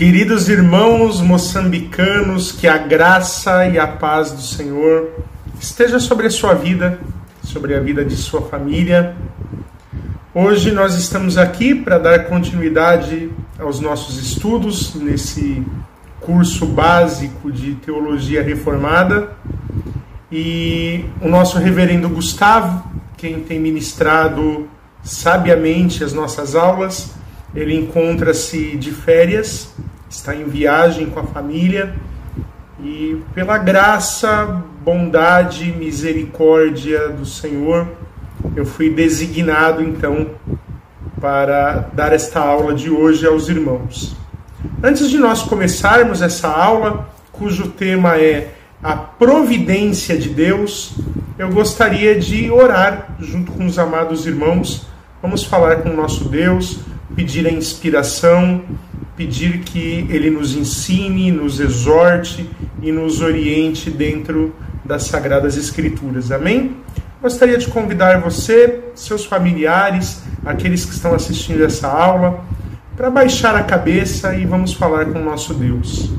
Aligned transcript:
Queridos 0.00 0.48
irmãos 0.48 1.20
moçambicanos, 1.20 2.52
que 2.52 2.66
a 2.66 2.78
graça 2.78 3.66
e 3.66 3.78
a 3.78 3.86
paz 3.86 4.32
do 4.32 4.40
Senhor 4.40 5.10
esteja 5.60 6.00
sobre 6.00 6.26
a 6.26 6.30
sua 6.30 6.54
vida, 6.54 6.98
sobre 7.42 7.74
a 7.74 7.80
vida 7.80 8.02
de 8.02 8.16
sua 8.16 8.40
família. 8.40 9.14
Hoje 10.34 10.72
nós 10.72 10.94
estamos 10.94 11.36
aqui 11.36 11.74
para 11.74 11.98
dar 11.98 12.24
continuidade 12.24 13.30
aos 13.58 13.78
nossos 13.78 14.16
estudos 14.16 14.94
nesse 14.94 15.62
curso 16.18 16.64
básico 16.64 17.52
de 17.52 17.74
teologia 17.74 18.42
reformada. 18.42 19.32
E 20.32 21.04
o 21.20 21.28
nosso 21.28 21.58
reverendo 21.58 22.08
Gustavo, 22.08 22.90
quem 23.18 23.40
tem 23.40 23.60
ministrado 23.60 24.66
sabiamente 25.02 26.02
as 26.02 26.14
nossas 26.14 26.54
aulas, 26.54 27.12
ele 27.54 27.76
encontra-se 27.76 28.78
de 28.78 28.92
férias, 28.92 29.74
está 30.10 30.34
em 30.34 30.44
viagem 30.44 31.06
com 31.06 31.20
a 31.20 31.24
família 31.24 31.94
e, 32.82 33.22
pela 33.32 33.56
graça, 33.56 34.62
bondade, 34.84 35.72
misericórdia 35.72 37.08
do 37.10 37.24
Senhor, 37.24 37.86
eu 38.56 38.66
fui 38.66 38.90
designado 38.90 39.82
então 39.82 40.30
para 41.20 41.90
dar 41.92 42.12
esta 42.12 42.40
aula 42.40 42.74
de 42.74 42.90
hoje 42.90 43.26
aos 43.26 43.48
irmãos. 43.48 44.16
Antes 44.82 45.08
de 45.08 45.18
nós 45.18 45.42
começarmos 45.42 46.22
essa 46.22 46.48
aula, 46.48 47.08
cujo 47.30 47.68
tema 47.68 48.16
é 48.18 48.54
a 48.82 48.96
providência 48.96 50.18
de 50.18 50.30
Deus, 50.30 50.94
eu 51.38 51.50
gostaria 51.50 52.18
de 52.18 52.50
orar 52.50 53.14
junto 53.20 53.52
com 53.52 53.66
os 53.66 53.78
amados 53.78 54.26
irmãos. 54.26 54.86
Vamos 55.22 55.44
falar 55.44 55.76
com 55.76 55.90
o 55.90 55.96
nosso 55.96 56.28
Deus, 56.28 56.80
pedir 57.14 57.46
a 57.46 57.52
inspiração, 57.52 58.62
pedir 59.20 59.58
que 59.58 60.06
Ele 60.08 60.30
nos 60.30 60.56
ensine, 60.56 61.30
nos 61.30 61.60
exorte 61.60 62.48
e 62.80 62.90
nos 62.90 63.20
oriente 63.20 63.90
dentro 63.90 64.54
das 64.82 65.02
Sagradas 65.02 65.58
Escrituras. 65.58 66.32
Amém? 66.32 66.76
Gostaria 67.20 67.58
de 67.58 67.66
convidar 67.66 68.18
você, 68.18 68.80
seus 68.94 69.26
familiares, 69.26 70.22
aqueles 70.42 70.86
que 70.86 70.94
estão 70.94 71.12
assistindo 71.12 71.62
essa 71.62 71.86
aula, 71.86 72.42
para 72.96 73.10
baixar 73.10 73.54
a 73.54 73.62
cabeça 73.62 74.34
e 74.34 74.46
vamos 74.46 74.72
falar 74.72 75.04
com 75.04 75.18
o 75.18 75.24
nosso 75.24 75.52
Deus. 75.52 76.10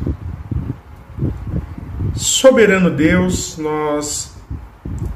Soberano 2.14 2.92
Deus, 2.92 3.58
nós 3.58 4.32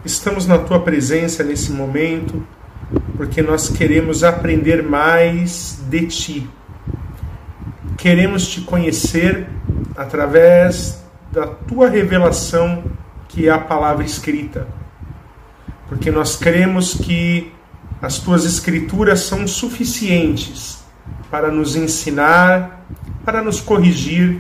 estamos 0.04 0.48
na 0.48 0.58
tua 0.58 0.80
presença 0.80 1.44
nesse 1.44 1.72
momento 1.72 2.44
porque 3.16 3.44
nós 3.44 3.70
queremos 3.70 4.24
aprender 4.24 4.82
mais 4.82 5.80
de 5.88 6.08
ti. 6.08 6.50
Queremos 8.06 8.48
te 8.48 8.62
conhecer 8.62 9.48
através 9.98 11.04
da 11.32 11.48
tua 11.48 11.90
revelação, 11.90 12.84
que 13.28 13.48
é 13.48 13.52
a 13.52 13.58
palavra 13.58 14.06
escrita. 14.06 14.68
Porque 15.90 16.12
nós 16.12 16.36
cremos 16.36 16.94
que 16.94 17.52
as 18.00 18.20
tuas 18.20 18.46
escrituras 18.46 19.22
são 19.22 19.48
suficientes 19.48 20.84
para 21.32 21.50
nos 21.50 21.76
ensinar, 21.76 22.86
para 23.26 23.42
nos 23.42 23.60
corrigir 23.60 24.40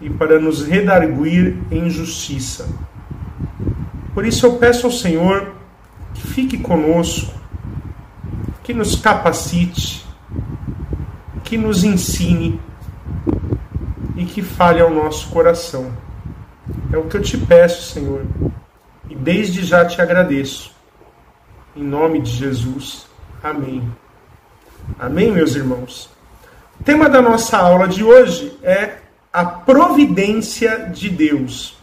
e 0.00 0.08
para 0.08 0.38
nos 0.38 0.64
redarguir 0.64 1.58
em 1.72 1.90
justiça. 1.90 2.68
Por 4.14 4.24
isso 4.24 4.46
eu 4.46 4.58
peço 4.58 4.86
ao 4.86 4.92
Senhor 4.92 5.52
que 6.14 6.24
fique 6.24 6.56
conosco, 6.56 7.34
que 8.62 8.72
nos 8.72 8.94
capacite, 8.94 10.06
que 11.42 11.58
nos 11.58 11.82
ensine 11.82 12.60
e 14.22 14.24
que 14.24 14.40
fale 14.40 14.80
ao 14.80 14.88
nosso 14.88 15.28
coração. 15.30 15.92
É 16.92 16.96
o 16.96 17.08
que 17.08 17.16
eu 17.16 17.22
te 17.22 17.36
peço, 17.36 17.92
Senhor, 17.92 18.24
e 19.10 19.16
desde 19.16 19.64
já 19.64 19.84
te 19.84 20.00
agradeço. 20.00 20.72
Em 21.74 21.82
nome 21.82 22.20
de 22.20 22.30
Jesus. 22.30 23.06
Amém. 23.42 23.82
Amém, 24.98 25.32
meus 25.32 25.56
irmãos. 25.56 26.08
O 26.80 26.84
tema 26.84 27.08
da 27.08 27.20
nossa 27.20 27.58
aula 27.58 27.88
de 27.88 28.04
hoje 28.04 28.56
é 28.62 28.98
a 29.32 29.44
providência 29.44 30.90
de 30.92 31.10
Deus. 31.10 31.76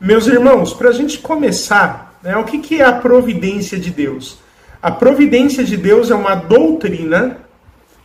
Meus 0.00 0.28
irmãos, 0.28 0.72
para 0.72 0.90
a 0.90 0.92
gente 0.92 1.18
começar, 1.18 2.16
né, 2.22 2.36
o 2.36 2.44
que, 2.44 2.58
que 2.58 2.80
é 2.80 2.84
a 2.84 2.92
providência 2.92 3.78
de 3.78 3.90
Deus? 3.90 4.38
A 4.80 4.92
providência 4.92 5.64
de 5.64 5.76
Deus 5.76 6.12
é 6.12 6.14
uma 6.14 6.36
doutrina 6.36 7.38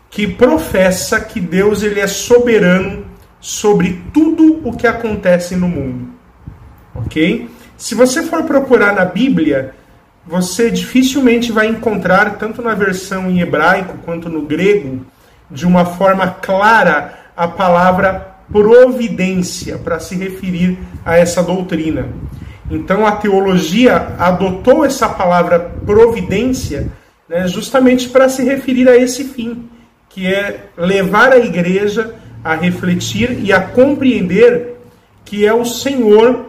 que 0.10 0.26
professa 0.26 1.20
que 1.20 1.40
Deus 1.40 1.84
ele 1.84 2.00
é 2.00 2.08
soberano 2.08 3.01
sobre 3.42 4.02
tudo 4.14 4.62
o 4.64 4.78
que 4.78 4.88
acontece 4.88 5.56
no 5.56 5.68
mundo. 5.68 6.10
OK? 6.96 7.50
Se 7.76 7.96
você 7.96 8.22
for 8.22 8.44
procurar 8.44 8.94
na 8.94 9.04
Bíblia, 9.04 9.74
você 10.26 10.70
dificilmente 10.70 11.52
vai 11.52 11.66
encontrar 11.66 12.38
tanto 12.38 12.62
na 12.62 12.76
versão 12.76 13.30
em 13.30 13.42
hebraico 13.42 13.98
quanto 14.06 14.30
no 14.30 14.44
grego 14.44 15.04
de 15.50 15.66
uma 15.66 15.84
forma 15.84 16.28
clara 16.28 17.20
a 17.36 17.48
palavra 17.48 18.36
providência 18.52 19.78
para 19.78 20.00
se 20.00 20.16
referir 20.16 20.78
a 21.04 21.18
essa 21.18 21.42
doutrina. 21.42 22.10
Então 22.70 23.06
a 23.06 23.14
teologia 23.14 24.16
adotou 24.20 24.86
essa 24.86 25.10
palavra 25.10 25.60
providência 25.60 26.92
né, 27.28 27.48
justamente 27.48 28.10
para 28.10 28.30
se 28.30 28.44
referir 28.44 28.88
a 28.88 28.96
esse 28.96 29.24
fim, 29.24 29.70
que 30.10 30.28
é 30.28 30.68
levar 30.78 31.32
a 31.32 31.38
igreja 31.38 32.14
a 32.44 32.56
refletir 32.56 33.40
e 33.44 33.54
a 33.54 33.62
compreender 33.62 34.78
que 35.24 35.46
é 35.46 35.54
o 35.54 35.66
Senhor 35.66 36.46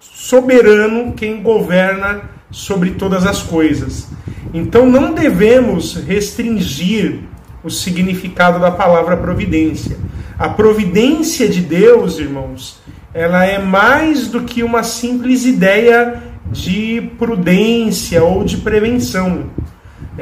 soberano 0.00 1.12
quem 1.12 1.42
governa 1.42 2.22
sobre 2.50 2.92
todas 2.92 3.26
as 3.26 3.42
coisas. 3.42 4.08
Então 4.52 4.86
não 4.86 5.14
devemos 5.14 5.94
restringir 5.94 7.20
o 7.62 7.70
significado 7.70 8.58
da 8.58 8.70
palavra 8.70 9.16
providência. 9.16 9.96
A 10.38 10.48
providência 10.48 11.48
de 11.48 11.60
Deus, 11.60 12.18
irmãos, 12.18 12.80
ela 13.12 13.44
é 13.44 13.58
mais 13.58 14.28
do 14.28 14.42
que 14.42 14.62
uma 14.62 14.82
simples 14.82 15.44
ideia 15.44 16.22
de 16.50 17.10
prudência 17.18 18.22
ou 18.22 18.44
de 18.44 18.58
prevenção. 18.58 19.50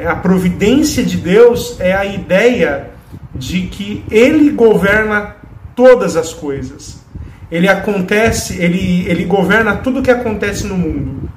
A 0.05 0.15
providência 0.15 1.03
de 1.03 1.17
Deus 1.17 1.79
é 1.79 1.93
a 1.93 2.05
ideia 2.05 2.91
de 3.37 3.67
que 3.67 4.03
Ele 4.09 4.51
governa 4.51 5.35
todas 5.75 6.15
as 6.15 6.33
coisas. 6.33 7.05
Ele 7.49 7.69
acontece, 7.69 8.61
ele, 8.61 9.07
ele 9.07 9.23
governa 9.23 9.77
tudo 9.77 9.99
o 9.99 10.03
que 10.03 10.11
acontece 10.11 10.65
no 10.65 10.75
mundo. 10.75 11.29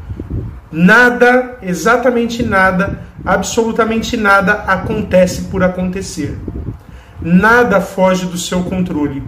Nada, 0.72 1.58
exatamente 1.62 2.42
nada, 2.42 3.00
absolutamente 3.24 4.16
nada 4.16 4.52
acontece 4.66 5.42
por 5.42 5.62
acontecer. 5.62 6.36
Nada 7.20 7.80
foge 7.80 8.26
do 8.26 8.38
seu 8.38 8.62
controle. 8.62 9.22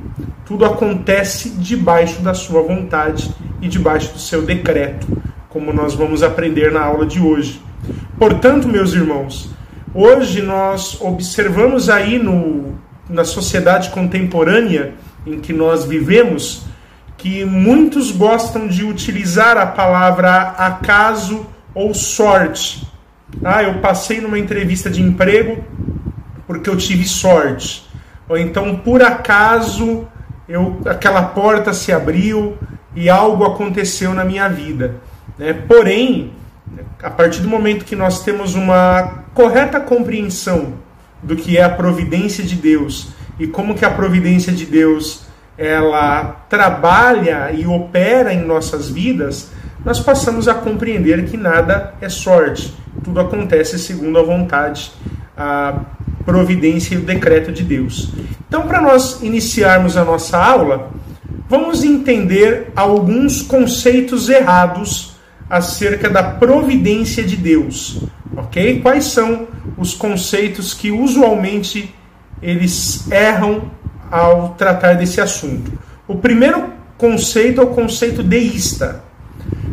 Tudo 0.46 0.64
acontece 0.64 1.50
debaixo 1.50 2.22
da 2.22 2.34
sua 2.34 2.62
vontade 2.62 3.30
e 3.60 3.68
debaixo 3.68 4.14
do 4.14 4.18
seu 4.18 4.42
decreto, 4.42 5.06
como 5.48 5.72
nós 5.72 5.94
vamos 5.94 6.22
aprender 6.22 6.72
na 6.72 6.82
aula 6.82 7.06
de 7.06 7.20
hoje. 7.20 7.62
Portanto, 8.18 8.66
meus 8.66 8.92
irmãos, 8.92 9.50
hoje 9.94 10.42
nós 10.42 11.00
observamos 11.00 11.88
aí 11.88 12.18
no, 12.18 12.74
na 13.08 13.24
sociedade 13.24 13.90
contemporânea 13.90 14.94
em 15.26 15.38
que 15.40 15.52
nós 15.52 15.84
vivemos 15.84 16.64
que 17.16 17.44
muitos 17.44 18.10
gostam 18.10 18.66
de 18.66 18.84
utilizar 18.84 19.56
a 19.56 19.66
palavra 19.66 20.54
acaso 20.58 21.46
ou 21.72 21.94
sorte. 21.94 22.86
Ah, 23.44 23.62
eu 23.62 23.74
passei 23.74 24.20
numa 24.20 24.38
entrevista 24.38 24.90
de 24.90 25.00
emprego 25.00 25.62
porque 26.46 26.68
eu 26.68 26.76
tive 26.76 27.06
sorte. 27.06 27.88
Ou 28.28 28.36
então, 28.36 28.76
por 28.76 29.02
acaso, 29.02 30.06
eu, 30.48 30.80
aquela 30.84 31.22
porta 31.22 31.72
se 31.72 31.92
abriu 31.92 32.58
e 32.94 33.08
algo 33.08 33.44
aconteceu 33.44 34.12
na 34.12 34.24
minha 34.24 34.48
vida. 34.48 34.96
Né? 35.38 35.52
Porém, 35.52 36.32
a 37.02 37.10
partir 37.10 37.40
do 37.40 37.48
momento 37.48 37.84
que 37.84 37.96
nós 37.96 38.22
temos 38.22 38.54
uma 38.54 39.24
correta 39.34 39.80
compreensão 39.80 40.74
do 41.22 41.34
que 41.36 41.58
é 41.58 41.62
a 41.62 41.70
providência 41.70 42.44
de 42.44 42.54
Deus 42.54 43.08
e 43.38 43.46
como 43.46 43.74
que 43.74 43.84
a 43.84 43.90
providência 43.90 44.52
de 44.52 44.64
Deus 44.64 45.22
ela 45.58 46.44
trabalha 46.48 47.50
e 47.52 47.66
opera 47.66 48.32
em 48.32 48.44
nossas 48.44 48.88
vidas, 48.88 49.50
nós 49.84 50.00
passamos 50.00 50.48
a 50.48 50.54
compreender 50.54 51.24
que 51.26 51.36
nada 51.36 51.94
é 52.00 52.08
sorte, 52.08 52.74
tudo 53.02 53.20
acontece 53.20 53.78
segundo 53.78 54.18
a 54.18 54.22
vontade, 54.22 54.92
a 55.36 55.80
providência 56.24 56.94
e 56.94 56.98
o 56.98 57.02
decreto 57.02 57.50
de 57.52 57.64
Deus. 57.64 58.10
Então, 58.46 58.62
para 58.62 58.80
nós 58.80 59.20
iniciarmos 59.22 59.96
a 59.96 60.04
nossa 60.04 60.38
aula, 60.38 60.90
vamos 61.48 61.82
entender 61.82 62.70
alguns 62.76 63.42
conceitos 63.42 64.28
errados 64.28 65.11
acerca 65.52 66.08
da 66.08 66.22
providência 66.22 67.22
de 67.22 67.36
Deus, 67.36 68.00
ok? 68.34 68.80
Quais 68.80 69.04
são 69.04 69.46
os 69.76 69.92
conceitos 69.92 70.72
que 70.72 70.90
usualmente 70.90 71.94
eles 72.42 73.10
erram 73.10 73.70
ao 74.10 74.54
tratar 74.54 74.94
desse 74.94 75.20
assunto. 75.20 75.72
O 76.08 76.16
primeiro 76.16 76.70
conceito 76.96 77.60
é 77.60 77.64
o 77.64 77.68
conceito 77.68 78.22
deísta. 78.22 79.04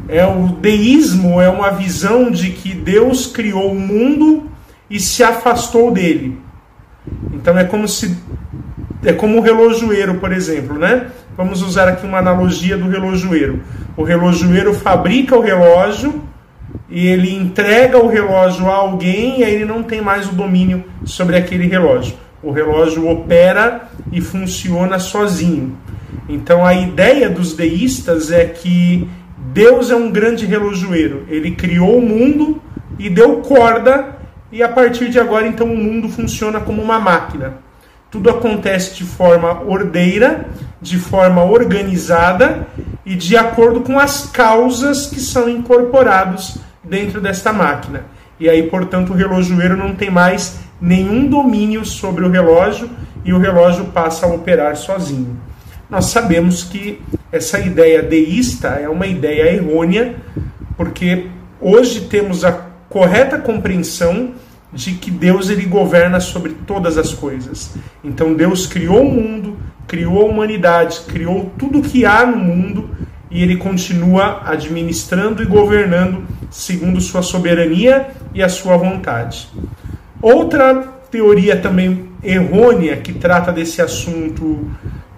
É 0.10 0.26
o 0.26 0.48
deísmo 0.48 1.40
é 1.40 1.50
uma 1.50 1.72
visão 1.72 2.30
de 2.30 2.52
que 2.52 2.74
Deus 2.74 3.28
criou 3.28 3.72
o 3.72 3.80
mundo 3.80 4.50
e 4.90 5.00
se 5.00 5.24
afastou 5.24 5.92
dele. 5.92 6.38
Então 7.34 7.58
é 7.58 7.64
como 7.64 7.88
se 7.88 8.18
é 9.04 9.14
como 9.14 9.38
o 9.38 9.42
relojoeiro, 9.42 10.16
por 10.16 10.32
exemplo, 10.32 10.78
né? 10.78 11.08
Vamos 11.38 11.62
usar 11.62 11.88
aqui 11.88 12.06
uma 12.06 12.18
analogia 12.18 12.78
do 12.78 12.90
relojoeiro. 12.90 13.62
O 13.96 14.04
relojoeiro 14.04 14.74
fabrica 14.74 15.38
o 15.38 15.42
relógio 15.42 16.22
e 16.90 17.08
ele 17.08 17.34
entrega 17.34 17.98
o 17.98 18.08
relógio 18.08 18.68
a 18.68 18.76
alguém 18.76 19.40
e 19.40 19.44
aí 19.44 19.56
ele 19.56 19.66
não 19.66 19.84
tem 19.84 20.02
mais 20.02 20.28
o 20.28 20.34
domínio 20.34 20.84
sobre 21.06 21.38
aquele 21.38 21.68
relógio. 21.68 22.16
O 22.44 22.52
relógio 22.52 23.08
opera 23.10 23.90
e 24.12 24.20
funciona 24.20 25.00
sozinho. 25.00 25.78
Então 26.28 26.66
a 26.66 26.74
ideia 26.74 27.30
dos 27.30 27.54
deístas 27.54 28.32
é 28.32 28.46
que 28.46 29.08
Deus 29.38 29.90
é 29.92 29.96
um 29.96 30.12
grande 30.12 30.46
relojoeiro. 30.46 31.26
Ele 31.30 31.52
criou 31.52 31.98
o 31.98 32.02
mundo 32.02 32.62
e 32.98 33.10
deu 33.10 33.38
corda 33.38 34.18
e 34.52 34.62
a 34.62 34.68
partir 34.68 35.10
de 35.10 35.20
agora 35.20 35.48
então 35.48 35.72
o 35.72 35.78
mundo 35.78 36.10
funciona 36.10 36.60
como 36.60 36.82
uma 36.82 37.00
máquina. 37.00 37.69
Tudo 38.12 38.30
acontece 38.30 38.96
de 38.96 39.04
forma 39.04 39.62
ordeira, 39.64 40.48
de 40.82 40.98
forma 40.98 41.44
organizada 41.44 42.68
e 43.06 43.16
de 43.16 43.38
acordo 43.38 43.82
com 43.82 44.00
as 44.00 44.28
causas 44.28 45.08
que 45.08 45.20
são 45.20 45.48
incorporados 45.48 46.58
dentro 46.84 47.22
desta 47.22 47.54
máquina. 47.54 48.06
E 48.40 48.50
aí, 48.50 48.64
portanto, 48.64 49.12
o 49.12 49.16
relojoeiro 49.16 49.76
não 49.76 49.94
tem 49.94 50.10
mais 50.10 50.60
nenhum 50.82 51.28
domínio 51.28 51.86
sobre 51.86 52.24
o 52.24 52.32
relógio 52.32 52.90
e 53.24 53.34
o 53.34 53.38
relógio 53.38 53.86
passa 53.86 54.26
a 54.26 54.30
operar 54.30 54.76
sozinho. 54.76 55.38
Nós 55.90 56.06
sabemos 56.06 56.64
que 56.64 57.02
essa 57.32 57.60
ideia 57.60 58.02
deísta 58.02 58.70
é 58.70 58.88
uma 58.88 59.08
ideia 59.08 59.54
errônea, 59.54 60.16
porque 60.78 61.28
hoje 61.60 62.02
temos 62.02 62.46
a 62.46 62.52
correta 62.88 63.38
compreensão 63.38 64.34
de 64.72 64.94
que 64.94 65.10
Deus 65.10 65.50
ele 65.50 65.66
governa 65.66 66.20
sobre 66.20 66.56
todas 66.66 66.98
as 66.98 67.14
coisas. 67.14 67.76
Então 68.04 68.34
Deus 68.34 68.68
criou 68.68 69.02
o 69.02 69.12
mundo, 69.12 69.58
criou 69.88 70.22
a 70.22 70.26
humanidade, 70.26 71.02
criou 71.08 71.52
tudo 71.58 71.82
que 71.82 72.06
há 72.06 72.26
no 72.26 72.38
mundo 72.38 72.90
e 73.32 73.42
ele 73.42 73.58
continua 73.58 74.42
administrando 74.46 75.42
e 75.42 75.46
governando 75.46 76.24
segundo 76.50 77.00
sua 77.00 77.22
soberania 77.22 78.10
e 78.34 78.42
a 78.42 78.50
sua 78.50 78.78
vontade. 78.78 79.50
Outra 80.22 80.76
teoria 81.12 81.56
também 81.56 82.10
errônea 82.24 82.98
que 82.98 83.14
trata 83.14 83.52
desse 83.52 83.82
assunto 83.82 84.70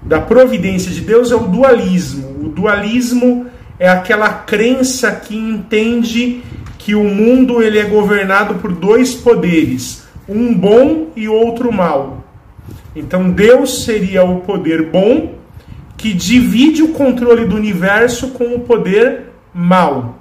da 0.02 0.20
providência 0.20 0.92
de 0.92 1.02
Deus 1.02 1.32
é 1.32 1.36
o 1.36 1.48
dualismo. 1.48 2.46
O 2.46 2.50
dualismo 2.50 3.48
é 3.80 3.90
aquela 3.90 4.30
crença 4.30 5.12
que 5.12 5.36
entende 5.36 6.44
que 6.84 6.96
o 6.96 7.04
mundo 7.04 7.62
ele 7.62 7.78
é 7.78 7.84
governado 7.84 8.56
por 8.56 8.72
dois 8.72 9.14
poderes, 9.14 10.04
um 10.28 10.54
bom 10.54 11.10
e 11.16 11.28
outro 11.28 11.72
mal. 11.72 12.24
Então 12.96 13.30
Deus 13.30 13.84
seria 13.84 14.24
o 14.24 14.42
poder 14.42 14.90
bom 14.90 15.36
que 15.96 16.12
divide 16.12 16.82
o 16.82 16.90
controle 16.90 17.46
do 17.46 17.56
universo 17.56 18.30
com 18.32 18.56
o 18.56 18.60
poder 18.62 19.28
mal. 19.54 20.20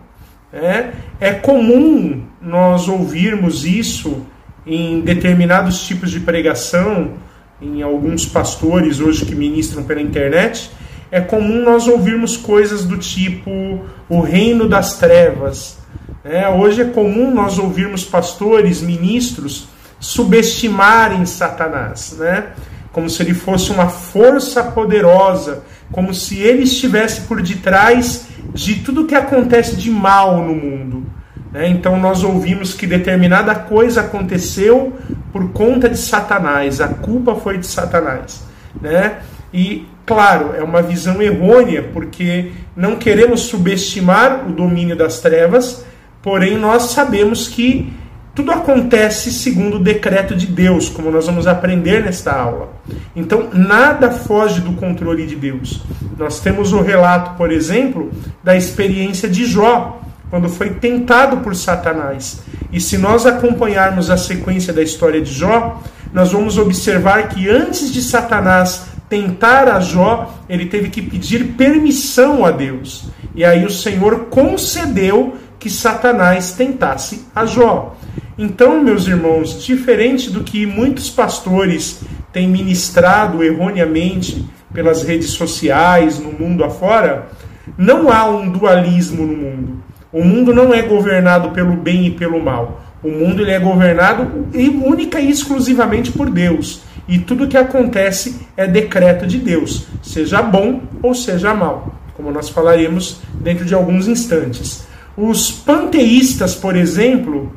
É, 0.52 0.90
é 1.18 1.32
comum 1.32 2.24
nós 2.42 2.88
ouvirmos 2.88 3.64
isso 3.64 4.26
em 4.66 5.00
determinados 5.00 5.82
tipos 5.86 6.10
de 6.10 6.20
pregação, 6.20 7.14
em 7.62 7.80
alguns 7.80 8.26
pastores 8.26 9.00
hoje 9.00 9.24
que 9.24 9.34
ministram 9.34 9.82
pela 9.82 10.02
internet. 10.02 10.70
É 11.10 11.20
comum 11.20 11.62
nós 11.64 11.88
ouvirmos 11.88 12.36
coisas 12.36 12.84
do 12.84 12.98
tipo 12.98 13.80
o 14.08 14.20
reino 14.20 14.68
das 14.68 14.98
trevas, 14.98 15.79
é, 16.24 16.48
hoje 16.48 16.82
é 16.82 16.84
comum 16.84 17.32
nós 17.32 17.58
ouvirmos 17.58 18.04
pastores, 18.04 18.82
ministros, 18.82 19.68
subestimarem 19.98 21.24
Satanás, 21.26 22.16
né? 22.18 22.48
como 22.92 23.08
se 23.08 23.22
ele 23.22 23.34
fosse 23.34 23.70
uma 23.70 23.88
força 23.88 24.62
poderosa, 24.64 25.62
como 25.92 26.12
se 26.12 26.38
ele 26.38 26.64
estivesse 26.64 27.22
por 27.22 27.40
detrás 27.40 28.26
de 28.52 28.76
tudo 28.76 29.06
que 29.06 29.14
acontece 29.14 29.76
de 29.76 29.90
mal 29.90 30.42
no 30.42 30.54
mundo. 30.54 31.06
Né? 31.52 31.68
Então 31.68 31.98
nós 31.98 32.22
ouvimos 32.22 32.74
que 32.74 32.86
determinada 32.86 33.54
coisa 33.54 34.00
aconteceu 34.02 34.96
por 35.32 35.52
conta 35.52 35.88
de 35.88 35.98
Satanás, 35.98 36.80
a 36.80 36.88
culpa 36.88 37.34
foi 37.34 37.58
de 37.58 37.66
Satanás. 37.66 38.42
Né? 38.80 39.18
E, 39.52 39.86
claro, 40.06 40.54
é 40.56 40.62
uma 40.62 40.82
visão 40.82 41.20
errônea, 41.20 41.88
porque 41.92 42.52
não 42.76 42.96
queremos 42.96 43.42
subestimar 43.42 44.48
o 44.48 44.52
domínio 44.52 44.96
das 44.96 45.20
trevas, 45.20 45.84
Porém, 46.22 46.58
nós 46.58 46.90
sabemos 46.90 47.48
que 47.48 47.92
tudo 48.34 48.52
acontece 48.52 49.32
segundo 49.32 49.76
o 49.76 49.82
decreto 49.82 50.36
de 50.36 50.46
Deus, 50.46 50.88
como 50.88 51.10
nós 51.10 51.26
vamos 51.26 51.46
aprender 51.46 52.02
nesta 52.02 52.32
aula. 52.32 52.72
Então, 53.14 53.48
nada 53.52 54.10
foge 54.10 54.60
do 54.60 54.72
controle 54.74 55.26
de 55.26 55.34
Deus. 55.34 55.82
Nós 56.16 56.40
temos 56.40 56.72
o 56.72 56.80
relato, 56.80 57.36
por 57.36 57.50
exemplo, 57.50 58.10
da 58.42 58.56
experiência 58.56 59.28
de 59.28 59.44
Jó, 59.46 60.00
quando 60.30 60.48
foi 60.48 60.70
tentado 60.70 61.38
por 61.38 61.56
Satanás. 61.56 62.40
E 62.72 62.80
se 62.80 62.96
nós 62.96 63.26
acompanharmos 63.26 64.10
a 64.10 64.16
sequência 64.16 64.72
da 64.72 64.82
história 64.82 65.20
de 65.20 65.32
Jó, 65.32 65.82
nós 66.12 66.32
vamos 66.32 66.56
observar 66.56 67.28
que 67.28 67.48
antes 67.48 67.92
de 67.92 68.00
Satanás 68.00 68.86
tentar 69.08 69.68
a 69.68 69.80
Jó, 69.80 70.32
ele 70.48 70.66
teve 70.66 70.88
que 70.88 71.02
pedir 71.02 71.54
permissão 71.56 72.44
a 72.44 72.52
Deus. 72.52 73.06
E 73.34 73.44
aí 73.44 73.64
o 73.64 73.70
Senhor 73.70 74.26
concedeu 74.26 75.36
que 75.60 75.68
Satanás 75.68 76.52
tentasse 76.52 77.26
a 77.34 77.44
Jó. 77.44 77.94
Então, 78.36 78.82
meus 78.82 79.06
irmãos, 79.06 79.62
diferente 79.62 80.30
do 80.30 80.42
que 80.42 80.64
muitos 80.64 81.10
pastores 81.10 82.00
têm 82.32 82.48
ministrado 82.48 83.44
erroneamente 83.44 84.48
pelas 84.72 85.02
redes 85.02 85.30
sociais, 85.32 86.18
no 86.18 86.32
mundo 86.32 86.64
afora, 86.64 87.28
não 87.76 88.10
há 88.10 88.24
um 88.24 88.50
dualismo 88.50 89.26
no 89.26 89.36
mundo. 89.36 89.82
O 90.10 90.24
mundo 90.24 90.54
não 90.54 90.72
é 90.72 90.80
governado 90.80 91.50
pelo 91.50 91.76
bem 91.76 92.06
e 92.06 92.10
pelo 92.10 92.42
mal. 92.42 92.82
O 93.02 93.10
mundo 93.10 93.42
ele 93.42 93.50
é 93.50 93.58
governado 93.58 94.46
única 94.84 95.20
e 95.20 95.30
exclusivamente 95.30 96.10
por 96.10 96.30
Deus. 96.30 96.82
E 97.06 97.18
tudo 97.18 97.48
que 97.48 97.56
acontece 97.56 98.46
é 98.56 98.66
decreto 98.66 99.26
de 99.26 99.38
Deus, 99.38 99.86
seja 100.02 100.40
bom 100.40 100.82
ou 101.02 101.14
seja 101.14 101.52
mal, 101.52 101.94
como 102.16 102.30
nós 102.30 102.48
falaremos 102.48 103.20
dentro 103.34 103.64
de 103.64 103.74
alguns 103.74 104.08
instantes. 104.08 104.88
Os 105.22 105.52
panteístas, 105.52 106.54
por 106.54 106.74
exemplo, 106.74 107.54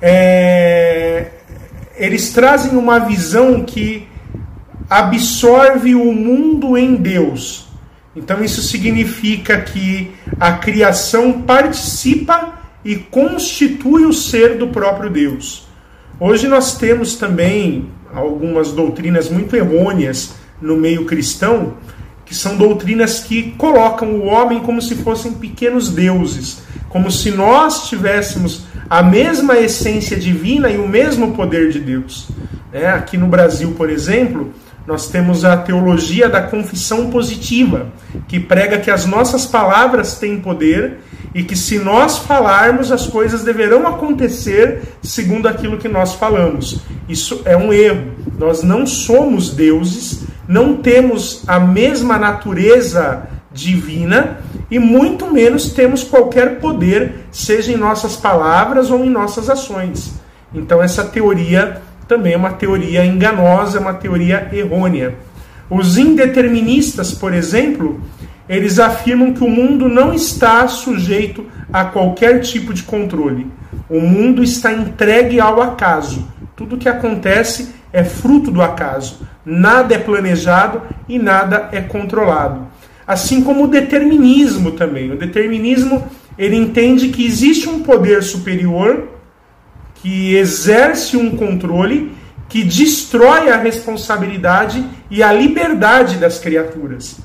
é, 0.00 1.32
eles 1.96 2.30
trazem 2.30 2.76
uma 2.76 3.00
visão 3.00 3.64
que 3.64 4.06
absorve 4.88 5.96
o 5.96 6.12
mundo 6.12 6.78
em 6.78 6.94
Deus. 6.94 7.66
Então 8.14 8.44
isso 8.44 8.62
significa 8.62 9.60
que 9.62 10.12
a 10.38 10.52
criação 10.52 11.42
participa 11.42 12.54
e 12.84 12.94
constitui 12.94 14.04
o 14.04 14.12
ser 14.12 14.58
do 14.58 14.68
próprio 14.68 15.10
Deus. 15.10 15.66
Hoje 16.20 16.46
nós 16.46 16.78
temos 16.78 17.16
também 17.16 17.90
algumas 18.14 18.70
doutrinas 18.70 19.28
muito 19.28 19.56
errôneas 19.56 20.36
no 20.62 20.76
meio 20.76 21.04
cristão, 21.04 21.74
que 22.28 22.34
são 22.34 22.58
doutrinas 22.58 23.20
que 23.20 23.52
colocam 23.52 24.12
o 24.16 24.26
homem 24.26 24.60
como 24.60 24.82
se 24.82 24.96
fossem 24.96 25.32
pequenos 25.32 25.88
deuses, 25.88 26.58
como 26.90 27.10
se 27.10 27.30
nós 27.30 27.88
tivéssemos 27.88 28.64
a 28.88 29.02
mesma 29.02 29.56
essência 29.56 30.14
divina 30.14 30.70
e 30.70 30.76
o 30.76 30.86
mesmo 30.86 31.32
poder 31.32 31.72
de 31.72 31.80
Deus. 31.80 32.28
É, 32.70 32.86
aqui 32.86 33.16
no 33.16 33.28
Brasil, 33.28 33.72
por 33.78 33.88
exemplo, 33.88 34.52
nós 34.86 35.08
temos 35.08 35.42
a 35.42 35.56
teologia 35.56 36.28
da 36.28 36.42
confissão 36.42 37.10
positiva, 37.10 37.90
que 38.26 38.38
prega 38.38 38.78
que 38.78 38.90
as 38.90 39.06
nossas 39.06 39.46
palavras 39.46 40.18
têm 40.18 40.38
poder 40.38 40.98
e 41.34 41.42
que 41.42 41.56
se 41.56 41.78
nós 41.78 42.18
falarmos, 42.18 42.92
as 42.92 43.06
coisas 43.06 43.42
deverão 43.42 43.86
acontecer 43.86 44.82
segundo 45.02 45.48
aquilo 45.48 45.78
que 45.78 45.88
nós 45.88 46.14
falamos. 46.14 46.80
Isso 47.08 47.40
é 47.46 47.56
um 47.56 47.72
erro. 47.72 48.12
Nós 48.38 48.62
não 48.62 48.86
somos 48.86 49.50
deuses, 49.50 50.24
não 50.48 50.78
temos 50.78 51.44
a 51.46 51.60
mesma 51.60 52.18
natureza 52.18 53.28
divina 53.52 54.38
e 54.70 54.78
muito 54.78 55.30
menos 55.30 55.70
temos 55.70 56.02
qualquer 56.02 56.58
poder, 56.58 57.26
seja 57.30 57.72
em 57.72 57.76
nossas 57.76 58.16
palavras 58.16 58.90
ou 58.90 59.04
em 59.04 59.10
nossas 59.10 59.50
ações. 59.50 60.14
Então, 60.54 60.82
essa 60.82 61.04
teoria 61.04 61.82
também 62.06 62.32
é 62.32 62.36
uma 62.36 62.52
teoria 62.52 63.04
enganosa, 63.04 63.76
é 63.76 63.80
uma 63.80 63.92
teoria 63.92 64.48
errônea. 64.50 65.14
Os 65.68 65.98
indeterministas, 65.98 67.12
por 67.12 67.34
exemplo, 67.34 68.00
eles 68.48 68.78
afirmam 68.78 69.34
que 69.34 69.44
o 69.44 69.50
mundo 69.50 69.88
não 69.88 70.14
está 70.14 70.66
sujeito 70.66 71.44
a 71.70 71.84
qualquer 71.84 72.40
tipo 72.40 72.72
de 72.72 72.82
controle. 72.82 73.46
O 73.90 74.00
mundo 74.00 74.42
está 74.42 74.72
entregue 74.72 75.38
ao 75.38 75.60
acaso. 75.60 76.26
Tudo 76.56 76.78
que 76.78 76.88
acontece 76.88 77.74
é 77.92 78.04
fruto 78.04 78.50
do 78.50 78.62
acaso. 78.62 79.26
nada 79.44 79.94
é 79.94 79.98
planejado 79.98 80.82
e 81.08 81.18
nada 81.18 81.70
é 81.72 81.80
controlado. 81.80 82.66
Assim 83.06 83.42
como 83.42 83.64
o 83.64 83.68
determinismo 83.68 84.72
também. 84.72 85.10
O 85.10 85.16
determinismo 85.16 86.06
ele 86.36 86.56
entende 86.56 87.08
que 87.08 87.24
existe 87.24 87.68
um 87.68 87.82
poder 87.82 88.22
superior 88.22 89.08
que 89.94 90.36
exerce 90.36 91.16
um 91.16 91.36
controle 91.36 92.12
que 92.48 92.64
destrói 92.64 93.50
a 93.50 93.56
responsabilidade 93.56 94.84
e 95.10 95.22
a 95.22 95.32
liberdade 95.32 96.16
das 96.16 96.38
criaturas. 96.38 97.16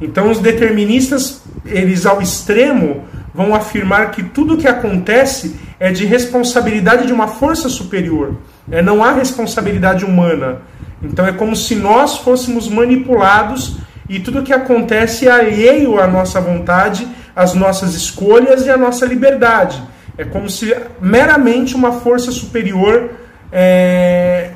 Então 0.00 0.30
os 0.30 0.38
deterministas, 0.38 1.42
eles 1.64 2.06
ao 2.06 2.20
extremo 2.20 3.04
vão 3.34 3.54
afirmar 3.54 4.10
que 4.10 4.22
tudo 4.22 4.56
que 4.56 4.68
acontece 4.68 5.56
é 5.80 5.90
de 5.90 6.04
responsabilidade 6.04 7.06
de 7.06 7.12
uma 7.12 7.26
força 7.26 7.70
superior. 7.70 8.36
É, 8.70 8.82
não 8.82 9.02
há 9.02 9.12
responsabilidade 9.12 10.04
humana. 10.04 10.60
Então 11.02 11.26
é 11.26 11.32
como 11.32 11.56
se 11.56 11.74
nós 11.74 12.18
fôssemos 12.18 12.68
manipulados 12.68 13.78
e 14.06 14.20
tudo 14.20 14.42
que 14.42 14.52
acontece 14.52 15.26
é 15.26 15.30
alheio 15.30 15.98
à 15.98 16.06
nossa 16.06 16.38
vontade, 16.38 17.08
às 17.34 17.54
nossas 17.54 17.94
escolhas 17.94 18.66
e 18.66 18.70
à 18.70 18.76
nossa 18.76 19.06
liberdade. 19.06 19.82
É 20.18 20.24
como 20.24 20.50
se 20.50 20.76
meramente 21.00 21.74
uma 21.74 21.92
força 21.92 22.30
superior 22.30 23.12
é, 23.50 24.50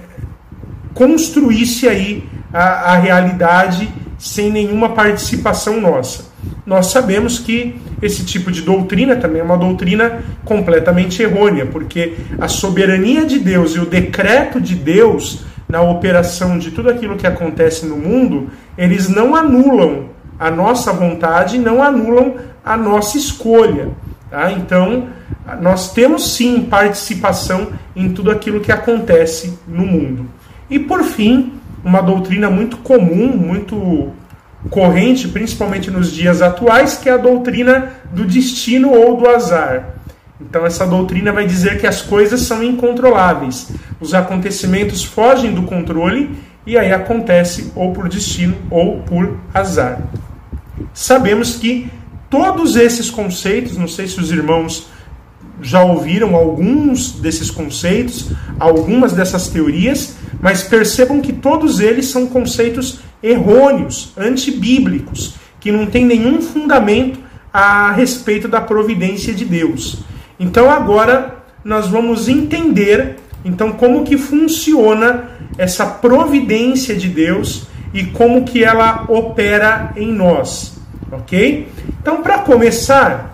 construísse 0.93 1.89
aí 1.89 2.29
a, 2.53 2.93
a 2.93 2.97
realidade 2.99 3.89
sem 4.19 4.51
nenhuma 4.51 4.91
participação 4.91 5.81
nossa. 5.81 6.34
Nós 6.67 6.87
sabemos 6.87 7.39
que 7.39 7.77
esse 8.01 8.25
tipo 8.25 8.51
de 8.51 8.63
doutrina 8.63 9.17
também 9.17 9.41
é 9.41 9.45
uma 9.45 9.57
doutrina 9.57 10.23
completamente 10.45 11.23
errônea, 11.23 11.67
porque 11.67 12.15
a 12.39 12.49
soberania 12.49 13.27
de 13.27 13.39
Deus 13.39 13.75
e 13.75 13.81
o 13.81 13.87
decreto 13.87 14.61
de 14.61 14.75
Deus 14.75 15.45
na 15.69 15.81
operação 15.83 16.59
de 16.59 16.71
tudo 16.71 16.91
aquilo 16.91 17.17
que 17.17 17.27
acontece 17.27 17.87
no 17.87 17.97
mundo, 17.97 18.49
eles 18.77 19.09
não 19.09 19.35
anulam 19.35 20.07
a 20.39 20.51
nossa 20.51 20.93
vontade, 20.93 21.59
não 21.59 21.83
anulam 21.83 22.35
a 22.65 22.77
nossa 22.77 23.17
escolha. 23.17 23.89
Tá? 24.31 24.53
Então, 24.53 25.09
nós 25.61 25.93
temos 25.93 26.35
sim 26.35 26.63
participação 26.63 27.69
em 27.95 28.11
tudo 28.11 28.31
aquilo 28.31 28.61
que 28.61 28.73
acontece 28.73 29.59
no 29.67 29.87
mundo. 29.87 30.27
E 30.69 30.79
por 30.79 31.03
fim, 31.05 31.53
uma 31.85 32.01
doutrina 32.01 32.51
muito 32.51 32.79
comum, 32.79 33.29
muito 33.29 34.13
corrente, 34.71 35.29
principalmente 35.29 35.91
nos 35.91 36.11
dias 36.11 36.43
atuais, 36.43 36.97
que 36.97 37.09
é 37.09 37.13
a 37.13 37.19
doutrina 37.19 37.93
do 38.13 38.25
destino 38.25 38.91
ou 38.93 39.17
do 39.17 39.29
azar. 39.29 39.95
Então, 40.41 40.67
essa 40.67 40.87
doutrina 40.87 41.33
vai 41.33 41.47
dizer 41.47 41.81
que 41.81 41.87
as 41.87 42.03
coisas 42.03 42.41
são 42.41 42.63
incontroláveis, 42.63 43.71
os 44.01 44.15
acontecimentos 44.15 45.05
fogem 45.05 45.53
do 45.53 45.63
controle 45.63 46.37
e 46.67 46.77
aí 46.77 46.93
acontece 46.93 47.73
ou 47.75 47.93
por 47.93 48.09
destino 48.09 48.57
ou 48.71 49.01
por 49.03 49.39
azar. 49.53 50.01
Sabemos 50.93 51.57
que 51.57 51.91
todos 52.29 52.77
esses 52.77 53.11
conceitos, 53.11 53.77
não 53.77 53.87
sei 53.87 54.07
se 54.07 54.19
os 54.19 54.33
irmãos 54.33 54.89
já 55.65 55.83
ouviram 55.83 56.37
alguns 56.37 57.13
desses 57.13 57.51
conceitos, 57.51 58.31
algumas 58.61 59.13
dessas 59.15 59.49
teorias, 59.49 60.17
mas 60.41 60.63
percebam 60.63 61.21
que 61.21 61.33
todos 61.33 61.81
eles 61.81 62.07
são 62.07 62.27
conceitos 62.27 63.01
errôneos, 63.23 64.13
antibíblicos, 64.17 65.35
que 65.59 65.73
não 65.73 65.87
têm 65.87 66.05
nenhum 66.05 66.43
fundamento 66.43 67.19
a 67.51 67.93
respeito 67.93 68.47
da 68.47 68.61
providência 68.61 69.33
de 69.33 69.45
Deus. 69.45 69.99
Então 70.39 70.71
agora 70.71 71.43
nós 71.65 71.89
vamos 71.89 72.29
entender 72.29 73.17
então 73.43 73.73
como 73.73 74.05
que 74.05 74.19
funciona 74.19 75.31
essa 75.57 75.87
providência 75.87 76.95
de 76.95 77.09
Deus 77.09 77.67
e 77.95 78.05
como 78.05 78.45
que 78.45 78.63
ela 78.63 79.05
opera 79.09 79.93
em 79.97 80.13
nós, 80.13 80.79
OK? 81.11 81.69
Então 82.01 82.23
para 82.23 82.39
começar, 82.41 83.34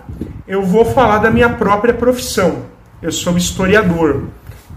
eu 0.51 0.61
vou 0.61 0.83
falar 0.83 1.19
da 1.19 1.31
minha 1.31 1.47
própria 1.47 1.93
profissão. 1.93 2.63
Eu 3.01 3.09
sou 3.09 3.37
historiador. 3.37 4.25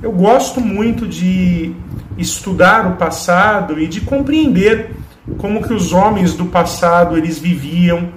Eu 0.00 0.12
gosto 0.12 0.60
muito 0.60 1.04
de 1.04 1.74
estudar 2.16 2.86
o 2.86 2.94
passado 2.94 3.80
e 3.80 3.88
de 3.88 4.00
compreender 4.00 4.92
como 5.36 5.64
que 5.64 5.74
os 5.74 5.92
homens 5.92 6.32
do 6.32 6.44
passado 6.44 7.16
eles 7.16 7.40
viviam, 7.40 8.10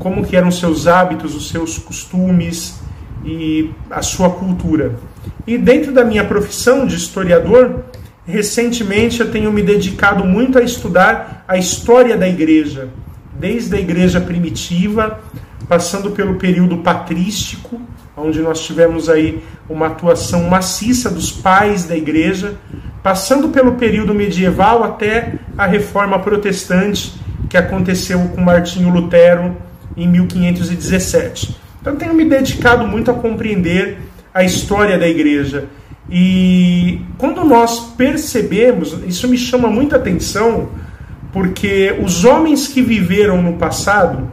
como 0.00 0.24
que 0.24 0.36
eram 0.36 0.50
seus 0.50 0.88
hábitos, 0.88 1.36
os 1.36 1.50
seus 1.50 1.78
costumes 1.78 2.80
e 3.24 3.70
a 3.88 4.02
sua 4.02 4.30
cultura. 4.30 4.96
E 5.46 5.56
dentro 5.56 5.92
da 5.92 6.04
minha 6.04 6.24
profissão 6.24 6.84
de 6.84 6.96
historiador, 6.96 7.84
recentemente 8.26 9.20
eu 9.20 9.30
tenho 9.30 9.52
me 9.52 9.62
dedicado 9.62 10.24
muito 10.24 10.58
a 10.58 10.62
estudar 10.62 11.44
a 11.46 11.56
história 11.56 12.16
da 12.16 12.26
igreja, 12.26 12.88
desde 13.38 13.76
a 13.76 13.78
igreja 13.78 14.20
primitiva 14.20 15.20
passando 15.68 16.10
pelo 16.10 16.34
período 16.34 16.78
patrístico, 16.78 17.80
onde 18.16 18.40
nós 18.40 18.60
tivemos 18.64 19.08
aí 19.08 19.42
uma 19.68 19.86
atuação 19.86 20.44
maciça 20.44 21.10
dos 21.10 21.32
pais 21.32 21.84
da 21.84 21.96
igreja, 21.96 22.54
passando 23.02 23.48
pelo 23.48 23.72
período 23.72 24.14
medieval 24.14 24.84
até 24.84 25.34
a 25.56 25.66
reforma 25.66 26.18
protestante 26.18 27.14
que 27.48 27.56
aconteceu 27.56 28.18
com 28.34 28.40
Martinho 28.40 28.90
Lutero 28.90 29.56
em 29.96 30.08
1517. 30.08 31.56
Então 31.80 31.96
tenho 31.96 32.14
me 32.14 32.24
dedicado 32.24 32.86
muito 32.86 33.10
a 33.10 33.14
compreender 33.14 33.98
a 34.32 34.42
história 34.42 34.98
da 34.98 35.06
igreja. 35.06 35.66
E 36.10 37.00
quando 37.18 37.44
nós 37.44 37.80
percebemos, 37.96 38.96
isso 39.06 39.28
me 39.28 39.38
chama 39.38 39.68
muita 39.68 39.96
atenção, 39.96 40.70
porque 41.32 41.96
os 42.02 42.24
homens 42.24 42.68
que 42.68 42.82
viveram 42.82 43.42
no 43.42 43.54
passado, 43.54 44.28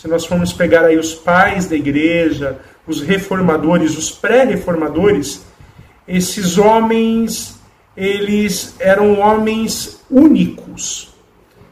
se 0.00 0.06
nós 0.06 0.24
formos 0.24 0.52
pegar 0.52 0.84
aí 0.84 0.96
os 0.96 1.12
pais 1.12 1.66
da 1.66 1.74
igreja, 1.74 2.56
os 2.86 3.00
reformadores, 3.00 3.98
os 3.98 4.12
pré-reformadores, 4.12 5.44
esses 6.06 6.56
homens, 6.56 7.58
eles 7.96 8.76
eram 8.78 9.18
homens 9.18 10.00
únicos. 10.08 11.12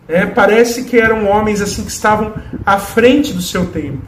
Né? 0.08 0.26
Parece 0.26 0.82
que 0.82 0.98
eram 0.98 1.28
homens 1.28 1.62
assim 1.62 1.84
que 1.84 1.90
estavam 1.92 2.34
à 2.64 2.80
frente 2.80 3.32
do 3.32 3.40
seu 3.40 3.66
tempo. 3.66 4.02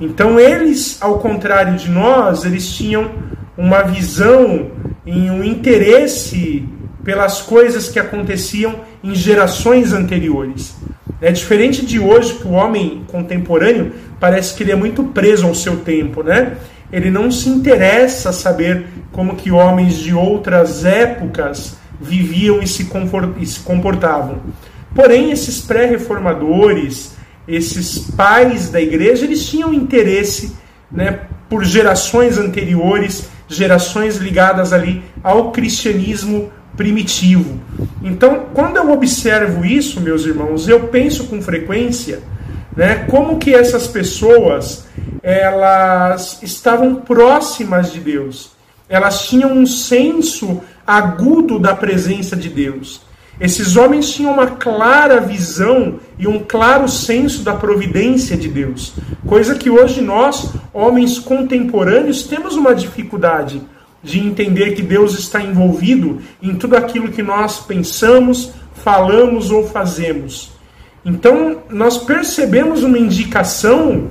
Então 0.00 0.40
eles, 0.40 0.96
ao 1.02 1.18
contrário 1.18 1.76
de 1.76 1.90
nós, 1.90 2.46
eles 2.46 2.72
tinham 2.72 3.10
uma 3.54 3.82
visão 3.82 4.70
e 5.04 5.28
um 5.30 5.44
interesse 5.44 6.66
pelas 7.04 7.42
coisas 7.42 7.90
que 7.90 7.98
aconteciam 7.98 8.80
em 9.04 9.14
gerações 9.14 9.92
anteriores. 9.92 10.74
É 11.20 11.30
diferente 11.30 11.84
de 11.84 11.98
hoje, 12.00 12.34
que 12.34 12.46
o 12.46 12.52
homem 12.52 13.04
contemporâneo 13.06 13.92
parece 14.18 14.54
que 14.54 14.62
ele 14.62 14.72
é 14.72 14.76
muito 14.76 15.04
preso 15.04 15.46
ao 15.46 15.54
seu 15.54 15.78
tempo, 15.78 16.22
né? 16.22 16.56
Ele 16.92 17.10
não 17.10 17.30
se 17.30 17.48
interessa 17.48 18.32
saber 18.32 18.86
como 19.12 19.36
que 19.36 19.50
homens 19.50 19.96
de 19.96 20.14
outras 20.14 20.84
épocas 20.84 21.76
viviam 22.00 22.60
e 22.62 22.66
se, 22.66 22.88
e 23.38 23.46
se 23.46 23.60
comportavam. 23.60 24.38
Porém, 24.94 25.30
esses 25.30 25.60
pré-reformadores, 25.60 27.14
esses 27.46 27.98
pais 27.98 28.70
da 28.70 28.80
igreja, 28.80 29.24
eles 29.24 29.46
tinham 29.46 29.72
interesse 29.72 30.56
né, 30.90 31.20
por 31.48 31.64
gerações 31.64 32.38
anteriores, 32.38 33.28
gerações 33.46 34.16
ligadas 34.16 34.72
ali 34.72 35.02
ao 35.22 35.52
cristianismo 35.52 36.50
primitivo. 36.80 37.60
Então, 38.02 38.46
quando 38.54 38.78
eu 38.78 38.90
observo 38.90 39.66
isso, 39.66 40.00
meus 40.00 40.24
irmãos, 40.24 40.66
eu 40.66 40.88
penso 40.88 41.24
com 41.24 41.42
frequência, 41.42 42.22
né, 42.74 43.04
como 43.10 43.38
que 43.38 43.52
essas 43.52 43.86
pessoas 43.86 44.86
elas 45.22 46.42
estavam 46.42 46.94
próximas 46.94 47.92
de 47.92 48.00
Deus. 48.00 48.52
Elas 48.88 49.28
tinham 49.28 49.52
um 49.52 49.66
senso 49.66 50.62
agudo 50.86 51.58
da 51.58 51.76
presença 51.76 52.34
de 52.34 52.48
Deus. 52.48 53.02
Esses 53.38 53.76
homens 53.76 54.10
tinham 54.10 54.32
uma 54.32 54.46
clara 54.46 55.20
visão 55.20 56.00
e 56.18 56.26
um 56.26 56.38
claro 56.38 56.88
senso 56.88 57.42
da 57.42 57.52
providência 57.52 58.38
de 58.38 58.48
Deus, 58.48 58.94
coisa 59.26 59.54
que 59.54 59.68
hoje 59.68 60.00
nós, 60.00 60.50
homens 60.72 61.18
contemporâneos, 61.18 62.22
temos 62.22 62.54
uma 62.54 62.74
dificuldade 62.74 63.60
de 64.02 64.18
entender 64.18 64.72
que 64.72 64.82
Deus 64.82 65.18
está 65.18 65.42
envolvido 65.42 66.20
em 66.42 66.54
tudo 66.54 66.76
aquilo 66.76 67.12
que 67.12 67.22
nós 67.22 67.60
pensamos, 67.60 68.52
falamos 68.72 69.50
ou 69.50 69.68
fazemos. 69.68 70.52
Então, 71.04 71.62
nós 71.70 71.98
percebemos 71.98 72.82
uma 72.82 72.98
indicação 72.98 74.08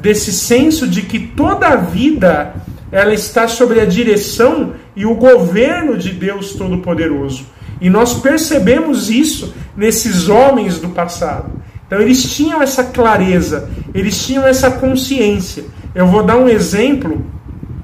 desse 0.00 0.32
senso 0.32 0.86
de 0.88 1.02
que 1.02 1.18
toda 1.18 1.68
a 1.68 1.76
vida 1.76 2.54
ela 2.90 3.14
está 3.14 3.48
sob 3.48 3.80
a 3.80 3.84
direção 3.84 4.74
e 4.94 5.06
o 5.06 5.14
governo 5.14 5.96
de 5.96 6.10
Deus 6.10 6.52
Todo-Poderoso. 6.54 7.46
E 7.80 7.88
nós 7.88 8.14
percebemos 8.14 9.10
isso 9.10 9.54
nesses 9.76 10.28
homens 10.28 10.78
do 10.78 10.90
passado. 10.90 11.50
Então, 11.86 12.00
eles 12.00 12.34
tinham 12.34 12.62
essa 12.62 12.84
clareza, 12.84 13.70
eles 13.94 14.24
tinham 14.24 14.46
essa 14.46 14.70
consciência. 14.70 15.64
Eu 15.94 16.06
vou 16.06 16.22
dar 16.22 16.36
um 16.36 16.48
exemplo. 16.48 17.24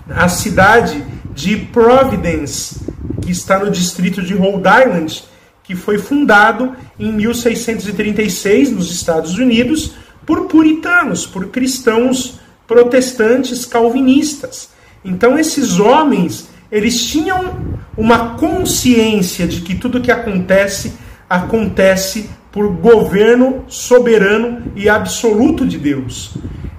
A 0.09 0.29
cidade 0.29 1.05
de 1.39 1.57
Providence, 1.57 2.81
que 3.23 3.31
está 3.31 3.61
no 3.61 3.71
distrito 3.71 4.21
de 4.21 4.35
Rhode 4.35 4.59
Island, 4.59 5.23
que 5.63 5.77
foi 5.77 5.97
fundado 5.97 6.75
em 6.99 7.13
1636 7.13 8.73
nos 8.73 8.91
Estados 8.91 9.39
Unidos 9.39 9.93
por 10.27 10.47
puritanos, 10.49 11.27
por 11.27 11.47
cristãos 11.47 12.41
protestantes 12.67 13.65
calvinistas. 13.65 14.71
Então 15.05 15.39
esses 15.39 15.79
homens, 15.79 16.49
eles 16.73 17.05
tinham 17.05 17.57
uma 17.97 18.31
consciência 18.31 19.47
de 19.47 19.61
que 19.61 19.77
tudo 19.77 20.01
que 20.01 20.11
acontece 20.11 20.95
acontece 21.31 22.29
por 22.51 22.69
governo 22.69 23.65
soberano 23.69 24.73
e 24.75 24.89
absoluto 24.89 25.65
de 25.65 25.79
Deus. 25.79 26.33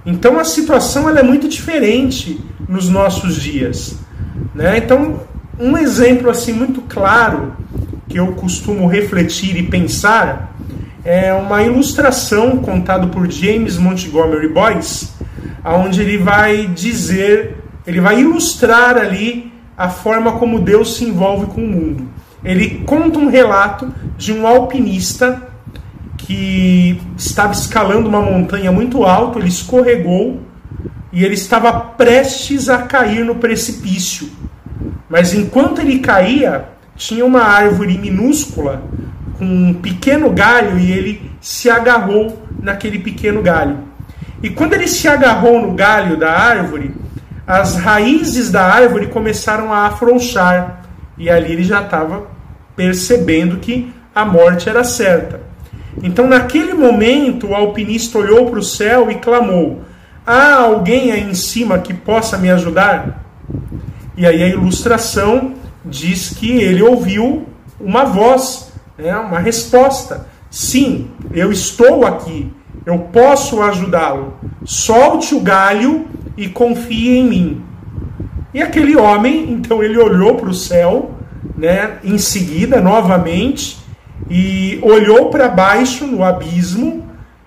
Então 0.04 0.38
a 0.38 0.44
situação 0.44 1.08
ela 1.08 1.20
é 1.20 1.22
muito 1.22 1.48
diferente 1.48 2.38
nos 2.68 2.90
nossos 2.90 3.36
dias. 3.36 4.09
Né? 4.54 4.78
Então, 4.78 5.20
um 5.58 5.76
exemplo 5.76 6.30
assim 6.30 6.52
muito 6.52 6.80
claro 6.82 7.54
que 8.08 8.18
eu 8.18 8.28
costumo 8.32 8.86
refletir 8.86 9.56
e 9.56 9.62
pensar 9.62 10.54
é 11.04 11.32
uma 11.32 11.62
ilustração 11.62 12.58
contada 12.58 13.06
por 13.06 13.30
James 13.30 13.78
Montgomery 13.78 14.48
Boyce, 14.48 15.10
onde 15.64 16.00
ele 16.02 16.18
vai 16.18 16.66
dizer, 16.66 17.56
ele 17.86 18.00
vai 18.00 18.20
ilustrar 18.20 18.96
ali 18.96 19.52
a 19.76 19.88
forma 19.88 20.32
como 20.32 20.60
Deus 20.60 20.96
se 20.96 21.04
envolve 21.04 21.46
com 21.46 21.62
o 21.62 21.68
mundo. 21.68 22.08
Ele 22.44 22.82
conta 22.86 23.18
um 23.18 23.28
relato 23.28 23.92
de 24.16 24.32
um 24.32 24.46
alpinista 24.46 25.48
que 26.18 27.00
estava 27.16 27.52
escalando 27.52 28.08
uma 28.08 28.20
montanha 28.20 28.70
muito 28.70 29.04
alta, 29.04 29.38
ele 29.38 29.48
escorregou 29.48 30.40
e 31.12 31.24
ele 31.24 31.34
estava 31.34 31.72
prestes 31.72 32.68
a 32.68 32.78
cair 32.82 33.24
no 33.24 33.36
precipício. 33.36 34.28
Mas 35.08 35.34
enquanto 35.34 35.80
ele 35.80 35.98
caía, 35.98 36.66
tinha 36.96 37.24
uma 37.24 37.42
árvore 37.42 37.98
minúscula 37.98 38.82
com 39.38 39.44
um 39.44 39.74
pequeno 39.74 40.30
galho 40.30 40.78
e 40.78 40.92
ele 40.92 41.30
se 41.40 41.68
agarrou 41.70 42.42
naquele 42.60 42.98
pequeno 42.98 43.42
galho. 43.42 43.78
E 44.42 44.50
quando 44.50 44.74
ele 44.74 44.86
se 44.86 45.08
agarrou 45.08 45.60
no 45.60 45.72
galho 45.72 46.16
da 46.16 46.30
árvore, 46.30 46.94
as 47.46 47.76
raízes 47.76 48.50
da 48.50 48.64
árvore 48.64 49.08
começaram 49.08 49.72
a 49.72 49.86
afrouxar 49.86 50.84
e 51.18 51.28
ali 51.28 51.52
ele 51.52 51.64
já 51.64 51.82
estava 51.82 52.26
percebendo 52.76 53.58
que 53.58 53.92
a 54.14 54.24
morte 54.24 54.68
era 54.68 54.84
certa. 54.84 55.40
Então, 56.02 56.26
naquele 56.26 56.72
momento, 56.72 57.48
o 57.48 57.54
alpinista 57.54 58.18
olhou 58.18 58.48
para 58.48 58.58
o 58.58 58.62
céu 58.62 59.10
e 59.10 59.16
clamou: 59.16 59.82
Há 60.32 60.60
alguém 60.60 61.10
aí 61.10 61.28
em 61.28 61.34
cima 61.34 61.80
que 61.80 61.92
possa 61.92 62.38
me 62.38 62.48
ajudar? 62.52 63.24
E 64.16 64.24
aí 64.24 64.40
a 64.44 64.46
ilustração 64.46 65.54
diz 65.84 66.30
que 66.30 66.52
ele 66.52 66.84
ouviu 66.84 67.48
uma 67.80 68.04
voz, 68.04 68.72
né, 68.96 69.12
uma 69.16 69.40
resposta. 69.40 70.28
Sim, 70.48 71.10
eu 71.32 71.50
estou 71.50 72.06
aqui, 72.06 72.48
eu 72.86 72.96
posso 73.12 73.60
ajudá-lo. 73.60 74.34
Solte 74.64 75.34
o 75.34 75.40
galho 75.40 76.06
e 76.36 76.48
confie 76.48 77.18
em 77.18 77.28
mim. 77.28 77.64
E 78.54 78.62
aquele 78.62 78.96
homem, 78.96 79.50
então 79.50 79.82
ele 79.82 79.98
olhou 79.98 80.36
para 80.36 80.48
o 80.48 80.54
céu, 80.54 81.10
né, 81.58 81.98
em 82.04 82.18
seguida, 82.18 82.80
novamente, 82.80 83.78
e 84.30 84.78
olhou 84.80 85.28
para 85.28 85.48
baixo 85.48 86.06
no 86.06 86.22
abismo, 86.22 87.04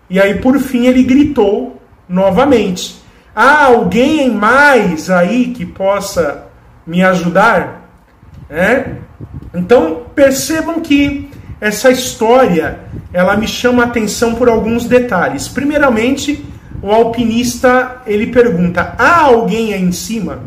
e 0.10 0.20
aí 0.20 0.42
por 0.42 0.60
fim 0.60 0.88
ele 0.88 1.02
gritou 1.04 1.73
novamente: 2.08 3.02
Há 3.36 3.66
alguém 3.66 4.32
mais 4.32 5.10
aí 5.10 5.54
que 5.56 5.66
possa 5.66 6.46
me 6.86 7.04
ajudar? 7.04 7.90
É? 8.50 8.98
Então 9.54 10.04
percebam 10.14 10.80
que 10.82 11.32
essa 11.60 11.90
história 11.90 12.80
ela 13.12 13.36
me 13.36 13.48
chama 13.48 13.84
a 13.84 13.86
atenção 13.86 14.36
por 14.36 14.50
alguns 14.50 14.86
detalhes. 14.86 15.48
Primeiramente, 15.48 16.46
o 16.82 16.92
alpinista 16.92 18.02
ele 18.06 18.28
pergunta: 18.28 18.94
há 18.98 19.22
alguém 19.22 19.74
aí 19.74 19.82
em 19.82 19.92
cima? 19.92 20.44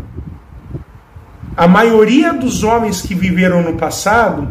A 1.56 1.66
maioria 1.66 2.34
dos 2.34 2.62
homens 2.62 3.00
que 3.00 3.14
viveram 3.14 3.62
no 3.62 3.74
passado 3.74 4.48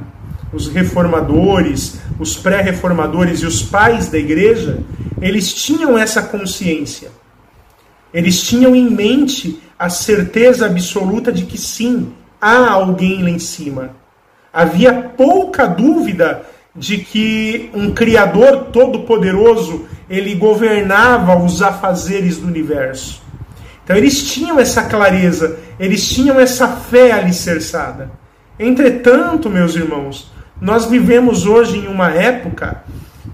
os 0.51 0.67
reformadores, 0.67 1.99
os 2.17 2.35
pré-reformadores 2.35 3.41
e 3.41 3.45
os 3.45 3.61
pais 3.61 4.09
da 4.09 4.17
igreja, 4.17 4.79
eles 5.21 5.53
tinham 5.53 5.97
essa 5.97 6.21
consciência. 6.21 7.11
Eles 8.13 8.41
tinham 8.41 8.75
em 8.75 8.89
mente 8.89 9.59
a 9.77 9.89
certeza 9.89 10.65
absoluta 10.65 11.31
de 11.31 11.45
que 11.45 11.57
sim, 11.57 12.13
há 12.39 12.71
alguém 12.71 13.21
lá 13.21 13.29
em 13.29 13.39
cima. 13.39 13.91
Havia 14.53 14.93
pouca 14.93 15.67
dúvida 15.67 16.43
de 16.75 16.97
que 16.97 17.69
um 17.73 17.91
criador 17.91 18.65
todo-poderoso, 18.71 19.85
ele 20.09 20.35
governava 20.35 21.37
os 21.37 21.61
afazeres 21.61 22.37
do 22.37 22.47
universo. 22.47 23.21
Então 23.83 23.95
eles 23.95 24.23
tinham 24.31 24.59
essa 24.59 24.83
clareza, 24.83 25.59
eles 25.79 26.07
tinham 26.07 26.39
essa 26.39 26.67
fé 26.67 27.11
alicerçada. 27.11 28.11
Entretanto, 28.57 29.49
meus 29.49 29.75
irmãos, 29.75 30.31
nós 30.59 30.85
vivemos 30.85 31.45
hoje 31.45 31.77
em 31.77 31.87
uma 31.87 32.09
época 32.11 32.83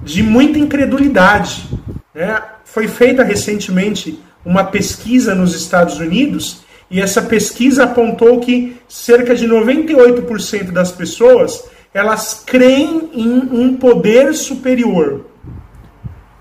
de 0.03 0.23
muita 0.23 0.59
incredulidade. 0.59 1.69
Né? 2.13 2.41
Foi 2.63 2.87
feita 2.87 3.23
recentemente 3.23 4.19
uma 4.45 4.63
pesquisa 4.63 5.35
nos 5.35 5.55
Estados 5.55 5.99
Unidos 5.99 6.61
e 6.89 6.99
essa 6.99 7.21
pesquisa 7.21 7.85
apontou 7.85 8.39
que 8.39 8.77
cerca 8.87 9.35
de 9.35 9.47
98% 9.47 10.71
das 10.71 10.91
pessoas 10.91 11.63
elas 11.93 12.43
creem 12.45 13.09
em 13.13 13.29
um 13.51 13.75
poder 13.75 14.33
superior. 14.33 15.25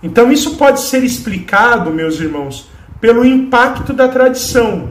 Então 0.02 0.30
isso 0.32 0.56
pode 0.56 0.80
ser 0.80 1.04
explicado, 1.04 1.90
meus 1.90 2.20
irmãos, 2.20 2.68
pelo 3.00 3.24
impacto 3.24 3.92
da 3.92 4.08
tradição. 4.08 4.90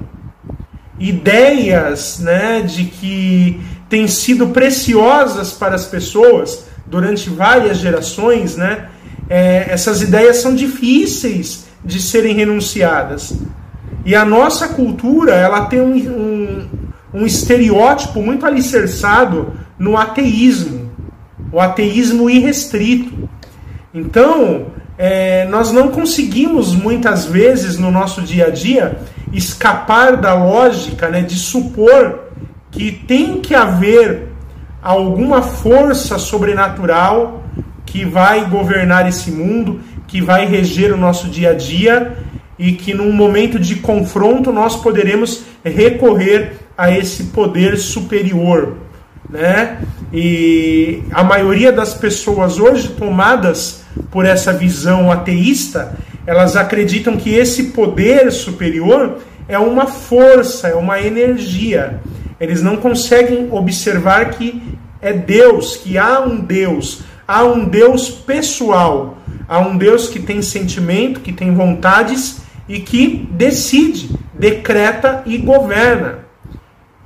Ideias 1.00 2.20
né, 2.20 2.62
de 2.62 2.86
que 2.86 3.60
têm 3.88 4.08
sido 4.08 4.48
preciosas 4.50 5.54
para 5.54 5.76
as 5.76 5.86
pessoas 5.86 6.66
durante 6.90 7.30
várias 7.30 7.78
gerações, 7.78 8.58
né? 8.58 8.90
É, 9.30 9.68
essas 9.70 10.02
ideias 10.02 10.38
são 10.38 10.56
difíceis 10.56 11.68
de 11.84 12.02
serem 12.02 12.34
renunciadas. 12.34 13.34
E 14.06 14.16
a 14.16 14.26
nossa 14.26 14.70
cultura 14.70 15.34
ela 15.34 15.66
tem 15.66 15.82
um, 15.82 15.94
um, 15.94 16.68
um 17.14 17.26
estereótipo 17.26 18.22
muito 18.22 18.46
alicerçado 18.46 19.54
no 19.78 19.96
ateísmo, 19.96 20.92
o 21.52 21.60
ateísmo 21.60 22.30
irrestrito. 22.30 23.30
Então, 23.94 24.68
é, 24.98 25.46
nós 25.46 25.72
não 25.72 25.90
conseguimos 25.90 26.74
muitas 26.74 27.26
vezes 27.26 27.78
no 27.78 27.92
nosso 27.92 28.22
dia 28.22 28.48
a 28.48 28.50
dia 28.50 29.00
escapar 29.32 30.18
da 30.18 30.34
lógica 30.34 31.08
né, 31.08 31.22
de 31.22 31.36
supor 31.36 32.30
que 32.72 32.92
tem 32.92 33.40
que 33.42 33.54
haver 33.54 34.29
alguma 34.82 35.42
força 35.42 36.18
sobrenatural 36.18 37.44
que 37.86 38.06
vai 38.06 38.46
governar 38.46 39.08
esse 39.08 39.32
mundo, 39.32 39.82
que 40.08 40.22
vai 40.22 40.46
reger 40.46 40.94
o 40.94 40.98
nosso 40.98 41.28
dia 41.28 41.52
a 41.52 41.54
dia 41.54 42.18
e 42.58 42.74
que 42.74 42.94
num 42.94 43.12
momento 43.12 43.58
de 43.60 43.76
confronto 43.76 44.52
nós 44.52 44.76
poderemos 44.76 45.44
recorrer 45.64 46.58
a 46.78 46.92
esse 46.92 47.26
poder 47.26 47.78
superior, 47.78 48.78
né? 49.30 49.80
E 50.14 51.04
a 51.12 51.24
maioria 51.24 51.72
das 51.72 51.94
pessoas 51.94 52.60
hoje 52.60 52.90
tomadas 52.90 53.84
por 54.10 54.26
essa 54.26 54.54
visão 54.54 55.12
ateísta, 55.12 55.98
elas 56.26 56.56
acreditam 56.56 57.18
que 57.18 57.34
esse 57.34 57.66
poder 57.66 58.32
superior 58.32 59.20
é 59.48 59.58
uma 59.58 59.88
força, 59.88 60.68
é 60.68 60.76
uma 60.76 61.02
energia 61.02 62.00
eles 62.40 62.62
não 62.62 62.78
conseguem 62.78 63.50
observar 63.52 64.32
que 64.32 64.78
é 65.02 65.14
Deus, 65.14 65.78
que 65.78 65.98
há 65.98 66.20
um 66.22 66.40
Deus, 66.40 67.02
há 67.28 67.44
um 67.44 67.66
Deus 67.66 68.10
pessoal, 68.10 69.18
há 69.48 69.60
um 69.60 69.78
Deus 69.78 70.08
que 70.08 70.20
tem 70.20 70.42
sentimento, 70.42 71.20
que 71.20 71.34
tem 71.34 71.54
vontades 71.54 72.42
e 72.68 72.80
que 72.80 73.28
decide, 73.32 74.10
decreta 74.34 75.24
e 75.26 75.38
governa. 75.38 76.20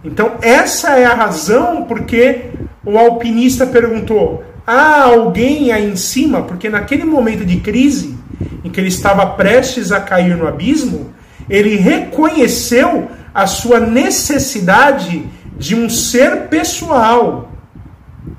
Então, 0.03 0.33
essa 0.41 0.97
é 0.97 1.05
a 1.05 1.13
razão 1.13 1.85
porque 1.85 2.45
o 2.85 2.97
alpinista 2.97 3.65
perguntou: 3.65 4.43
há 4.67 5.03
alguém 5.03 5.71
aí 5.71 5.89
em 5.89 5.95
cima? 5.95 6.41
Porque 6.41 6.69
naquele 6.69 7.05
momento 7.05 7.45
de 7.45 7.57
crise, 7.57 8.17
em 8.63 8.69
que 8.69 8.79
ele 8.79 8.89
estava 8.89 9.25
prestes 9.25 9.91
a 9.91 10.01
cair 10.01 10.35
no 10.35 10.47
abismo, 10.47 11.13
ele 11.49 11.75
reconheceu 11.75 13.07
a 13.33 13.47
sua 13.47 13.79
necessidade 13.79 15.25
de 15.57 15.75
um 15.75 15.89
ser 15.89 16.47
pessoal. 16.47 17.51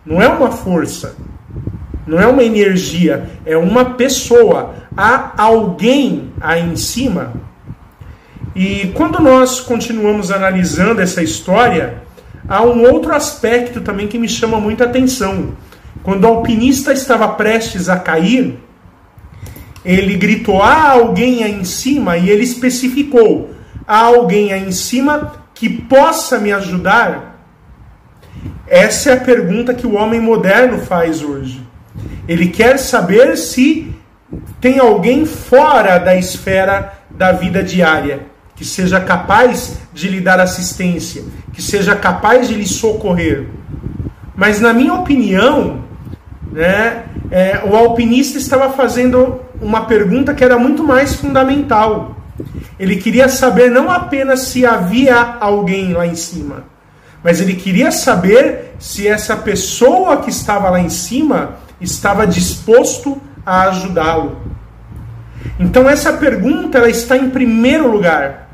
Não 0.04 0.20
é 0.20 0.28
uma 0.28 0.50
força, 0.50 1.16
não 2.07 2.20
é 2.20 2.26
uma 2.26 2.44
energia, 2.44 3.30
é 3.44 3.57
uma 3.57 3.94
pessoa. 3.96 4.74
Há 4.96 5.33
alguém 5.42 6.33
aí 6.40 6.62
em 6.62 6.76
cima. 6.76 7.33
E 8.54 8.92
quando 8.94 9.20
nós 9.20 9.61
continuamos 9.61 10.30
analisando 10.30 11.00
essa 11.00 11.22
história, 11.22 12.02
há 12.48 12.62
um 12.62 12.83
outro 12.83 13.12
aspecto 13.14 13.80
também 13.80 14.07
que 14.07 14.18
me 14.18 14.28
chama 14.28 14.61
muita 14.61 14.85
atenção, 14.85 15.54
quando 16.04 16.24
o 16.24 16.28
alpinista 16.28 16.92
estava 16.92 17.26
prestes 17.28 17.88
a 17.88 17.96
cair, 17.96 18.59
ele 19.85 20.14
gritou: 20.16 20.62
há 20.62 20.90
alguém 20.90 21.42
aí 21.42 21.52
em 21.52 21.64
cima, 21.64 22.16
e 22.16 22.30
ele 22.30 22.44
especificou: 22.44 23.54
há 23.87 23.99
alguém 23.99 24.53
aí 24.53 24.66
em 24.66 24.73
cima 24.73 25.33
que 25.55 25.68
possa 25.68 26.38
me 26.38 26.53
ajudar? 26.53 27.40
Essa 28.66 29.11
é 29.11 29.12
a 29.14 29.20
pergunta 29.20 29.75
que 29.75 29.87
o 29.87 29.94
homem 29.94 30.20
moderno 30.20 30.79
faz 30.79 31.23
hoje. 31.23 31.62
Ele 32.27 32.49
quer 32.49 32.79
saber 32.79 33.37
se 33.37 33.94
tem 34.61 34.79
alguém 34.79 35.27
fora 35.27 35.99
da 35.99 36.16
esfera 36.16 36.92
da 37.11 37.33
vida 37.33 37.62
diária 37.62 38.35
que 38.57 38.64
seja 38.64 39.01
capaz 39.01 39.79
de 39.92 40.09
lhe 40.09 40.20
dar 40.20 40.38
assistência, 40.38 41.25
que 41.53 41.61
seja 41.61 41.97
capaz 41.97 42.49
de 42.49 42.55
lhe 42.55 42.66
socorrer. 42.66 43.49
Mas, 44.37 44.61
na 44.61 44.73
minha 44.73 44.94
opinião, 44.94 45.85
né, 46.53 47.05
é, 47.31 47.62
o 47.64 47.75
alpinista 47.75 48.38
estava 48.38 48.70
fazendo 48.70 49.40
uma 49.61 49.87
pergunta 49.87 50.35
que 50.35 50.44
era 50.44 50.59
muito 50.59 50.85
mais 50.85 51.14
fundamental. 51.16 52.13
Ele 52.79 52.97
queria 52.97 53.29
saber 53.29 53.70
não 53.70 53.90
apenas 53.90 54.40
se 54.40 54.66
havia 54.66 55.37
alguém 55.40 55.92
lá 55.92 56.07
em 56.07 56.14
cima, 56.14 56.64
mas 57.23 57.40
ele 57.40 57.55
queria 57.55 57.90
saber 57.90 58.75
se 58.79 59.07
essa 59.07 59.37
pessoa 59.37 60.18
que 60.18 60.31
estava 60.31 60.68
lá 60.70 60.81
em 60.81 60.90
cima 60.90 61.57
estava 61.81 62.27
disposto 62.27 63.20
a 63.47 63.68
ajudá-lo. 63.68 64.40
Então 65.59 65.88
essa 65.88 66.12
pergunta 66.14 66.79
ela 66.79 66.90
está 66.90 67.16
em 67.16 67.31
primeiro 67.31 67.90
lugar 67.90 68.44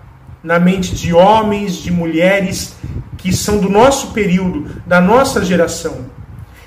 na 0.42 0.58
mente 0.58 0.94
de 0.94 1.12
homens, 1.12 1.74
de 1.74 1.90
mulheres 1.90 2.74
que 3.16 3.32
são 3.32 3.58
do 3.58 3.68
nosso 3.68 4.08
período, 4.08 4.82
da 4.86 5.00
nossa 5.00 5.44
geração. 5.44 6.06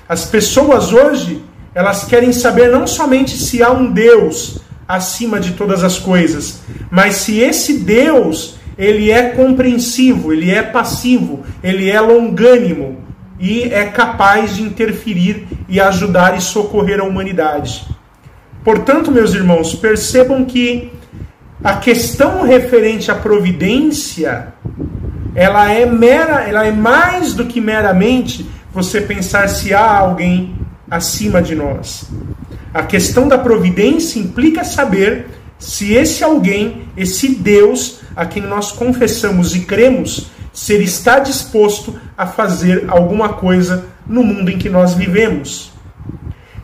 As 0.08 0.24
pessoas 0.24 0.92
hoje, 0.92 1.44
elas 1.74 2.04
querem 2.04 2.32
saber 2.32 2.70
não 2.70 2.86
somente 2.86 3.36
se 3.36 3.62
há 3.62 3.72
um 3.72 3.90
Deus 3.90 4.60
acima 4.86 5.40
de 5.40 5.52
todas 5.52 5.82
as 5.82 5.98
coisas, 5.98 6.60
mas 6.90 7.16
se 7.16 7.38
esse 7.38 7.78
Deus 7.78 8.56
ele 8.76 9.10
é 9.10 9.30
compreensivo, 9.30 10.32
ele 10.32 10.50
é 10.50 10.62
passivo, 10.62 11.44
ele 11.62 11.90
é 11.90 12.00
longânimo 12.00 12.98
e 13.38 13.62
é 13.62 13.84
capaz 13.84 14.56
de 14.56 14.62
interferir 14.62 15.46
e 15.68 15.80
ajudar 15.80 16.36
e 16.36 16.40
socorrer 16.40 17.00
a 17.00 17.04
humanidade. 17.04 17.86
Portanto, 18.64 19.12
meus 19.12 19.34
irmãos, 19.34 19.74
percebam 19.74 20.44
que 20.44 20.90
a 21.62 21.74
questão 21.74 22.42
referente 22.42 23.10
à 23.10 23.14
providência, 23.14 24.54
ela 25.34 25.70
é 25.70 25.86
mera, 25.86 26.42
ela 26.42 26.66
é 26.66 26.72
mais 26.72 27.34
do 27.34 27.46
que 27.46 27.60
meramente 27.60 28.46
você 28.72 29.00
pensar 29.00 29.48
se 29.48 29.72
há 29.72 29.98
alguém 29.98 30.54
acima 30.90 31.40
de 31.40 31.54
nós. 31.54 32.10
A 32.74 32.82
questão 32.82 33.26
da 33.28 33.38
providência 33.38 34.18
implica 34.18 34.64
saber 34.64 35.28
se 35.60 35.94
esse 35.94 36.24
alguém, 36.24 36.88
esse 36.96 37.36
Deus, 37.36 38.00
a 38.16 38.26
quem 38.26 38.42
nós 38.42 38.72
confessamos 38.72 39.54
e 39.54 39.60
cremos, 39.60 40.26
se 40.52 40.72
ele 40.72 40.82
está 40.82 41.20
disposto 41.20 41.94
a 42.18 42.26
fazer 42.26 42.86
alguma 42.88 43.28
coisa 43.30 43.86
no 44.04 44.24
mundo 44.24 44.50
em 44.50 44.58
que 44.58 44.68
nós 44.68 44.94
vivemos. 44.94 45.70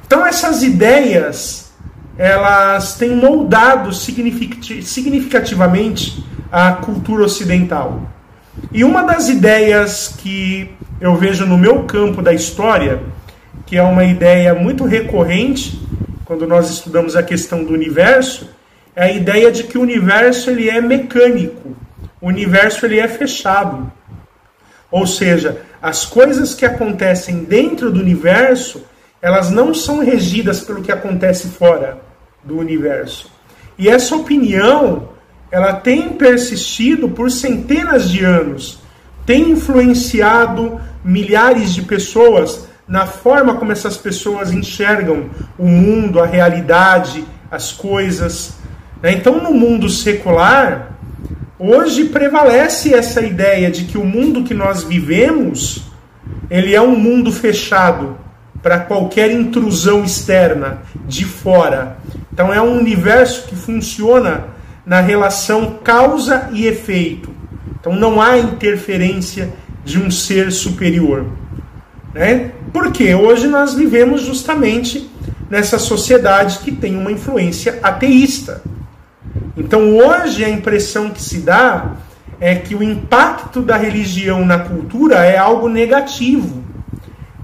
Então 0.04 0.26
essas 0.26 0.64
ideias, 0.64 1.70
elas 2.18 2.96
têm 2.96 3.14
moldado 3.14 3.92
significativamente 3.92 6.24
a 6.50 6.72
cultura 6.72 7.24
ocidental. 7.24 8.10
E 8.72 8.82
uma 8.82 9.04
das 9.04 9.28
ideias 9.28 10.12
que 10.18 10.72
eu 11.00 11.14
vejo 11.16 11.46
no 11.46 11.56
meu 11.56 11.84
campo 11.84 12.20
da 12.20 12.32
história, 12.32 13.00
que 13.70 13.78
é 13.78 13.82
uma 13.84 14.02
ideia 14.02 14.52
muito 14.52 14.84
recorrente 14.84 15.80
quando 16.24 16.44
nós 16.44 16.68
estudamos 16.68 17.14
a 17.14 17.22
questão 17.22 17.62
do 17.62 17.72
universo, 17.72 18.50
é 18.96 19.04
a 19.04 19.12
ideia 19.12 19.52
de 19.52 19.62
que 19.62 19.78
o 19.78 19.82
universo 19.82 20.50
ele 20.50 20.68
é 20.68 20.80
mecânico, 20.80 21.76
o 22.20 22.26
universo 22.26 22.84
ele 22.84 22.98
é 22.98 23.06
fechado. 23.06 23.88
Ou 24.90 25.06
seja, 25.06 25.62
as 25.80 26.04
coisas 26.04 26.52
que 26.52 26.66
acontecem 26.66 27.44
dentro 27.44 27.92
do 27.92 28.00
universo, 28.00 28.82
elas 29.22 29.50
não 29.50 29.72
são 29.72 30.00
regidas 30.00 30.62
pelo 30.62 30.82
que 30.82 30.90
acontece 30.90 31.46
fora 31.46 32.00
do 32.42 32.58
universo. 32.58 33.30
E 33.78 33.88
essa 33.88 34.16
opinião, 34.16 35.10
ela 35.48 35.74
tem 35.74 36.08
persistido 36.08 37.08
por 37.08 37.30
centenas 37.30 38.10
de 38.10 38.24
anos, 38.24 38.80
tem 39.24 39.50
influenciado 39.50 40.80
milhares 41.04 41.72
de 41.72 41.82
pessoas 41.82 42.68
na 42.90 43.06
forma 43.06 43.54
como 43.54 43.70
essas 43.70 43.96
pessoas 43.96 44.52
enxergam 44.52 45.30
o 45.56 45.64
mundo, 45.64 46.18
a 46.18 46.26
realidade, 46.26 47.24
as 47.48 47.70
coisas. 47.70 48.54
Né? 49.00 49.12
Então, 49.12 49.40
no 49.40 49.54
mundo 49.54 49.88
secular, 49.88 50.90
hoje 51.56 52.06
prevalece 52.06 52.92
essa 52.92 53.20
ideia 53.22 53.70
de 53.70 53.84
que 53.84 53.96
o 53.96 54.04
mundo 54.04 54.42
que 54.42 54.52
nós 54.52 54.82
vivemos, 54.82 55.84
ele 56.50 56.74
é 56.74 56.82
um 56.82 56.96
mundo 56.96 57.30
fechado 57.30 58.18
para 58.60 58.80
qualquer 58.80 59.30
intrusão 59.30 60.02
externa, 60.02 60.82
de 61.06 61.24
fora. 61.24 61.96
Então 62.32 62.52
é 62.52 62.60
um 62.60 62.76
universo 62.76 63.46
que 63.46 63.54
funciona 63.54 64.48
na 64.84 65.00
relação 65.00 65.78
causa 65.84 66.48
e 66.52 66.66
efeito. 66.66 67.30
Então 67.78 67.94
não 67.94 68.20
há 68.20 68.36
interferência 68.36 69.52
de 69.84 69.96
um 69.96 70.10
ser 70.10 70.50
superior. 70.50 71.24
Né? 72.12 72.50
Porque 72.72 73.14
hoje 73.14 73.46
nós 73.48 73.74
vivemos 73.74 74.22
justamente 74.22 75.10
nessa 75.48 75.78
sociedade 75.78 76.58
que 76.58 76.70
tem 76.70 76.96
uma 76.96 77.10
influência 77.10 77.78
ateísta. 77.82 78.62
Então 79.56 79.96
hoje 79.96 80.44
a 80.44 80.48
impressão 80.48 81.10
que 81.10 81.20
se 81.20 81.38
dá 81.38 81.96
é 82.40 82.54
que 82.54 82.74
o 82.74 82.82
impacto 82.82 83.60
da 83.60 83.76
religião 83.76 84.46
na 84.46 84.60
cultura 84.60 85.16
é 85.24 85.36
algo 85.36 85.68
negativo. 85.68 86.62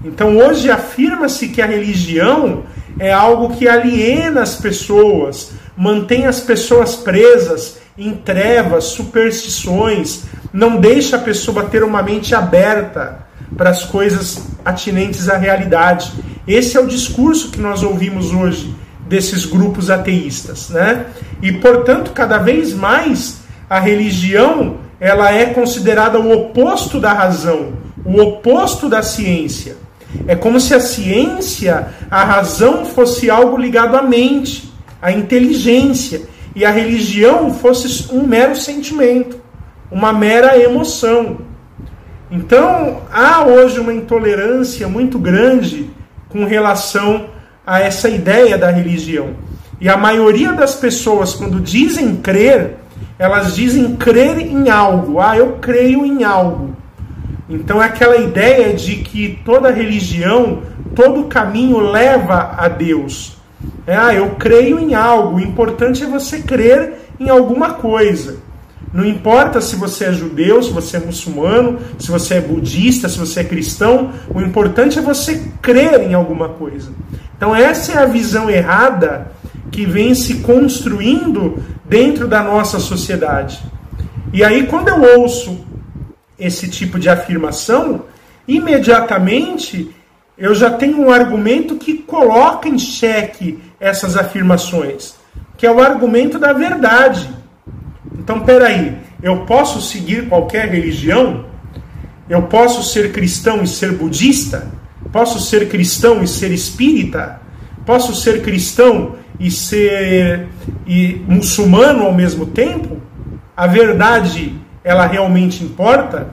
Então 0.03 0.37
hoje 0.37 0.71
afirma-se 0.71 1.49
que 1.49 1.61
a 1.61 1.65
religião 1.65 2.63
é 2.97 3.11
algo 3.11 3.55
que 3.55 3.67
aliena 3.67 4.41
as 4.41 4.55
pessoas, 4.55 5.51
mantém 5.75 6.25
as 6.25 6.39
pessoas 6.39 6.95
presas 6.95 7.77
em 7.97 8.13
trevas, 8.13 8.85
superstições, 8.85 10.23
não 10.53 10.77
deixa 10.77 11.17
a 11.17 11.19
pessoa 11.19 11.65
ter 11.65 11.83
uma 11.83 12.01
mente 12.01 12.33
aberta 12.33 13.26
para 13.55 13.69
as 13.69 13.83
coisas 13.85 14.47
atinentes 14.65 15.29
à 15.29 15.37
realidade. 15.37 16.11
Esse 16.47 16.77
é 16.77 16.79
o 16.79 16.87
discurso 16.87 17.51
que 17.51 17.59
nós 17.59 17.83
ouvimos 17.83 18.33
hoje 18.33 18.75
desses 19.07 19.45
grupos 19.45 19.89
ateístas, 19.89 20.69
né? 20.69 21.05
E 21.41 21.51
portanto, 21.51 22.11
cada 22.11 22.37
vez 22.37 22.73
mais 22.73 23.37
a 23.69 23.79
religião 23.79 24.77
ela 24.99 25.31
é 25.31 25.45
considerada 25.47 26.19
o 26.19 26.31
oposto 26.31 26.99
da 26.99 27.13
razão, 27.13 27.73
o 28.03 28.19
oposto 28.19 28.89
da 28.89 29.03
ciência. 29.03 29.77
É 30.27 30.35
como 30.35 30.59
se 30.59 30.73
a 30.73 30.79
ciência, 30.79 31.89
a 32.09 32.23
razão 32.23 32.85
fosse 32.85 33.29
algo 33.29 33.57
ligado 33.57 33.95
à 33.95 34.01
mente, 34.01 34.73
à 35.01 35.11
inteligência, 35.11 36.21
e 36.55 36.65
a 36.65 36.71
religião 36.71 37.53
fosse 37.53 38.11
um 38.11 38.25
mero 38.25 38.55
sentimento, 38.55 39.39
uma 39.91 40.11
mera 40.11 40.57
emoção. 40.57 41.37
Então, 42.29 43.03
há 43.11 43.45
hoje 43.45 43.79
uma 43.79 43.93
intolerância 43.93 44.87
muito 44.87 45.17
grande 45.17 45.89
com 46.27 46.43
relação 46.43 47.29
a 47.65 47.79
essa 47.79 48.09
ideia 48.09 48.57
da 48.57 48.69
religião. 48.69 49.35
E 49.79 49.87
a 49.87 49.95
maioria 49.95 50.53
das 50.53 50.75
pessoas, 50.75 51.33
quando 51.33 51.59
dizem 51.59 52.17
crer, 52.17 52.75
elas 53.17 53.55
dizem 53.55 53.95
crer 53.95 54.39
em 54.39 54.69
algo. 54.69 55.21
Ah, 55.21 55.37
eu 55.37 55.53
creio 55.61 56.05
em 56.05 56.23
algo. 56.23 56.75
Então 57.49 57.81
é 57.81 57.85
aquela 57.85 58.17
ideia 58.17 58.73
de 58.73 58.97
que 58.97 59.39
toda 59.45 59.71
religião, 59.71 60.63
todo 60.93 61.25
caminho 61.25 61.79
leva 61.79 62.55
a 62.57 62.67
Deus. 62.67 63.37
É, 63.85 63.95
ah, 63.95 64.13
eu 64.13 64.31
creio 64.31 64.79
em 64.79 64.93
algo. 64.95 65.37
O 65.37 65.39
importante 65.39 66.03
é 66.03 66.07
você 66.07 66.39
crer 66.39 66.93
em 67.19 67.29
alguma 67.29 67.75
coisa. 67.75 68.37
Não 68.93 69.05
importa 69.05 69.59
se 69.59 69.75
você 69.75 70.05
é 70.05 70.13
judeu, 70.13 70.63
se 70.63 70.71
você 70.71 70.97
é 70.97 70.99
muçulmano, 70.99 71.79
se 71.99 72.09
você 72.09 72.35
é 72.35 72.41
budista, 72.41 73.09
se 73.09 73.17
você 73.17 73.41
é 73.41 73.43
cristão, 73.43 74.11
o 74.33 74.41
importante 74.41 74.97
é 74.97 75.01
você 75.01 75.51
crer 75.61 76.01
em 76.01 76.13
alguma 76.13 76.49
coisa. 76.49 76.91
Então, 77.35 77.55
essa 77.55 77.91
é 77.93 77.97
a 77.97 78.05
visão 78.05 78.49
errada 78.49 79.31
que 79.71 79.85
vem 79.85 80.15
se 80.15 80.35
construindo 80.35 81.61
dentro 81.85 82.27
da 82.27 82.41
nossa 82.41 82.79
sociedade. 82.79 83.61
E 84.33 84.43
aí, 84.43 84.65
quando 84.67 84.87
eu 84.87 85.19
ouço 85.19 85.65
esse 86.39 86.69
tipo 86.69 86.97
de 86.97 87.09
afirmação, 87.09 88.05
imediatamente 88.47 89.93
eu 90.37 90.53
já 90.53 90.69
tenho 90.69 91.01
um 91.01 91.11
argumento 91.11 91.75
que 91.75 91.97
coloca 91.97 92.69
em 92.69 92.77
xeque 92.77 93.59
essas 93.79 94.15
afirmações, 94.15 95.15
que 95.57 95.65
é 95.65 95.71
o 95.71 95.79
argumento 95.79 96.37
da 96.37 96.53
verdade. 96.53 97.27
Então, 98.27 98.41
peraí, 98.41 98.97
eu 99.23 99.45
posso 99.45 99.79
seguir 99.79 100.27
qualquer 100.27 100.67
religião? 100.67 101.45
Eu 102.29 102.41
posso 102.41 102.83
ser 102.83 103.13
cristão 103.13 103.63
e 103.63 103.67
ser 103.67 103.93
budista? 103.93 104.67
Posso 105.13 105.39
ser 105.39 105.69
cristão 105.69 106.21
e 106.21 106.27
ser 106.27 106.51
espírita? 106.51 107.39
Posso 107.85 108.13
ser 108.13 108.41
cristão 108.41 109.15
e 109.39 109.49
ser 109.49 110.49
e 110.85 111.21
muçulmano 111.25 112.03
ao 112.03 112.13
mesmo 112.13 112.47
tempo? 112.47 112.97
A 113.55 113.65
verdade, 113.65 114.53
ela 114.83 115.05
realmente 115.05 115.63
importa? 115.63 116.27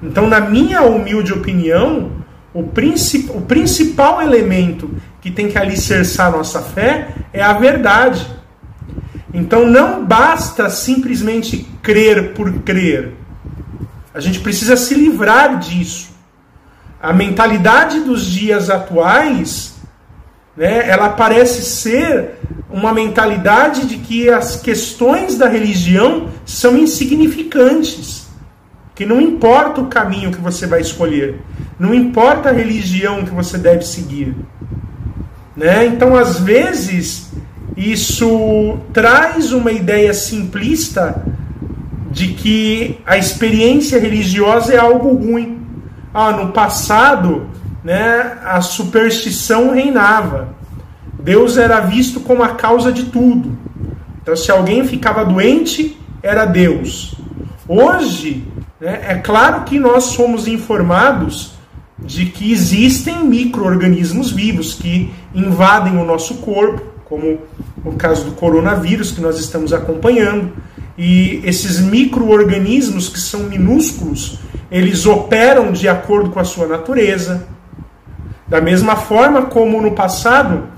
Então, 0.00 0.28
na 0.28 0.38
minha 0.38 0.82
humilde 0.82 1.32
opinião, 1.32 2.12
o, 2.54 2.62
princip, 2.62 3.28
o 3.30 3.40
principal 3.40 4.22
elemento 4.22 4.88
que 5.20 5.32
tem 5.32 5.48
que 5.48 5.58
alicerçar 5.58 6.30
nossa 6.30 6.62
fé 6.62 7.08
é 7.32 7.42
a 7.42 7.54
verdade. 7.54 8.38
Então, 9.32 9.66
não 9.66 10.04
basta 10.04 10.68
simplesmente 10.68 11.66
crer 11.82 12.32
por 12.34 12.52
crer. 12.60 13.14
A 14.12 14.20
gente 14.20 14.40
precisa 14.40 14.76
se 14.76 14.94
livrar 14.94 15.58
disso. 15.58 16.10
A 17.00 17.12
mentalidade 17.12 18.00
dos 18.00 18.24
dias 18.24 18.68
atuais, 18.68 19.74
né, 20.56 20.88
ela 20.88 21.10
parece 21.10 21.62
ser 21.62 22.34
uma 22.68 22.92
mentalidade 22.92 23.86
de 23.86 23.96
que 23.96 24.28
as 24.28 24.56
questões 24.56 25.38
da 25.38 25.48
religião 25.48 26.28
são 26.44 26.76
insignificantes. 26.76 28.28
Que 28.94 29.06
não 29.06 29.20
importa 29.20 29.80
o 29.80 29.86
caminho 29.86 30.30
que 30.30 30.40
você 30.40 30.66
vai 30.66 30.80
escolher, 30.80 31.40
não 31.78 31.94
importa 31.94 32.50
a 32.50 32.52
religião 32.52 33.24
que 33.24 33.30
você 33.30 33.56
deve 33.56 33.82
seguir. 33.82 34.36
Né? 35.56 35.86
Então, 35.86 36.14
às 36.14 36.38
vezes, 36.40 37.29
isso 37.80 38.78
traz 38.92 39.52
uma 39.52 39.72
ideia 39.72 40.12
simplista 40.12 41.24
de 42.10 42.28
que 42.28 42.98
a 43.06 43.16
experiência 43.16 43.98
religiosa 43.98 44.74
é 44.74 44.78
algo 44.78 45.14
ruim. 45.14 45.62
Ah, 46.12 46.32
no 46.32 46.52
passado, 46.52 47.48
né, 47.82 48.38
a 48.44 48.60
superstição 48.60 49.72
reinava. 49.72 50.54
Deus 51.22 51.56
era 51.56 51.80
visto 51.80 52.20
como 52.20 52.42
a 52.42 52.50
causa 52.50 52.92
de 52.92 53.04
tudo. 53.04 53.56
Então, 54.20 54.36
se 54.36 54.50
alguém 54.50 54.86
ficava 54.86 55.24
doente, 55.24 55.98
era 56.22 56.44
Deus. 56.44 57.14
Hoje, 57.66 58.44
né, 58.78 59.00
é 59.08 59.14
claro 59.14 59.62
que 59.62 59.78
nós 59.78 60.04
somos 60.04 60.46
informados 60.46 61.52
de 61.98 62.26
que 62.26 62.52
existem 62.52 63.24
micro-organismos 63.24 64.30
vivos 64.30 64.74
que 64.74 65.10
invadem 65.34 65.96
o 65.96 66.04
nosso 66.04 66.34
corpo, 66.36 66.89
como 67.10 67.40
o 67.84 67.92
caso 67.96 68.24
do 68.24 68.32
coronavírus 68.32 69.10
que 69.10 69.20
nós 69.20 69.36
estamos 69.40 69.72
acompanhando. 69.72 70.52
E 70.96 71.42
esses 71.44 71.80
micro-organismos, 71.80 73.08
que 73.08 73.18
são 73.18 73.40
minúsculos, 73.40 74.38
eles 74.70 75.04
operam 75.06 75.72
de 75.72 75.88
acordo 75.88 76.30
com 76.30 76.38
a 76.38 76.44
sua 76.44 76.68
natureza. 76.68 77.48
Da 78.46 78.60
mesma 78.60 78.94
forma 78.94 79.42
como 79.42 79.82
no 79.82 79.90
passado 79.90 80.68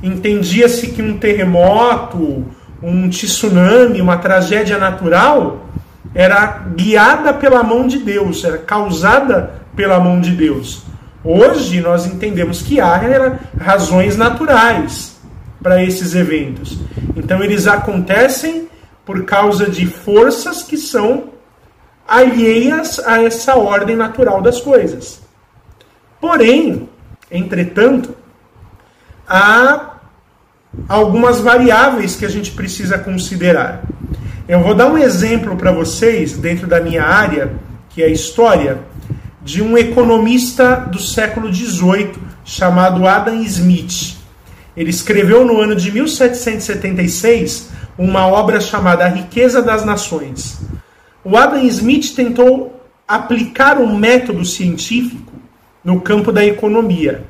entendia-se 0.00 0.88
que 0.88 1.02
um 1.02 1.18
terremoto, 1.18 2.44
um 2.80 3.08
tsunami, 3.08 4.00
uma 4.00 4.16
tragédia 4.16 4.78
natural 4.78 5.66
era 6.14 6.64
guiada 6.74 7.34
pela 7.34 7.62
mão 7.62 7.86
de 7.86 7.98
Deus, 7.98 8.44
era 8.44 8.58
causada 8.58 9.54
pela 9.74 9.98
mão 9.98 10.20
de 10.20 10.30
Deus. 10.30 10.84
Hoje 11.22 11.80
nós 11.80 12.06
entendemos 12.06 12.62
que 12.62 12.80
há 12.80 12.98
razões 13.58 14.16
naturais 14.16 15.19
para 15.62 15.82
esses 15.82 16.14
eventos. 16.14 16.78
Então 17.16 17.42
eles 17.42 17.66
acontecem 17.66 18.68
por 19.04 19.24
causa 19.24 19.68
de 19.68 19.86
forças 19.86 20.62
que 20.62 20.76
são 20.76 21.30
alheias 22.06 22.98
a 23.00 23.22
essa 23.22 23.56
ordem 23.56 23.96
natural 23.96 24.40
das 24.40 24.60
coisas. 24.60 25.20
Porém, 26.20 26.88
entretanto, 27.30 28.14
há 29.28 29.94
algumas 30.88 31.40
variáveis 31.40 32.16
que 32.16 32.26
a 32.26 32.28
gente 32.28 32.52
precisa 32.52 32.98
considerar. 32.98 33.82
Eu 34.48 34.60
vou 34.60 34.74
dar 34.74 34.86
um 34.86 34.98
exemplo 34.98 35.56
para 35.56 35.70
vocês, 35.70 36.36
dentro 36.36 36.66
da 36.66 36.80
minha 36.80 37.04
área, 37.04 37.52
que 37.88 38.02
é 38.02 38.08
história, 38.08 38.78
de 39.42 39.62
um 39.62 39.78
economista 39.78 40.76
do 40.76 40.98
século 40.98 41.52
XVIII 41.52 42.12
chamado 42.44 43.06
Adam 43.06 43.42
Smith. 43.42 44.19
Ele 44.80 44.88
escreveu 44.88 45.44
no 45.44 45.60
ano 45.60 45.76
de 45.76 45.92
1776 45.92 47.68
uma 47.98 48.26
obra 48.26 48.58
chamada 48.62 49.04
A 49.04 49.08
Riqueza 49.08 49.60
das 49.60 49.84
Nações. 49.84 50.58
O 51.22 51.36
Adam 51.36 51.62
Smith 51.66 52.14
tentou 52.14 52.80
aplicar 53.06 53.78
um 53.78 53.94
método 53.94 54.42
científico 54.42 55.34
no 55.84 56.00
campo 56.00 56.32
da 56.32 56.42
economia 56.42 57.26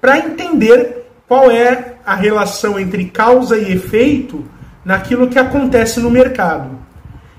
para 0.00 0.16
entender 0.16 1.04
qual 1.28 1.50
é 1.50 1.96
a 2.06 2.14
relação 2.14 2.80
entre 2.80 3.04
causa 3.04 3.58
e 3.58 3.70
efeito 3.70 4.42
naquilo 4.82 5.28
que 5.28 5.38
acontece 5.38 6.00
no 6.00 6.10
mercado. 6.10 6.70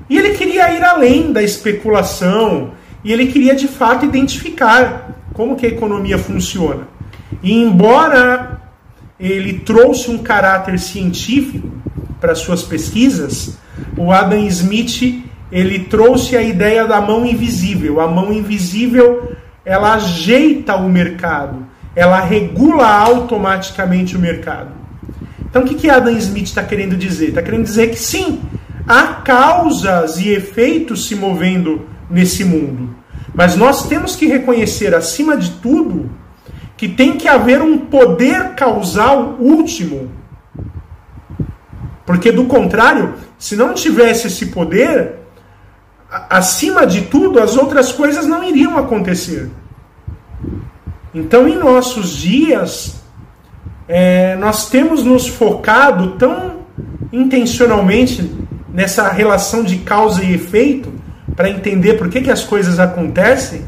E 0.07 0.15
ele 0.15 0.35
queria 0.35 0.71
ir 0.73 0.83
além 0.83 1.33
da 1.33 1.41
especulação, 1.41 2.73
e 3.03 3.11
ele 3.11 3.25
queria 3.25 3.55
de 3.55 3.67
fato 3.67 4.05
identificar 4.05 5.23
como 5.33 5.55
que 5.55 5.65
a 5.65 5.69
economia 5.69 6.19
funciona. 6.19 6.87
E 7.41 7.51
embora 7.51 8.54
ele 9.19 9.59
trouxe 9.59 10.11
um 10.11 10.17
caráter 10.17 10.77
científico 10.79 11.69
para 12.19 12.35
suas 12.35 12.63
pesquisas, 12.63 13.57
o 13.97 14.11
Adam 14.11 14.45
Smith 14.47 15.23
ele 15.51 15.79
trouxe 15.79 16.35
a 16.35 16.41
ideia 16.41 16.85
da 16.85 16.99
mão 16.99 17.25
invisível. 17.25 18.01
A 18.01 18.07
mão 18.07 18.33
invisível 18.33 19.35
ela 19.63 19.95
ajeita 19.95 20.75
o 20.75 20.89
mercado, 20.89 21.65
ela 21.95 22.19
regula 22.19 22.87
automaticamente 22.87 24.15
o 24.15 24.19
mercado. 24.19 24.71
Então 25.49 25.63
o 25.63 25.65
que, 25.65 25.75
que 25.75 25.89
Adam 25.89 26.15
Smith 26.17 26.47
está 26.47 26.63
querendo 26.63 26.95
dizer? 26.95 27.29
Está 27.29 27.41
querendo 27.41 27.63
dizer 27.63 27.89
que 27.89 27.99
sim, 27.99 28.41
há 28.87 29.03
causas 29.23 30.19
e 30.19 30.29
efeitos 30.29 31.07
se 31.07 31.15
movendo 31.15 31.87
nesse 32.09 32.43
mundo. 32.43 32.93
Mas 33.33 33.55
nós 33.55 33.87
temos 33.87 34.15
que 34.15 34.27
reconhecer, 34.27 34.93
acima 34.93 35.35
de 35.35 35.51
tudo, 35.51 36.09
que 36.77 36.87
tem 36.87 37.17
que 37.17 37.27
haver 37.27 37.61
um 37.61 37.77
poder 37.77 38.55
causal 38.55 39.37
último. 39.39 40.11
Porque, 42.05 42.31
do 42.31 42.45
contrário, 42.45 43.15
se 43.37 43.55
não 43.55 43.73
tivesse 43.73 44.27
esse 44.27 44.47
poder, 44.47 45.15
acima 46.29 46.85
de 46.85 47.03
tudo, 47.03 47.39
as 47.39 47.57
outras 47.57 47.91
coisas 47.91 48.25
não 48.25 48.43
iriam 48.43 48.77
acontecer. 48.77 49.49
Então, 51.13 51.47
em 51.47 51.57
nossos 51.57 52.09
dias, 52.17 53.01
é, 53.87 54.35
nós 54.35 54.69
temos 54.69 55.03
nos 55.03 55.27
focado 55.27 56.11
tão 56.17 56.65
intencionalmente 57.11 58.29
nessa 58.73 59.07
relação 59.07 59.63
de 59.63 59.77
causa 59.77 60.23
e 60.23 60.33
efeito 60.33 60.91
para 61.35 61.49
entender 61.49 61.93
por 61.93 62.09
que, 62.09 62.21
que 62.21 62.31
as 62.31 62.43
coisas 62.43 62.79
acontecem, 62.79 63.65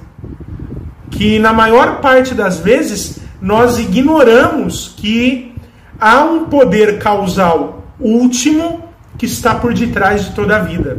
que 1.09 1.39
na 1.39 1.53
maior 1.53 2.01
parte 2.01 2.33
das 2.33 2.59
vezes 2.59 3.19
nós 3.41 3.79
ignoramos 3.79 4.93
que 4.97 5.53
há 5.99 6.23
um 6.23 6.45
poder 6.45 6.99
causal 6.99 7.83
último 7.99 8.83
que 9.17 9.25
está 9.25 9.55
por 9.55 9.73
detrás 9.73 10.25
de 10.25 10.31
toda 10.31 10.55
a 10.55 10.59
vida. 10.59 10.97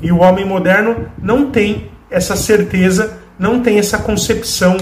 E 0.00 0.10
o 0.10 0.18
homem 0.18 0.44
moderno 0.44 1.06
não 1.22 1.50
tem 1.50 1.90
essa 2.10 2.36
certeza, 2.36 3.18
não 3.38 3.60
tem 3.60 3.78
essa 3.78 3.98
concepção. 3.98 4.76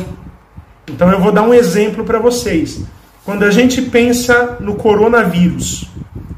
Então 0.88 1.10
eu 1.10 1.20
vou 1.20 1.32
dar 1.32 1.42
um 1.42 1.54
exemplo 1.54 2.04
para 2.04 2.18
vocês. 2.18 2.82
Quando 3.24 3.44
a 3.44 3.50
gente 3.50 3.82
pensa 3.82 4.56
no 4.60 4.74
coronavírus, 4.74 5.90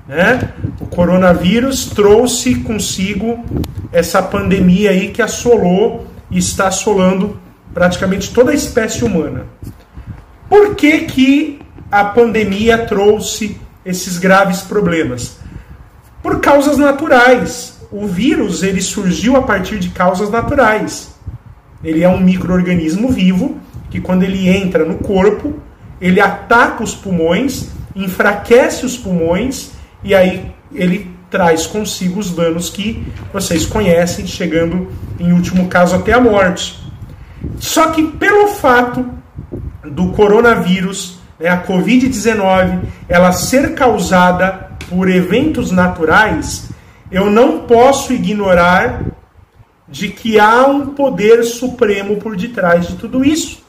né? 0.07 0.53
O 0.81 0.87
coronavírus 0.87 1.87
trouxe 1.87 2.57
consigo 2.57 3.45
essa 3.93 4.23
pandemia 4.23 4.91
aí 4.91 5.09
que 5.09 5.23
assolou 5.23 6.07
e 6.31 6.39
está 6.39 6.69
assolando 6.69 7.39
praticamente 7.75 8.33
toda 8.33 8.51
a 8.51 8.55
espécie 8.55 9.05
humana. 9.05 9.47
Por 10.49 10.75
que, 10.75 11.01
que 11.01 11.61
a 11.91 12.05
pandemia 12.05 12.79
trouxe 12.79 13.59
esses 13.85 14.19
graves 14.19 14.63
problemas? 14.63 15.39
Por 16.23 16.41
causas 16.41 16.77
naturais. 16.77 17.81
O 17.91 18.07
vírus 18.07 18.63
ele 18.63 18.81
surgiu 18.81 19.37
a 19.37 19.43
partir 19.43 19.79
de 19.79 19.91
causas 19.91 20.31
naturais. 20.31 21.15
Ele 21.85 22.03
é 22.03 22.09
um 22.09 22.21
microorganismo 22.21 23.11
vivo 23.11 23.59
que 23.91 24.01
quando 24.01 24.23
ele 24.23 24.49
entra 24.49 24.85
no 24.85 24.97
corpo, 24.97 25.55
ele 26.01 26.21
ataca 26.21 26.83
os 26.83 26.95
pulmões, 26.95 27.69
enfraquece 27.95 28.87
os 28.87 28.97
pulmões 28.97 29.73
e 30.03 30.15
aí 30.15 30.51
ele 30.75 31.11
traz 31.31 31.67
consigo 31.67 32.21
os 32.21 32.31
danos 32.31 32.71
que 32.71 33.07
vocês 33.33 33.67
conhecem, 33.67 34.27
chegando 34.27 34.91
em 35.19 35.33
último 35.33 35.69
caso 35.69 35.95
até 35.95 36.13
a 36.13 36.21
morte. 36.21 36.82
Só 37.59 37.91
que 37.91 38.03
pelo 38.03 38.49
fato 38.49 39.09
do 39.85 40.13
coronavírus, 40.13 41.19
né, 41.39 41.49
a 41.49 41.65
Covid-19, 41.65 42.85
ela 43.09 43.33
ser 43.33 43.75
causada 43.75 44.71
por 44.89 45.09
eventos 45.09 45.71
naturais, 45.71 46.71
eu 47.11 47.31
não 47.31 47.61
posso 47.61 48.13
ignorar 48.13 49.03
de 49.89 50.09
que 50.09 50.41
há 50.41 50.67
um 50.67 50.95
poder 50.95 51.45
supremo 51.45 52.17
por 52.17 52.37
detrás 52.37 52.87
de 52.87 52.97
tudo 52.97 53.25
isso. 53.25 53.63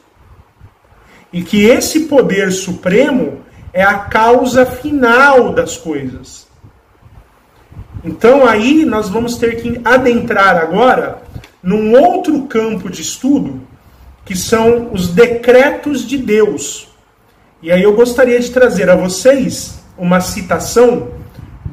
e 1.34 1.42
que 1.42 1.66
esse 1.66 2.02
poder 2.02 2.52
supremo 2.52 3.40
é 3.74 3.84
a 3.84 3.96
causa 3.96 4.68
final 4.68 5.52
das 5.52 5.76
coisas. 5.76 6.48
Então 8.04 8.48
aí 8.48 8.86
nós 8.86 9.10
vamos 9.10 9.38
ter 9.38 9.60
que 9.60 9.82
adentrar 9.84 10.56
agora 10.58 11.24
num 11.64 11.98
outro 11.98 12.44
campo 12.44 12.90
de 12.90 13.02
estudo, 13.02 13.62
que 14.26 14.36
são 14.36 14.90
os 14.92 15.08
decretos 15.08 16.06
de 16.06 16.18
Deus. 16.18 16.90
E 17.62 17.72
aí 17.72 17.82
eu 17.82 17.96
gostaria 17.96 18.40
de 18.40 18.52
trazer 18.52 18.90
a 18.90 18.96
vocês 18.96 19.82
uma 19.98 20.20
citação 20.20 21.12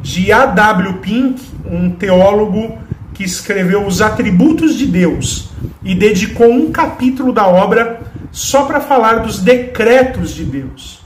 de 0.00 0.30
A.W. 0.30 0.98
Pink, 0.98 1.42
um 1.68 1.90
teólogo 1.90 2.78
que 3.12 3.24
escreveu 3.24 3.84
Os 3.84 4.00
Atributos 4.00 4.76
de 4.76 4.86
Deus 4.86 5.50
e 5.82 5.94
dedicou 5.94 6.50
um 6.50 6.70
capítulo 6.70 7.32
da 7.32 7.46
obra 7.46 8.00
só 8.30 8.64
para 8.64 8.80
falar 8.80 9.16
dos 9.16 9.40
decretos 9.40 10.30
de 10.30 10.44
Deus. 10.44 11.00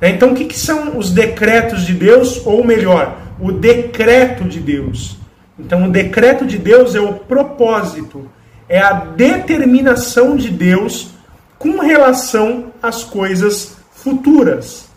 Então, 0.00 0.32
o 0.32 0.34
que, 0.34 0.44
que 0.44 0.58
são 0.58 0.98
os 0.98 1.10
decretos 1.10 1.84
de 1.84 1.94
Deus? 1.94 2.40
Ou 2.46 2.64
melhor, 2.64 3.18
o 3.40 3.52
decreto 3.52 4.44
de 4.44 4.60
Deus. 4.60 5.15
Então, 5.58 5.86
o 5.86 5.90
decreto 5.90 6.44
de 6.44 6.58
Deus 6.58 6.94
é 6.94 7.00
o 7.00 7.14
propósito, 7.14 8.28
é 8.68 8.78
a 8.78 8.92
determinação 8.92 10.36
de 10.36 10.50
Deus 10.50 11.10
com 11.58 11.80
relação 11.80 12.72
às 12.82 13.02
coisas 13.02 13.76
futuras. 13.90 14.88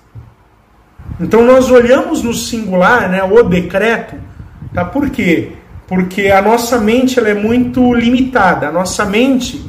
Então, 1.19 1.45
nós 1.45 1.71
olhamos 1.71 2.21
no 2.21 2.33
singular, 2.33 3.09
né, 3.09 3.23
o 3.23 3.41
decreto, 3.43 4.15
tá? 4.73 4.83
Por 4.83 5.09
quê? 5.09 5.53
Porque 5.87 6.27
a 6.27 6.41
nossa 6.41 6.77
mente 6.77 7.17
ela 7.17 7.29
é 7.29 7.33
muito 7.33 7.93
limitada. 7.93 8.67
A 8.67 8.71
nossa 8.71 9.05
mente, 9.05 9.65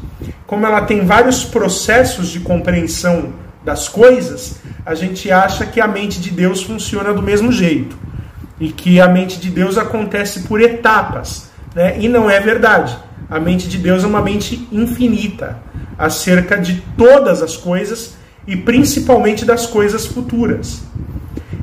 como 0.46 0.66
ela 0.66 0.83
tem 0.83 1.05
vários 1.05 1.44
processos 1.44 2.29
de 2.29 2.40
compreensão 2.40 3.33
das 3.64 3.88
coisas, 3.88 4.61
a 4.85 4.94
gente 4.94 5.31
acha 5.31 5.64
que 5.64 5.81
a 5.81 5.87
mente 5.87 6.20
de 6.20 6.31
Deus 6.31 6.62
funciona 6.62 7.12
do 7.12 7.22
mesmo 7.22 7.53
jeito 7.53 7.96
e 8.61 8.70
que 8.70 9.01
a 9.01 9.09
mente 9.09 9.40
de 9.40 9.51
Deus 9.51 9.79
acontece 9.79 10.40
por 10.40 10.61
etapas, 10.61 11.51
né? 11.75 11.99
E 11.99 12.09
não 12.09 12.31
é 12.31 12.38
verdade. 12.38 12.96
A 13.29 13.40
mente 13.40 13.66
de 13.66 13.79
Deus 13.79 14.05
é 14.05 14.07
uma 14.07 14.20
mente 14.20 14.68
infinita 14.70 15.59
acerca 15.96 16.59
de 16.59 16.83
todas 16.96 17.42
as 17.42 17.57
coisas 17.57 18.14
e 18.46 18.57
principalmente 18.57 19.44
das 19.44 19.66
coisas 19.66 20.07
futuras. 20.07 20.83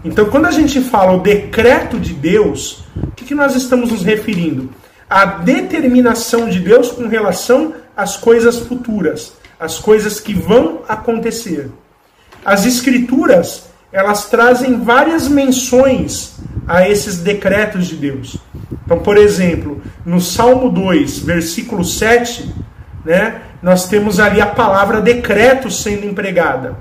Então, 0.04 0.26
quando 0.26 0.46
a 0.46 0.52
gente 0.52 0.80
fala 0.82 1.14
o 1.14 1.22
decreto 1.22 2.00
de 2.00 2.14
Deus, 2.14 2.84
o 2.96 3.12
que, 3.12 3.26
que 3.26 3.36
nós 3.36 3.56
estamos 3.56 3.92
nos 3.92 4.04
referindo? 4.04 4.70
A 5.10 5.26
determinação 5.26 6.50
de 6.50 6.60
Deus 6.60 6.92
com 6.92 7.08
relação 7.08 7.74
às 7.96 8.16
coisas 8.16 8.60
futuras, 8.60 9.34
às 9.60 9.80
coisas 9.80 10.20
que 10.20 10.34
vão 10.34 10.82
acontecer. 10.88 11.70
As 12.46 12.66
Escrituras, 12.66 13.67
elas 13.98 14.30
trazem 14.30 14.80
várias 14.80 15.28
menções 15.28 16.36
a 16.68 16.88
esses 16.88 17.18
decretos 17.18 17.88
de 17.88 17.96
Deus. 17.96 18.38
Então, 18.86 19.00
por 19.00 19.18
exemplo, 19.18 19.82
no 20.06 20.22
Salmo 20.22 20.70
2, 20.70 21.18
versículo 21.20 21.84
7, 21.84 22.54
né, 23.04 23.42
nós 23.60 23.90
temos 23.90 24.20
ali 24.20 24.40
a 24.40 24.46
palavra 24.46 25.02
decreto 25.02 25.72
sendo 25.72 26.06
empregada. 26.06 26.78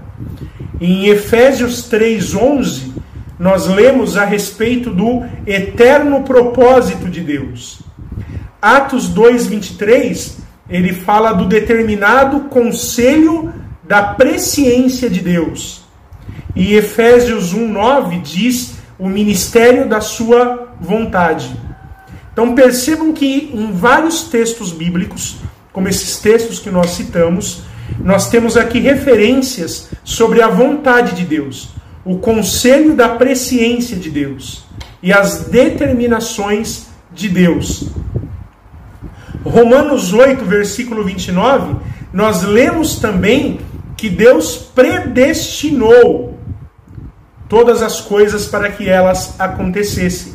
Em 0.79 1.07
Efésios 1.07 1.85
3:11, 1.85 2.93
nós 3.39 3.67
lemos 3.67 4.19
a 4.19 4.27
respeito 4.27 4.91
do 4.91 5.25
eterno 5.47 6.23
propósito 6.23 7.09
de 7.09 7.23
Deus. 7.23 7.81
Atos 8.61 9.09
2:23, 9.09 10.37
ele 10.69 10.93
fala 10.93 11.33
do 11.33 11.47
determinado 11.47 12.41
conselho 12.41 13.55
da 13.83 14.03
presciência 14.03 15.09
de 15.09 15.21
Deus. 15.21 15.86
E 16.57 16.75
Efésios 16.75 17.55
1:9 17.55 18.23
diz 18.23 18.77
o 18.99 19.07
ministério 19.09 19.87
da 19.87 20.01
sua 20.01 20.73
vontade. 20.81 21.55
Então 22.33 22.55
percebam 22.55 23.13
que 23.13 23.51
em 23.53 23.73
vários 23.73 24.23
textos 24.25 24.73
bíblicos, 24.73 25.37
como 25.73 25.89
esses 25.89 26.19
textos 26.19 26.59
que 26.59 26.71
nós 26.71 26.91
citamos, 26.91 27.63
nós 28.03 28.31
temos 28.31 28.57
aqui 28.57 28.79
referências 28.79 29.91
sobre 30.03 30.41
a 30.41 30.49
vontade 30.49 31.15
de 31.15 31.25
Deus, 31.25 31.71
o 32.05 32.19
conselho 32.19 32.95
da 32.95 33.11
presciência 33.11 33.97
de 33.97 34.11
Deus 34.11 34.65
e 35.03 35.13
as 35.13 35.49
determinações 35.49 36.87
de 37.13 37.29
Deus. 37.29 37.89
Romanos 39.45 40.13
8, 40.13 40.45
versículo 40.45 41.05
29, 41.05 41.77
nós 42.13 42.43
lemos 42.43 42.97
também 42.97 43.61
que 43.97 44.09
Deus 44.09 44.57
predestinou 44.57 46.36
todas 47.49 47.83
as 47.83 48.01
coisas 48.01 48.47
para 48.47 48.71
que 48.71 48.89
elas 48.89 49.39
acontecessem. 49.39 50.35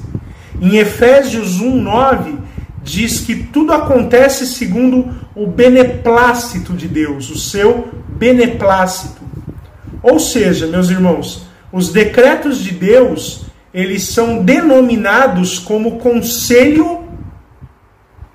Em 0.62 0.78
Efésios 0.78 1.60
1:9 1.60 2.38
diz 2.84 3.20
que 3.20 3.36
tudo 3.36 3.74
acontece 3.74 4.46
segundo 4.46 5.14
o 5.36 5.48
beneplácito 5.48 6.74
de 6.74 6.88
Deus, 6.88 7.30
o 7.30 7.38
seu 7.38 7.90
beneplácito. 8.10 9.22
Ou 10.02 10.20
seja, 10.20 10.68
meus 10.68 10.90
irmãos, 10.90 11.48
os 11.72 11.90
decretos 11.90 12.60
de 12.60 12.72
Deus, 12.72 13.46
eles 13.74 14.04
são 14.04 14.44
denominados 14.44 15.60
como 15.60 16.00
conselho 16.00 17.02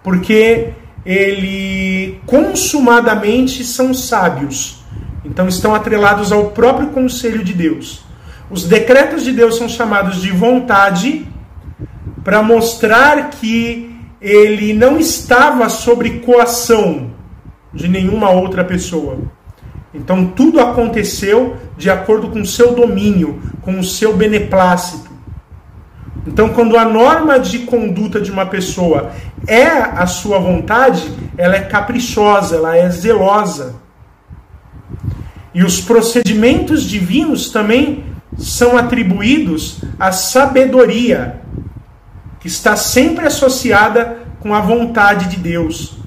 porque 0.02 0.72
ele 1.04 2.20
consumadamente 2.26 3.64
são 3.64 3.92
sábios. 3.92 4.84
Então 5.24 5.48
estão 5.48 5.74
atrelados 5.74 6.30
ao 6.30 6.50
próprio 6.52 6.88
conselho 6.90 7.42
de 7.42 7.52
Deus. 7.52 8.05
Os 8.50 8.64
decretos 8.64 9.24
de 9.24 9.32
Deus 9.32 9.56
são 9.56 9.68
chamados 9.68 10.20
de 10.22 10.30
vontade 10.30 11.26
para 12.22 12.42
mostrar 12.42 13.30
que 13.30 13.94
ele 14.20 14.72
não 14.72 14.98
estava 14.98 15.68
sob 15.68 16.20
coação 16.20 17.10
de 17.72 17.88
nenhuma 17.88 18.30
outra 18.30 18.64
pessoa. 18.64 19.18
Então 19.92 20.26
tudo 20.26 20.60
aconteceu 20.60 21.56
de 21.76 21.90
acordo 21.90 22.28
com 22.28 22.40
o 22.40 22.46
seu 22.46 22.74
domínio, 22.74 23.40
com 23.62 23.78
o 23.78 23.84
seu 23.84 24.16
beneplácito. 24.16 25.16
Então, 26.26 26.48
quando 26.48 26.76
a 26.76 26.84
norma 26.84 27.38
de 27.38 27.60
conduta 27.60 28.20
de 28.20 28.32
uma 28.32 28.46
pessoa 28.46 29.12
é 29.46 29.66
a 29.66 30.06
sua 30.06 30.40
vontade, 30.40 31.08
ela 31.38 31.54
é 31.54 31.60
caprichosa, 31.60 32.56
ela 32.56 32.76
é 32.76 32.90
zelosa. 32.90 33.76
E 35.54 35.62
os 35.62 35.80
procedimentos 35.80 36.82
divinos 36.82 37.50
também 37.50 38.04
são 38.38 38.76
atribuídos 38.76 39.80
à 39.98 40.12
sabedoria, 40.12 41.40
que 42.40 42.48
está 42.48 42.76
sempre 42.76 43.26
associada 43.26 44.18
com 44.40 44.54
a 44.54 44.60
vontade 44.60 45.28
de 45.28 45.36
Deus. 45.36 45.98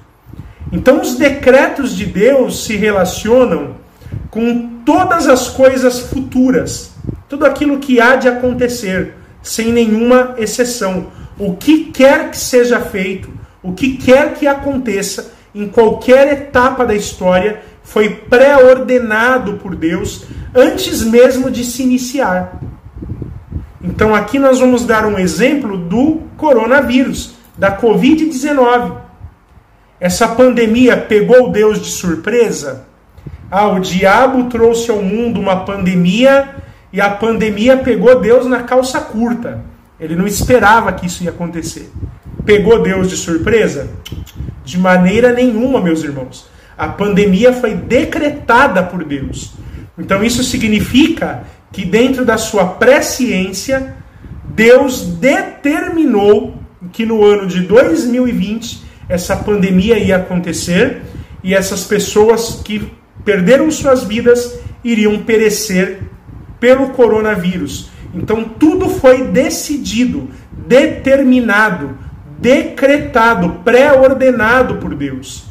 Então, 0.72 1.02
os 1.02 1.16
decretos 1.16 1.96
de 1.96 2.06
Deus 2.06 2.64
se 2.64 2.76
relacionam 2.76 3.78
com 4.30 4.82
todas 4.86 5.28
as 5.28 5.48
coisas 5.48 6.00
futuras, 6.02 6.92
tudo 7.28 7.46
aquilo 7.46 7.80
que 7.80 8.00
há 8.00 8.16
de 8.16 8.28
acontecer, 8.28 9.16
sem 9.42 9.74
nenhuma 9.74 10.36
exceção. 10.38 11.08
O 11.38 11.56
que 11.56 11.86
quer 11.86 12.30
que 12.30 12.38
seja 12.38 12.80
feito, 12.80 13.30
o 13.64 13.74
que 13.74 13.98
quer 13.98 14.36
que 14.36 14.46
aconteça, 14.46 15.34
em 15.54 15.68
qualquer 15.68 16.32
etapa 16.32 16.86
da 16.86 16.94
história, 16.94 17.62
foi 17.84 18.10
pré-ordenado 18.10 19.54
por 19.54 19.76
Deus 19.76 20.26
antes 20.54 21.04
mesmo 21.04 21.50
de 21.52 21.64
se 21.64 21.84
iniciar. 21.84 22.60
Então 23.82 24.14
aqui 24.14 24.38
nós 24.38 24.60
vamos 24.60 24.86
dar 24.86 25.06
um 25.06 25.18
exemplo 25.18 25.78
do 25.78 26.22
coronavírus, 26.38 27.36
da 27.58 27.78
Covid-19. 27.78 28.98
Essa 30.00 30.28
pandemia 30.28 30.98
pegou 30.98 31.52
Deus 31.52 31.82
de 31.82 31.88
surpresa? 31.88 32.86
Ah, 33.52 33.68
o 33.68 33.80
diabo 33.80 34.46
trouxe 34.46 34.92
ao 34.92 35.02
mundo 35.02 35.40
uma 35.40 35.66
pandemia 35.66 36.50
e 36.94 37.02
a 37.02 37.10
pandemia 37.10 37.78
pegou 37.78 38.20
Deus 38.20 38.46
na 38.46 38.64
calça 38.64 39.00
curta. 39.00 39.62
Ele 40.00 40.16
não 40.16 40.28
esperava 40.28 40.94
que 40.94 41.08
isso 41.08 41.24
ia 41.24 41.32
acontecer. 41.32 41.92
Pegou 42.46 42.82
Deus 42.82 43.10
de 43.10 43.18
surpresa? 43.18 43.90
De 44.64 44.78
maneira 44.78 45.34
nenhuma, 45.34 45.82
meus 45.82 46.04
irmãos. 46.04 46.48
A 46.78 46.88
pandemia 46.88 47.52
foi 47.52 47.74
decretada 47.74 48.82
por 48.84 49.04
Deus. 49.04 49.52
Então 50.00 50.24
isso 50.24 50.44
significa 50.44 51.44
que 51.72 51.86
dentro 51.86 52.26
da 52.26 52.38
sua 52.38 52.66
presciência, 52.66 53.96
Deus 54.46 55.02
determinou 55.02 56.56
que 56.92 57.06
no 57.06 57.24
ano 57.24 57.46
de 57.48 57.62
2020 57.62 58.84
essa 59.08 59.36
pandemia 59.36 59.98
ia 59.98 60.18
acontecer 60.18 61.02
e 61.44 61.54
essas 61.54 61.84
pessoas 61.84 62.62
que 62.64 62.92
perderam 63.24 63.70
suas 63.70 64.04
vidas 64.04 64.60
iriam 64.84 65.20
perecer 65.20 66.00
pelo 66.60 66.90
coronavírus. 66.90 67.90
Então 68.14 68.44
tudo 68.44 68.90
foi 68.90 69.26
decidido, 69.26 70.30
determinado, 70.68 71.98
decretado, 72.40 73.62
pré-ordenado 73.64 74.78
por 74.78 74.96
Deus. 74.96 75.46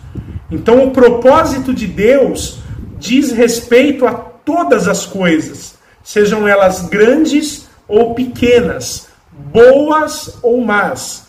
Então 0.51 0.85
o 0.85 0.91
propósito 0.91 1.75
de 1.75 1.87
Deus 1.87 2.61
diz 2.99 3.33
respeito 3.33 4.07
a 4.07 4.28
todas 4.49 4.89
as 4.89 5.05
coisas, 5.05 5.75
sejam 6.03 6.49
elas 6.49 6.89
grandes 6.89 7.69
ou 7.87 8.15
pequenas, 8.15 9.09
boas 9.31 10.39
ou 10.43 10.65
más. 10.65 11.29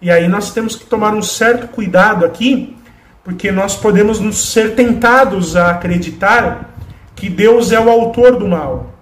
E 0.00 0.10
aí 0.10 0.26
nós 0.28 0.50
temos 0.50 0.74
que 0.74 0.86
tomar 0.86 1.12
um 1.12 1.20
certo 1.20 1.68
cuidado 1.68 2.24
aqui, 2.24 2.74
porque 3.22 3.52
nós 3.52 3.76
podemos 3.76 4.18
nos 4.18 4.50
ser 4.50 4.74
tentados 4.74 5.56
a 5.56 5.72
acreditar 5.72 6.74
que 7.14 7.28
Deus 7.28 7.70
é 7.70 7.78
o 7.78 7.90
autor 7.90 8.38
do 8.38 8.48
mal. 8.48 8.94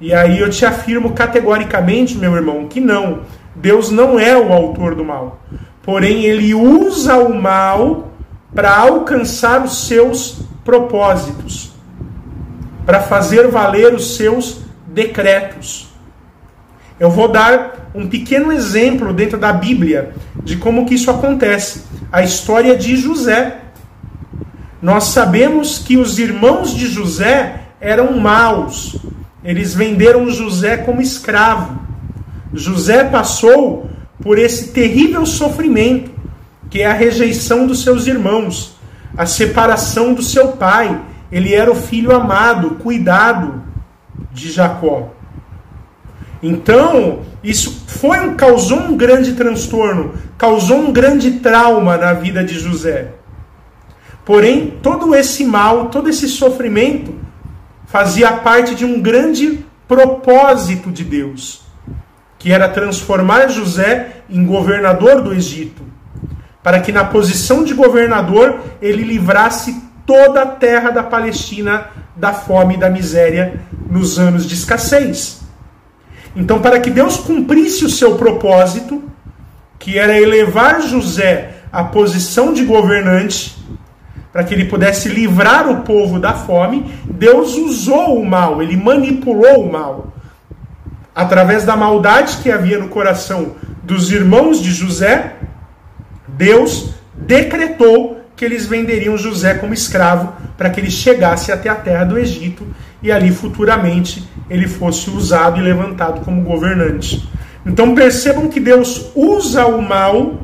E 0.00 0.12
aí 0.12 0.40
eu 0.40 0.50
te 0.50 0.66
afirmo 0.66 1.12
categoricamente, 1.12 2.18
meu 2.18 2.34
irmão, 2.34 2.66
que 2.66 2.80
não. 2.80 3.20
Deus 3.54 3.88
não 3.92 4.18
é 4.18 4.36
o 4.36 4.52
autor 4.52 4.96
do 4.96 5.04
mal. 5.04 5.40
Porém, 5.80 6.24
ele 6.24 6.52
usa 6.54 7.16
o 7.18 7.32
mal 7.32 8.08
para 8.52 8.76
alcançar 8.76 9.64
os 9.64 9.86
seus 9.86 10.40
propósitos, 10.64 11.75
para 12.86 13.00
fazer 13.00 13.48
valer 13.48 13.92
os 13.92 14.16
seus 14.16 14.60
decretos. 14.86 15.88
Eu 16.98 17.10
vou 17.10 17.28
dar 17.28 17.90
um 17.94 18.06
pequeno 18.06 18.50
exemplo 18.52 19.12
dentro 19.12 19.36
da 19.36 19.52
Bíblia 19.52 20.14
de 20.42 20.56
como 20.56 20.86
que 20.86 20.94
isso 20.94 21.10
acontece. 21.10 21.82
A 22.10 22.22
história 22.22 22.76
de 22.76 22.96
José. 22.96 23.58
Nós 24.80 25.04
sabemos 25.04 25.78
que 25.78 25.96
os 25.96 26.18
irmãos 26.18 26.74
de 26.74 26.86
José 26.86 27.60
eram 27.80 28.18
maus. 28.18 28.96
Eles 29.44 29.74
venderam 29.74 30.30
José 30.30 30.78
como 30.78 31.02
escravo. 31.02 31.78
José 32.54 33.04
passou 33.04 33.90
por 34.22 34.38
esse 34.38 34.68
terrível 34.68 35.26
sofrimento, 35.26 36.10
que 36.70 36.80
é 36.80 36.86
a 36.86 36.92
rejeição 36.92 37.66
dos 37.66 37.82
seus 37.82 38.06
irmãos, 38.06 38.76
a 39.16 39.26
separação 39.26 40.14
do 40.14 40.22
seu 40.22 40.48
pai. 40.52 40.98
Ele 41.30 41.54
era 41.54 41.70
o 41.70 41.74
filho 41.74 42.14
amado, 42.14 42.76
cuidado 42.76 43.62
de 44.32 44.50
Jacó. 44.50 45.10
Então, 46.42 47.20
isso 47.42 47.84
foi 47.86 48.20
um, 48.20 48.34
causou 48.34 48.78
um 48.78 48.96
grande 48.96 49.32
transtorno, 49.34 50.14
causou 50.36 50.78
um 50.78 50.92
grande 50.92 51.32
trauma 51.40 51.96
na 51.96 52.12
vida 52.12 52.44
de 52.44 52.58
José. 52.58 53.12
Porém, 54.24 54.74
todo 54.82 55.14
esse 55.14 55.44
mal, 55.44 55.86
todo 55.86 56.08
esse 56.08 56.28
sofrimento 56.28 57.14
fazia 57.86 58.32
parte 58.32 58.74
de 58.74 58.84
um 58.84 59.00
grande 59.00 59.64
propósito 59.86 60.90
de 60.90 61.04
Deus, 61.04 61.62
que 62.38 62.52
era 62.52 62.68
transformar 62.68 63.48
José 63.48 64.22
em 64.28 64.44
governador 64.44 65.22
do 65.22 65.32
Egito, 65.32 65.82
para 66.62 66.80
que 66.80 66.90
na 66.90 67.04
posição 67.04 67.62
de 67.62 67.72
governador 67.72 68.60
ele 68.82 69.04
livrasse 69.04 69.85
toda 70.06 70.42
a 70.42 70.46
terra 70.46 70.90
da 70.90 71.02
Palestina 71.02 71.88
da 72.14 72.32
fome 72.32 72.74
e 72.74 72.78
da 72.78 72.88
miséria 72.88 73.60
nos 73.90 74.18
anos 74.18 74.46
de 74.46 74.54
escassez. 74.54 75.42
Então, 76.34 76.60
para 76.60 76.80
que 76.80 76.90
Deus 76.90 77.18
cumprisse 77.18 77.84
o 77.84 77.90
seu 77.90 78.16
propósito, 78.16 79.02
que 79.78 79.98
era 79.98 80.18
elevar 80.18 80.80
José 80.80 81.54
à 81.72 81.84
posição 81.84 82.52
de 82.52 82.64
governante, 82.64 83.56
para 84.32 84.44
que 84.44 84.52
ele 84.52 84.66
pudesse 84.66 85.08
livrar 85.08 85.68
o 85.70 85.82
povo 85.82 86.18
da 86.18 86.34
fome, 86.34 86.92
Deus 87.04 87.54
usou 87.54 88.20
o 88.20 88.26
mal, 88.26 88.62
ele 88.62 88.76
manipulou 88.76 89.64
o 89.64 89.72
mal. 89.72 90.12
Através 91.14 91.64
da 91.64 91.74
maldade 91.74 92.36
que 92.42 92.50
havia 92.50 92.78
no 92.78 92.88
coração 92.88 93.56
dos 93.82 94.12
irmãos 94.12 94.60
de 94.60 94.70
José, 94.72 95.36
Deus 96.28 96.90
decretou 97.14 98.15
que 98.36 98.44
eles 98.44 98.66
venderiam 98.66 99.16
José 99.16 99.54
como 99.54 99.72
escravo 99.72 100.34
para 100.56 100.70
que 100.70 100.78
ele 100.78 100.90
chegasse 100.90 101.50
até 101.50 101.68
a 101.68 101.74
terra 101.74 102.04
do 102.04 102.18
Egito 102.18 102.66
e 103.02 103.10
ali 103.10 103.32
futuramente 103.32 104.28
ele 104.48 104.68
fosse 104.68 105.10
usado 105.10 105.58
e 105.58 105.62
levantado 105.62 106.20
como 106.20 106.42
governante. 106.42 107.28
Então 107.64 107.94
percebam 107.94 108.48
que 108.48 108.60
Deus 108.60 109.10
usa 109.14 109.66
o 109.66 109.80
mal 109.80 110.40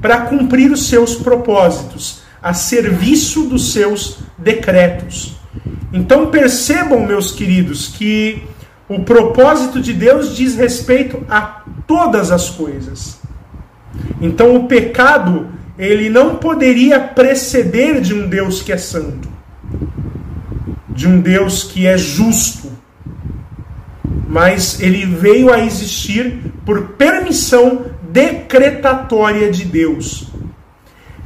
para 0.00 0.22
cumprir 0.22 0.70
os 0.70 0.88
seus 0.88 1.14
propósitos 1.14 2.22
a 2.42 2.52
serviço 2.52 3.44
dos 3.44 3.72
seus 3.72 4.18
decretos. 4.36 5.36
Então 5.92 6.26
percebam, 6.26 7.06
meus 7.06 7.30
queridos, 7.30 7.88
que 7.88 8.42
o 8.88 9.00
propósito 9.00 9.80
de 9.80 9.92
Deus 9.92 10.34
diz 10.36 10.54
respeito 10.56 11.24
a 11.28 11.62
todas 11.86 12.30
as 12.30 12.50
coisas. 12.50 13.20
Então 14.20 14.56
o 14.56 14.66
pecado, 14.66 15.48
ele 15.78 16.10
não 16.10 16.36
poderia 16.36 17.00
preceder 17.00 18.00
de 18.00 18.14
um 18.14 18.28
Deus 18.28 18.62
que 18.62 18.72
é 18.72 18.76
santo, 18.76 19.28
de 20.88 21.08
um 21.08 21.20
Deus 21.20 21.64
que 21.64 21.86
é 21.86 21.96
justo. 21.96 22.70
Mas 24.28 24.80
ele 24.80 25.04
veio 25.04 25.52
a 25.52 25.60
existir 25.60 26.52
por 26.64 26.88
permissão 26.90 27.86
decretatória 28.10 29.50
de 29.50 29.64
Deus. 29.64 30.28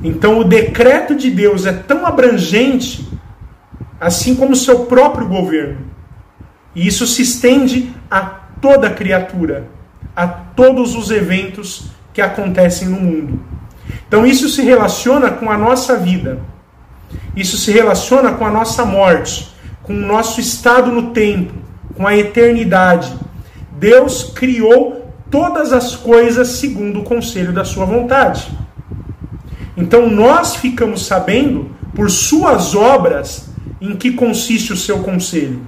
Então 0.02 0.38
o 0.38 0.44
decreto 0.44 1.14
de 1.14 1.30
Deus 1.30 1.66
é 1.66 1.72
tão 1.72 2.06
abrangente, 2.06 3.08
assim 4.00 4.34
como 4.34 4.52
o 4.52 4.56
seu 4.56 4.86
próprio 4.86 5.26
governo. 5.26 5.78
E 6.74 6.86
isso 6.86 7.06
se 7.06 7.22
estende 7.22 7.92
a 8.10 8.20
toda 8.20 8.90
criatura, 8.90 9.68
a 10.14 10.26
todos 10.26 10.94
os 10.94 11.10
eventos 11.10 11.90
que 12.12 12.20
acontecem 12.20 12.88
no 12.88 13.00
mundo. 13.00 13.40
Então 14.08 14.26
isso 14.26 14.48
se 14.48 14.62
relaciona 14.62 15.30
com 15.30 15.50
a 15.50 15.58
nossa 15.58 15.96
vida. 15.96 16.38
Isso 17.34 17.56
se 17.56 17.70
relaciona 17.70 18.32
com 18.32 18.46
a 18.46 18.50
nossa 18.50 18.84
morte, 18.84 19.48
com 19.82 19.92
o 19.92 20.06
nosso 20.06 20.40
estado 20.40 20.90
no 20.90 21.10
tempo, 21.10 21.54
com 21.94 22.06
a 22.06 22.16
eternidade. 22.16 23.12
Deus 23.72 24.32
criou 24.34 25.12
todas 25.30 25.72
as 25.72 25.94
coisas 25.94 26.48
segundo 26.48 27.00
o 27.00 27.04
conselho 27.04 27.52
da 27.52 27.64
sua 27.64 27.84
vontade. 27.84 28.50
Então 29.76 30.08
nós 30.08 30.56
ficamos 30.56 31.06
sabendo, 31.06 31.70
por 31.94 32.10
suas 32.10 32.74
obras, 32.74 33.50
em 33.80 33.94
que 33.96 34.12
consiste 34.12 34.72
o 34.72 34.76
seu 34.76 35.00
conselho. 35.00 35.60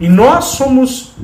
E 0.00 0.08
nós 0.08 0.44
somos 0.46 1.14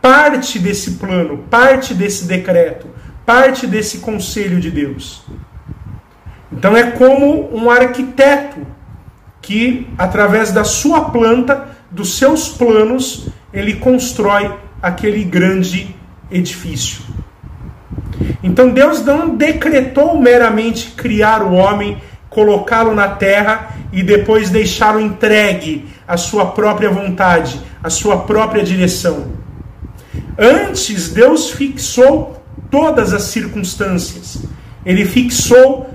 parte 0.00 0.58
desse 0.58 0.92
plano, 0.92 1.38
parte 1.50 1.94
desse 1.94 2.24
decreto, 2.24 2.86
parte 3.24 3.66
desse 3.66 3.98
conselho 3.98 4.60
de 4.60 4.70
Deus. 4.70 5.24
Então 6.52 6.76
é 6.76 6.90
como 6.90 7.54
um 7.54 7.70
arquiteto 7.70 8.66
que, 9.40 9.88
através 9.98 10.52
da 10.52 10.64
sua 10.64 11.10
planta, 11.10 11.68
dos 11.90 12.16
seus 12.16 12.48
planos, 12.48 13.28
ele 13.52 13.74
constrói 13.74 14.52
aquele 14.80 15.24
grande 15.24 15.94
edifício. 16.30 17.02
Então 18.42 18.70
Deus 18.70 19.04
não 19.04 19.36
decretou 19.36 20.18
meramente 20.20 20.90
criar 20.90 21.42
o 21.42 21.52
homem, 21.52 22.00
colocá-lo 22.28 22.94
na 22.94 23.08
terra 23.08 23.76
e 23.92 24.02
depois 24.02 24.50
deixá-lo 24.50 25.00
entregue 25.00 25.86
à 26.06 26.16
sua 26.16 26.46
própria 26.46 26.90
vontade, 26.90 27.60
à 27.82 27.90
sua 27.90 28.18
própria 28.18 28.64
direção. 28.64 29.32
Antes, 30.38 31.10
Deus 31.10 31.50
fixou 31.50 32.41
todas 32.72 33.12
as 33.12 33.24
circunstâncias. 33.24 34.42
Ele 34.84 35.04
fixou 35.04 35.90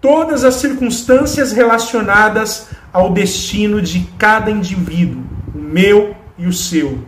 todas 0.00 0.44
as 0.44 0.54
circunstâncias 0.54 1.50
relacionadas 1.50 2.68
ao 2.92 3.12
destino 3.12 3.82
de 3.82 4.08
cada 4.16 4.48
indivíduo, 4.50 5.22
o 5.52 5.58
meu 5.58 6.14
e 6.38 6.46
o 6.46 6.52
seu. 6.52 7.00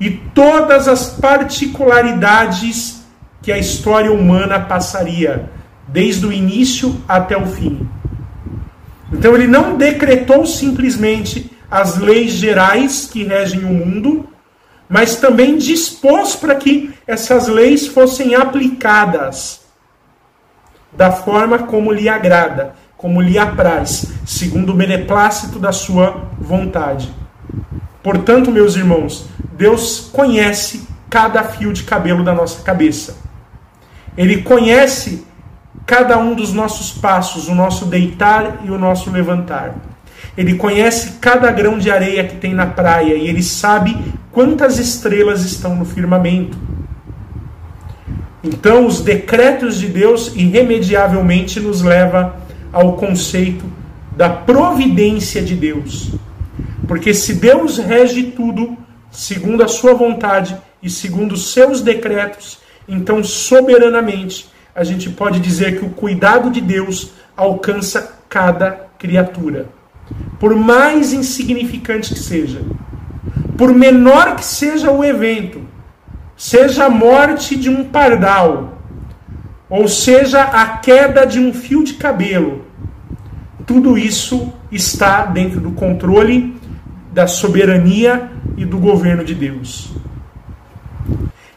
E 0.00 0.10
todas 0.10 0.86
as 0.86 1.10
particularidades 1.10 3.04
que 3.42 3.50
a 3.50 3.58
história 3.58 4.12
humana 4.12 4.60
passaria, 4.60 5.50
desde 5.88 6.24
o 6.24 6.32
início 6.32 6.96
até 7.08 7.36
o 7.36 7.46
fim. 7.46 7.88
Então 9.12 9.34
ele 9.34 9.48
não 9.48 9.76
decretou 9.76 10.46
simplesmente 10.46 11.50
as 11.68 11.98
leis 11.98 12.32
gerais 12.32 13.08
que 13.12 13.24
regem 13.24 13.64
o 13.64 13.72
mundo, 13.72 14.28
mas 14.88 15.16
também 15.16 15.56
dispôs 15.58 16.36
para 16.36 16.54
que 16.54 16.94
essas 17.06 17.48
leis 17.48 17.86
fossem 17.86 18.34
aplicadas 18.34 19.60
da 20.92 21.12
forma 21.12 21.60
como 21.60 21.92
lhe 21.92 22.08
agrada, 22.08 22.74
como 22.96 23.20
lhe 23.20 23.38
apraz, 23.38 24.12
segundo 24.24 24.70
o 24.70 24.76
beneplácito 24.76 25.58
da 25.58 25.72
sua 25.72 26.28
vontade. 26.38 27.12
Portanto, 28.02 28.50
meus 28.50 28.76
irmãos, 28.76 29.26
Deus 29.52 30.08
conhece 30.12 30.86
cada 31.10 31.42
fio 31.44 31.72
de 31.72 31.82
cabelo 31.82 32.24
da 32.24 32.32
nossa 32.32 32.62
cabeça. 32.62 33.16
Ele 34.16 34.42
conhece 34.42 35.26
cada 35.84 36.16
um 36.18 36.34
dos 36.34 36.52
nossos 36.52 36.92
passos, 36.92 37.48
o 37.48 37.54
nosso 37.54 37.84
deitar 37.84 38.60
e 38.64 38.70
o 38.70 38.78
nosso 38.78 39.10
levantar. 39.10 39.74
Ele 40.36 40.54
conhece 40.54 41.18
cada 41.20 41.50
grão 41.50 41.78
de 41.78 41.90
areia 41.90 42.24
que 42.24 42.36
tem 42.36 42.54
na 42.54 42.66
praia 42.66 43.14
e 43.14 43.28
ele 43.28 43.42
sabe 43.42 43.96
quantas 44.36 44.78
estrelas 44.78 45.46
estão 45.46 45.74
no 45.74 45.86
firmamento. 45.86 46.58
Então, 48.44 48.86
os 48.86 49.00
decretos 49.00 49.78
de 49.78 49.86
Deus 49.86 50.30
irremediavelmente 50.36 51.58
nos 51.58 51.80
leva 51.80 52.36
ao 52.70 52.98
conceito 52.98 53.64
da 54.14 54.28
providência 54.28 55.40
de 55.40 55.54
Deus. 55.54 56.10
Porque 56.86 57.14
se 57.14 57.36
Deus 57.36 57.78
rege 57.78 58.24
tudo 58.24 58.76
segundo 59.10 59.64
a 59.64 59.68
sua 59.68 59.94
vontade 59.94 60.54
e 60.82 60.90
segundo 60.90 61.32
os 61.32 61.54
seus 61.54 61.80
decretos, 61.80 62.58
então 62.86 63.24
soberanamente 63.24 64.50
a 64.74 64.84
gente 64.84 65.08
pode 65.08 65.40
dizer 65.40 65.78
que 65.78 65.86
o 65.86 65.88
cuidado 65.88 66.50
de 66.50 66.60
Deus 66.60 67.12
alcança 67.34 68.18
cada 68.28 68.86
criatura. 68.98 69.70
Por 70.38 70.54
mais 70.54 71.14
insignificante 71.14 72.12
que 72.12 72.20
seja, 72.20 72.60
por 73.56 73.74
menor 73.74 74.36
que 74.36 74.44
seja 74.44 74.90
o 74.90 75.04
evento, 75.04 75.62
seja 76.36 76.86
a 76.86 76.90
morte 76.90 77.56
de 77.56 77.70
um 77.70 77.84
pardal, 77.84 78.78
ou 79.68 79.88
seja 79.88 80.42
a 80.42 80.78
queda 80.78 81.26
de 81.26 81.40
um 81.40 81.52
fio 81.52 81.82
de 81.82 81.94
cabelo, 81.94 82.64
tudo 83.66 83.98
isso 83.98 84.52
está 84.70 85.24
dentro 85.24 85.60
do 85.60 85.72
controle 85.72 86.56
da 87.12 87.26
soberania 87.26 88.30
e 88.56 88.64
do 88.64 88.78
governo 88.78 89.24
de 89.24 89.34
Deus. 89.34 89.90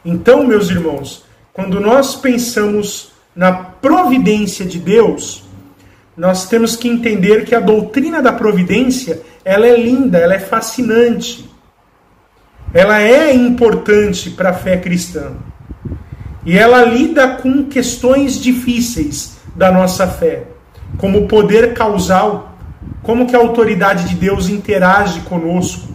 Então, 0.04 0.48
meus 0.48 0.70
irmãos, 0.70 1.26
quando 1.52 1.80
nós 1.80 2.16
pensamos 2.16 3.12
na 3.36 3.52
providência 3.52 4.66
de 4.66 4.80
Deus, 4.80 5.44
nós 6.16 6.48
temos 6.48 6.76
que 6.76 6.88
entender 6.88 7.46
que 7.46 7.54
a 7.54 7.60
doutrina 7.60 8.22
da 8.22 8.32
providência, 8.32 9.22
ela 9.44 9.68
é 9.68 9.76
linda, 9.76 10.18
ela 10.18 10.34
é 10.34 10.40
fascinante. 10.40 11.49
Ela 12.74 13.02
é 13.02 13.34
importante 13.34 14.30
para 14.30 14.52
a 14.52 14.54
fé 14.54 14.78
cristã. 14.78 15.32
E 16.46 16.58
ela 16.58 16.84
lida 16.86 17.28
com 17.36 17.66
questões 17.66 18.40
difíceis 18.40 19.38
da 19.56 19.72
nossa 19.72 20.08
fé, 20.08 20.44
como 20.98 21.20
o 21.20 21.28
poder 21.28 21.74
causal, 21.74 22.58
como 23.02 23.28
que 23.28 23.36
a 23.36 23.40
autoridade 23.40 24.08
de 24.08 24.16
Deus 24.16 24.50
interage 24.50 25.22
conosco, 25.22 25.90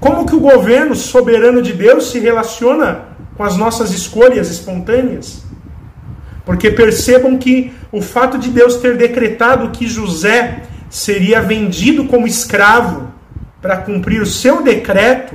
como 0.00 0.26
que 0.26 0.34
o 0.34 0.40
governo 0.40 0.94
soberano 0.94 1.62
de 1.62 1.72
Deus 1.72 2.10
se 2.10 2.18
relaciona 2.18 3.08
com 3.36 3.44
as 3.44 3.56
nossas 3.56 3.92
escolhas 3.92 4.50
espontâneas. 4.50 5.44
Porque 6.44 6.70
percebam 6.70 7.36
que 7.36 7.72
o 7.92 8.00
fato 8.00 8.38
de 8.38 8.50
Deus 8.50 8.76
ter 8.76 8.96
decretado 8.96 9.70
que 9.70 9.86
José 9.86 10.62
seria 10.88 11.40
vendido 11.42 12.06
como 12.06 12.26
escravo 12.26 13.12
para 13.60 13.76
cumprir 13.76 14.22
o 14.22 14.26
seu 14.26 14.62
decreto, 14.62 15.34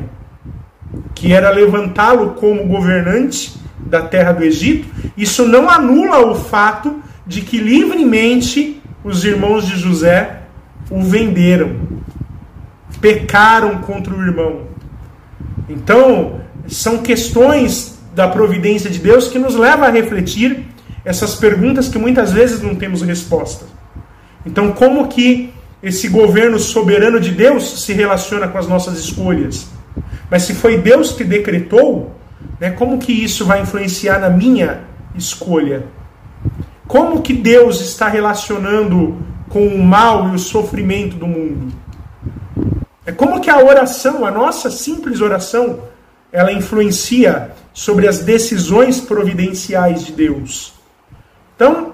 que 1.24 1.32
era 1.32 1.51
levantá-lo 1.51 2.32
como 2.32 2.67
governante 2.67 3.53
da 3.80 4.01
terra 4.01 4.34
do 4.34 4.43
Egito, 4.43 4.86
isso 5.15 5.47
não 5.47 5.69
anula 5.69 6.19
o 6.19 6.36
fato 6.36 7.01
de 7.26 7.39
que 7.39 7.59
livremente 7.59 8.82
os 9.05 9.24
irmãos 9.24 9.65
de 9.65 9.78
José 9.78 10.41
o 10.91 11.01
venderam, 11.01 11.78
pecaram 12.99 13.78
contra 13.78 14.13
o 14.13 14.21
irmão. 14.21 14.63
Então, 15.69 16.41
são 16.67 16.97
questões 16.97 17.97
da 18.13 18.28
providência 18.28 18.89
de 18.89 18.99
Deus 18.99 19.30
que 19.30 19.39
nos 19.39 19.55
levam 19.55 19.88
a 19.88 19.91
refletir 19.91 20.65
essas 21.05 21.36
perguntas 21.36 21.88
que 21.88 21.97
muitas 21.97 22.34
vezes 22.34 22.61
não 22.61 22.76
temos 22.76 23.01
resposta. 23.01 23.63
Então, 24.45 24.74
como 24.74 25.07
que 25.07 25.53
esse 25.82 26.09
governo 26.09 26.59
soberano 26.59 27.17
de 27.17 27.32
Deus 27.32 27.86
se 27.86 27.93
relaciona 27.93 28.49
com 28.49 28.57
as 28.57 28.67
nossas 28.67 28.99
escolhas? 28.99 29.71
Mas 30.34 30.41
se 30.45 30.55
foi 30.55 30.79
Deus 30.79 31.11
que 31.11 31.23
decretou, 31.23 32.11
né, 32.59 32.71
como 32.71 32.97
que 32.97 33.11
isso 33.13 33.45
vai 33.45 33.61
influenciar 33.61 34.19
na 34.19 34.31
minha 34.31 34.81
escolha? 35.13 35.84
Como 36.88 37.21
que 37.21 37.34
Deus 37.36 37.79
está 37.81 38.07
relacionando 38.07 39.23
com 39.47 39.67
o 39.67 39.84
mal 39.84 40.29
e 40.29 40.36
o 40.36 40.39
sofrimento 40.39 41.17
do 41.17 41.27
mundo? 41.27 41.71
É 43.05 43.11
como 43.11 43.41
que 43.41 43.47
a 43.47 43.59
oração, 43.59 44.25
a 44.25 44.31
nossa 44.31 44.71
simples 44.71 45.21
oração, 45.21 45.81
ela 46.31 46.51
influencia 46.51 47.51
sobre 47.71 48.07
as 48.07 48.23
decisões 48.23 48.99
providenciais 48.99 50.03
de 50.03 50.13
Deus. 50.13 50.73
Então, 51.55 51.93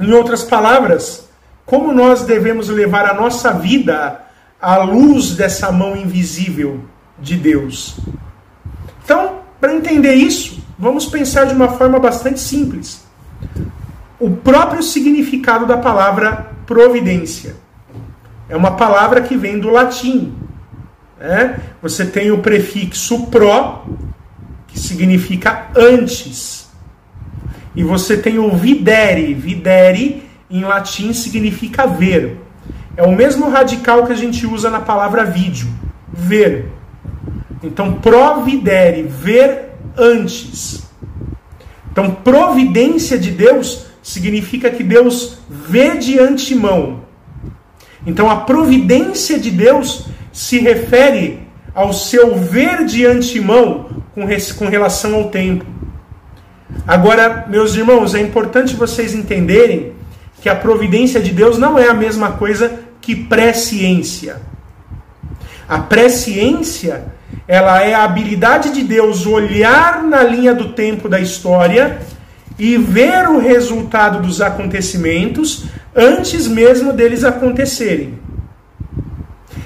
em 0.00 0.10
outras 0.10 0.42
palavras, 0.42 1.28
como 1.66 1.92
nós 1.92 2.22
devemos 2.22 2.70
levar 2.70 3.04
a 3.04 3.12
nossa 3.12 3.52
vida 3.52 4.22
à 4.58 4.78
luz 4.78 5.32
dessa 5.32 5.70
mão 5.70 5.94
invisível 5.94 6.80
de 7.20 7.36
Deus? 7.36 7.98
Então, 9.04 9.40
para 9.60 9.74
entender 9.74 10.14
isso, 10.14 10.62
vamos 10.78 11.06
pensar 11.06 11.44
de 11.44 11.54
uma 11.54 11.68
forma 11.68 11.98
bastante 11.98 12.40
simples. 12.40 13.04
O 14.18 14.30
próprio 14.30 14.82
significado 14.82 15.66
da 15.66 15.76
palavra 15.76 16.50
providência. 16.66 17.56
É 18.48 18.56
uma 18.56 18.72
palavra 18.72 19.20
que 19.20 19.36
vem 19.36 19.58
do 19.58 19.70
latim. 19.70 20.34
Né? 21.18 21.60
Você 21.82 22.06
tem 22.06 22.30
o 22.30 22.38
prefixo 22.38 23.26
pro, 23.26 23.84
que 24.66 24.78
significa 24.78 25.68
antes. 25.76 26.68
E 27.74 27.84
você 27.84 28.16
tem 28.16 28.38
o 28.38 28.56
videre. 28.56 29.34
Videre, 29.34 30.28
em 30.50 30.62
latim, 30.62 31.12
significa 31.12 31.86
ver. 31.86 32.38
É 32.96 33.02
o 33.02 33.14
mesmo 33.14 33.48
radical 33.48 34.06
que 34.06 34.12
a 34.12 34.16
gente 34.16 34.46
usa 34.46 34.70
na 34.70 34.80
palavra 34.80 35.24
vídeo. 35.24 35.68
Ver. 36.12 36.79
Então, 37.62 37.94
providere, 37.94 39.02
ver 39.02 39.72
antes. 39.96 40.82
Então, 41.92 42.10
providência 42.10 43.18
de 43.18 43.30
Deus 43.30 43.86
significa 44.02 44.70
que 44.70 44.82
Deus 44.82 45.38
vê 45.48 45.96
de 45.96 46.18
antemão. 46.18 47.02
Então, 48.06 48.30
a 48.30 48.36
providência 48.36 49.38
de 49.38 49.50
Deus 49.50 50.06
se 50.32 50.58
refere 50.58 51.40
ao 51.74 51.92
seu 51.92 52.36
ver 52.36 52.84
de 52.84 53.04
antemão 53.04 54.02
com, 54.14 54.22
com 54.58 54.68
relação 54.68 55.14
ao 55.14 55.30
tempo. 55.30 55.64
Agora, 56.86 57.46
meus 57.48 57.74
irmãos, 57.74 58.14
é 58.14 58.20
importante 58.20 58.74
vocês 58.74 59.14
entenderem 59.14 59.92
que 60.40 60.48
a 60.48 60.54
providência 60.54 61.20
de 61.20 61.32
Deus 61.32 61.58
não 61.58 61.78
é 61.78 61.88
a 61.88 61.94
mesma 61.94 62.32
coisa 62.32 62.80
que 63.00 63.14
presciência. 63.14 64.40
A 65.68 65.78
presciência, 65.78 67.12
ela 67.46 67.82
é 67.82 67.94
a 67.94 68.04
habilidade 68.04 68.72
de 68.72 68.82
Deus 68.82 69.26
olhar 69.26 70.02
na 70.02 70.22
linha 70.22 70.54
do 70.54 70.72
tempo 70.72 71.08
da 71.08 71.20
história 71.20 72.00
e 72.58 72.76
ver 72.76 73.28
o 73.28 73.38
resultado 73.38 74.20
dos 74.20 74.40
acontecimentos 74.40 75.64
antes 75.94 76.46
mesmo 76.46 76.92
deles 76.92 77.24
acontecerem. 77.24 78.18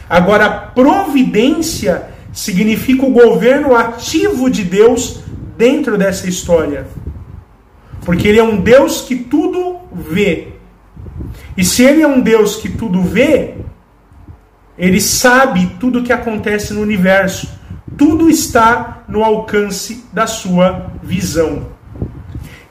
Agora, 0.09 0.49
providência 0.49 2.05
significa 2.33 3.05
o 3.05 3.11
governo 3.11 3.75
ativo 3.75 4.51
de 4.51 4.65
Deus 4.65 5.21
dentro 5.57 5.97
dessa 5.97 6.29
história. 6.29 6.87
Porque 8.05 8.29
ele 8.29 8.39
é 8.39 8.43
um 8.43 8.61
Deus 8.61 9.01
que 9.03 9.17
tudo 9.17 9.81
vê. 9.93 10.49
E 11.57 11.65
se 11.65 11.83
ele 11.83 12.03
é 12.03 12.09
um 12.09 12.21
Deus 12.21 12.57
que 12.57 12.69
tudo 12.69 13.03
vê, 13.03 13.55
ele 14.77 15.01
sabe 15.01 15.77
tudo 15.79 16.01
o 16.01 16.03
que 16.03 16.13
acontece 16.13 16.75
no 16.75 16.83
universo. 16.83 17.49
Tudo 17.97 18.29
está 18.29 19.05
no 19.09 19.23
alcance 19.23 20.05
da 20.13 20.27
sua 20.27 20.91
visão. 21.03 21.69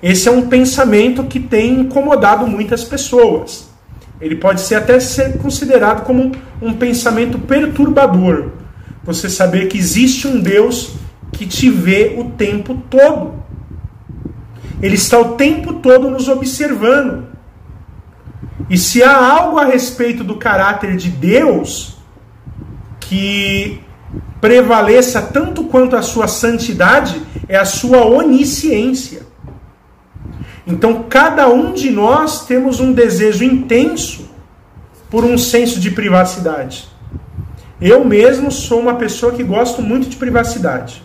Esse 0.02 0.28
é 0.28 0.32
um 0.32 0.48
pensamento 0.50 1.24
que 1.24 1.40
tem 1.40 1.80
incomodado 1.80 2.46
muitas 2.46 2.84
pessoas. 2.84 3.70
Ele 4.20 4.36
pode 4.36 4.62
ser 4.62 4.76
até 4.76 5.00
ser 5.00 5.38
considerado 5.38 6.04
como 6.04 6.32
um 6.62 6.74
pensamento 6.74 7.40
perturbador. 7.40 8.52
Você 9.04 9.30
saber 9.30 9.68
que 9.68 9.78
existe 9.78 10.28
um 10.28 10.40
Deus 10.40 10.96
que 11.32 11.46
te 11.46 11.70
vê 11.70 12.16
o 12.18 12.32
tempo 12.32 12.82
todo. 12.90 13.44
Ele 14.82 14.96
está 14.96 15.20
o 15.20 15.36
tempo 15.36 15.76
todo 15.76 16.10
nos 16.10 16.28
observando. 16.28 17.28
E 18.70 18.78
se 18.78 19.02
há 19.04 19.16
algo 19.16 19.58
a 19.58 19.66
respeito 19.66 20.24
do 20.24 20.36
caráter 20.36 20.96
de 20.96 21.10
Deus 21.10 21.98
que 23.00 23.82
prevaleça 24.40 25.22
tanto 25.22 25.64
quanto 25.66 25.96
a 25.96 26.02
sua 26.02 26.28
santidade, 26.28 27.22
é 27.48 27.56
a 27.56 27.66
sua 27.66 28.06
onisciência. 28.06 29.24
Então, 30.66 31.04
cada 31.10 31.48
um 31.48 31.74
de 31.74 31.90
nós 31.90 32.46
temos 32.46 32.80
um 32.80 32.94
desejo 32.94 33.44
intenso 33.44 34.30
por 35.10 35.24
um 35.24 35.38
senso 35.38 35.80
de 35.80 35.92
privacidade. 35.92 36.90
Eu 37.80 38.06
mesmo 38.06 38.52
sou 38.52 38.80
uma 38.80 38.96
pessoa 38.96 39.34
que 39.34 39.44
gosto 39.44 39.82
muito 39.82 40.10
de 40.10 40.16
privacidade. 40.16 41.04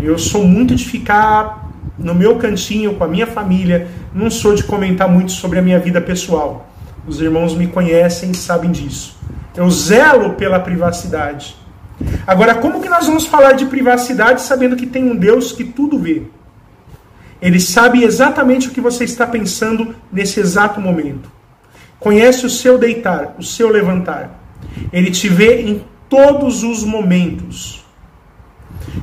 Eu 0.00 0.18
sou 0.18 0.44
muito 0.44 0.74
de 0.74 0.84
ficar 0.84 1.68
no 1.98 2.14
meu 2.14 2.36
cantinho 2.36 2.94
com 2.94 3.02
a 3.02 3.08
minha 3.08 3.26
família, 3.26 3.88
não 4.14 4.30
sou 4.30 4.54
de 4.54 4.62
comentar 4.62 5.08
muito 5.08 5.32
sobre 5.32 5.58
a 5.58 5.62
minha 5.62 5.80
vida 5.80 6.00
pessoal. 6.00 6.68
Os 7.06 7.20
irmãos 7.20 7.54
me 7.54 7.66
conhecem 7.66 8.30
e 8.30 8.34
sabem 8.36 8.70
disso. 8.70 9.16
Eu 9.56 9.70
zelo 9.70 10.34
pela 10.34 10.60
privacidade. 10.60 11.56
Agora, 12.26 12.54
como 12.54 12.80
que 12.80 12.88
nós 12.88 13.06
vamos 13.06 13.26
falar 13.26 13.52
de 13.52 13.66
privacidade 13.66 14.42
sabendo 14.42 14.76
que 14.76 14.86
tem 14.86 15.10
um 15.10 15.16
Deus 15.16 15.52
que 15.52 15.64
tudo 15.64 15.98
vê? 15.98 16.24
Ele 17.40 17.60
sabe 17.60 18.02
exatamente 18.02 18.68
o 18.68 18.70
que 18.70 18.80
você 18.80 19.04
está 19.04 19.26
pensando 19.26 19.94
nesse 20.12 20.40
exato 20.40 20.80
momento. 20.80 21.34
conhece 21.98 22.44
o 22.44 22.50
seu 22.50 22.76
deitar, 22.76 23.34
o 23.38 23.42
seu 23.42 23.70
levantar. 23.70 24.38
Ele 24.92 25.10
te 25.10 25.28
vê 25.30 25.62
em 25.62 25.82
todos 26.10 26.62
os 26.62 26.84
momentos. 26.84 27.84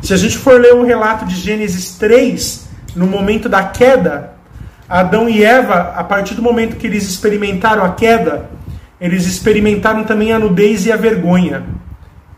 Se 0.01 0.13
a 0.13 0.17
gente 0.17 0.37
for 0.37 0.61
ler 0.61 0.75
o 0.75 0.85
relato 0.85 1.25
de 1.25 1.35
Gênesis 1.35 1.95
3, 1.95 2.69
no 2.95 3.07
momento 3.07 3.49
da 3.49 3.63
queda, 3.63 4.33
Adão 4.87 5.27
e 5.27 5.43
Eva, 5.43 5.93
a 5.95 6.03
partir 6.03 6.35
do 6.35 6.41
momento 6.41 6.75
que 6.75 6.85
eles 6.85 7.09
experimentaram 7.09 7.83
a 7.83 7.93
queda, 7.93 8.49
eles 9.03 9.27
experimentaram 9.27 10.05
também 10.05 10.31
a 10.31 10.39
nudez 10.39 10.85
e 10.85 10.91
a 10.91 10.95
vergonha. 10.95 11.65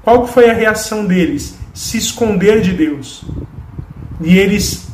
Qual 0.01 0.26
foi 0.26 0.49
a 0.49 0.53
reação 0.53 1.05
deles? 1.05 1.55
Se 1.76 1.95
esconder 1.95 2.59
de 2.59 2.74
Deus. 2.74 3.24
E 4.20 4.36
eles 4.39 4.88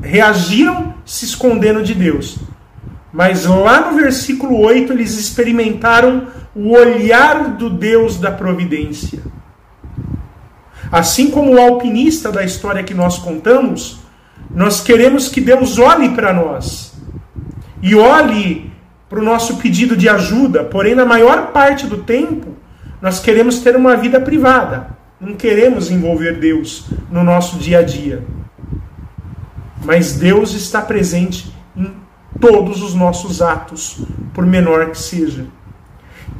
reagiram 0.00 0.94
se 1.04 1.24
escondendo 1.24 1.82
de 1.82 1.96
Deus. 1.96 2.38
Mas 3.12 3.44
lá 3.44 3.90
no 3.90 3.96
versículo 3.96 4.56
8 4.60 4.92
eles 4.92 5.18
experimentaram 5.18 6.28
o 6.54 6.70
olhar 6.70 7.56
do 7.56 7.70
Deus 7.70 8.18
da 8.18 8.30
providência. 8.30 9.20
Assim 10.92 11.28
como 11.28 11.54
o 11.54 11.60
alpinista 11.60 12.30
da 12.30 12.44
história 12.44 12.84
que 12.84 12.94
nós 12.94 13.18
contamos, 13.18 13.98
nós 14.48 14.80
queremos 14.80 15.28
que 15.28 15.40
Deus 15.40 15.76
olhe 15.76 16.10
para 16.10 16.32
nós 16.32 16.94
e 17.82 17.96
olhe 17.96 18.75
para 19.08 19.20
o 19.20 19.24
nosso 19.24 19.56
pedido 19.58 19.96
de 19.96 20.08
ajuda, 20.08 20.64
porém, 20.64 20.94
na 20.94 21.04
maior 21.04 21.48
parte 21.52 21.86
do 21.86 21.98
tempo, 21.98 22.56
nós 23.00 23.20
queremos 23.20 23.60
ter 23.60 23.76
uma 23.76 23.96
vida 23.96 24.20
privada, 24.20 24.96
não 25.20 25.34
queremos 25.34 25.90
envolver 25.90 26.40
Deus 26.40 26.86
no 27.10 27.22
nosso 27.22 27.56
dia 27.58 27.78
a 27.78 27.82
dia. 27.82 28.24
Mas 29.84 30.14
Deus 30.14 30.54
está 30.54 30.82
presente 30.82 31.54
em 31.76 31.92
todos 32.40 32.82
os 32.82 32.94
nossos 32.94 33.40
atos, 33.40 34.00
por 34.34 34.44
menor 34.44 34.90
que 34.90 34.98
seja. 34.98 35.46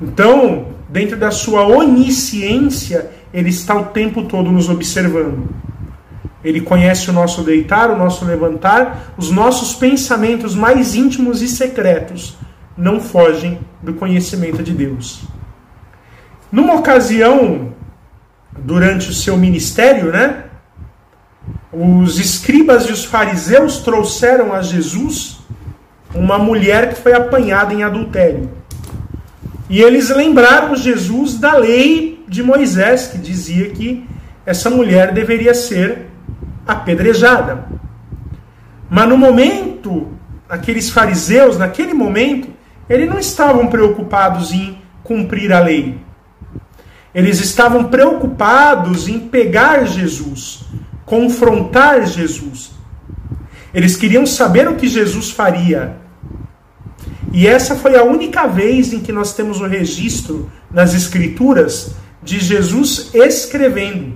Então, 0.03 0.69
dentro 0.89 1.17
da 1.17 1.31
sua 1.31 1.67
onisciência, 1.67 3.11
ele 3.33 3.51
está 3.51 3.77
o 3.77 3.87
tempo 3.87 4.25
todo 4.25 4.51
nos 4.51 4.69
observando. 4.69 5.49
Ele 6.43 6.61
conhece 6.61 7.09
o 7.11 7.13
nosso 7.13 7.43
deitar, 7.43 7.91
o 7.91 7.97
nosso 7.97 8.25
levantar, 8.25 9.15
os 9.17 9.31
nossos 9.31 9.75
pensamentos 9.75 10.55
mais 10.55 10.95
íntimos 10.95 11.43
e 11.43 11.49
secretos 11.49 12.37
não 12.77 13.01
fogem 13.01 13.59
do 13.83 13.95
conhecimento 13.95 14.63
de 14.63 14.73
Deus. 14.73 15.23
Numa 16.51 16.75
ocasião, 16.75 17.73
durante 18.57 19.11
o 19.11 19.15
seu 19.15 19.37
ministério, 19.37 20.13
né? 20.13 20.45
Os 21.73 22.19
escribas 22.19 22.85
e 22.85 22.93
os 22.93 23.05
fariseus 23.05 23.79
trouxeram 23.79 24.53
a 24.53 24.63
Jesus 24.63 25.41
uma 26.15 26.39
mulher 26.39 26.95
que 26.95 27.01
foi 27.01 27.13
apanhada 27.13 27.75
em 27.75 27.83
adultério. 27.83 28.51
E 29.69 29.83
eles 29.83 30.11
lembraram 30.11 30.77
Jesus 30.77 31.39
da 31.39 31.57
lei 31.57 32.25
de 32.29 32.43
Moisés, 32.43 33.09
que 33.09 33.19
dizia 33.19 33.71
que 33.71 34.09
essa 34.45 34.71
mulher 34.71 35.13
deveria 35.13 35.55
ser 35.55 36.07
apedrejada. 36.67 37.67
Mas 38.89 39.09
no 39.09 39.19
momento, 39.19 40.13
aqueles 40.49 40.89
fariseus, 40.89 41.59
naquele 41.59 41.93
momento, 41.93 42.56
eles 42.89 43.09
não 43.09 43.19
estavam 43.19 43.67
preocupados 43.67 44.53
em 44.53 44.79
cumprir 45.03 45.53
a 45.53 45.61
lei. 45.61 45.99
Eles 47.15 47.41
estavam 47.41 47.85
preocupados 47.85 49.09
em 49.09 49.19
pegar 49.19 49.85
Jesus, 49.87 50.65
confrontar 51.05 52.07
Jesus. 52.07 52.73
Eles 53.73 53.97
queriam 53.97 54.27
saber 54.27 54.69
o 54.69 54.77
que 54.77 54.87
Jesus 54.87 55.31
faria. 55.31 55.97
E 57.33 57.47
essa 57.47 57.75
foi 57.75 57.97
a 57.97 58.05
única 58.05 58.47
vez 58.47 58.93
em 58.93 59.01
que 59.01 59.13
nós 59.13 59.35
temos 59.35 59.61
o 59.61 59.67
registro 59.67 60.51
nas 60.71 60.95
Escrituras 60.95 61.95
de 62.23 62.39
Jesus 62.39 63.11
escrevendo. 63.15 64.15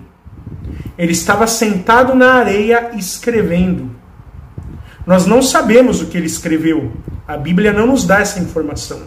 Ele 0.96 1.12
estava 1.12 1.46
sentado 1.46 2.14
na 2.14 2.34
areia 2.34 2.90
escrevendo. 2.96 3.99
Nós 5.06 5.26
não 5.26 5.42
sabemos 5.42 6.00
o 6.00 6.06
que 6.06 6.16
ele 6.16 6.26
escreveu. 6.26 6.92
A 7.26 7.36
Bíblia 7.36 7.72
não 7.72 7.86
nos 7.86 8.04
dá 8.04 8.20
essa 8.20 8.38
informação. 8.38 9.02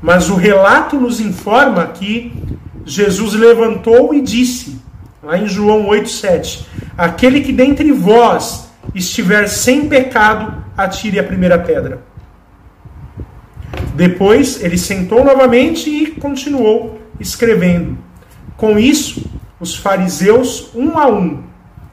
Mas 0.00 0.28
o 0.28 0.36
relato 0.36 1.00
nos 1.00 1.20
informa 1.20 1.86
que 1.86 2.32
Jesus 2.84 3.34
levantou 3.34 4.14
e 4.14 4.20
disse, 4.20 4.80
lá 5.22 5.36
em 5.38 5.48
João 5.48 5.86
8,7: 5.86 6.66
Aquele 6.96 7.40
que 7.40 7.52
dentre 7.52 7.90
vós 7.92 8.68
estiver 8.94 9.48
sem 9.48 9.88
pecado, 9.88 10.64
atire 10.76 11.18
a 11.18 11.24
primeira 11.24 11.58
pedra. 11.58 12.00
Depois 13.94 14.62
ele 14.62 14.76
sentou 14.76 15.24
novamente 15.24 15.88
e 15.88 16.10
continuou 16.12 17.00
escrevendo. 17.18 17.98
Com 18.56 18.78
isso, 18.78 19.24
os 19.58 19.74
fariseus, 19.74 20.70
um 20.74 20.98
a 20.98 21.08
um, 21.08 21.42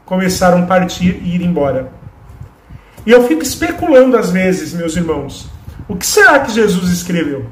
começaram 0.05 0.63
a 0.63 0.65
partir 0.65 1.21
e 1.23 1.35
ir 1.35 1.41
embora. 1.41 1.91
E 3.05 3.11
eu 3.11 3.27
fico 3.27 3.43
especulando 3.43 4.17
às 4.17 4.31
vezes, 4.31 4.73
meus 4.73 4.95
irmãos, 4.95 5.49
o 5.87 5.95
que 5.95 6.05
será 6.05 6.39
que 6.39 6.51
Jesus 6.51 6.89
escreveu? 6.91 7.45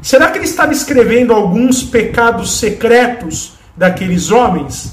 Será 0.00 0.30
que 0.30 0.38
ele 0.38 0.44
estava 0.44 0.72
escrevendo 0.72 1.32
alguns 1.32 1.82
pecados 1.82 2.58
secretos 2.58 3.54
daqueles 3.76 4.30
homens? 4.30 4.92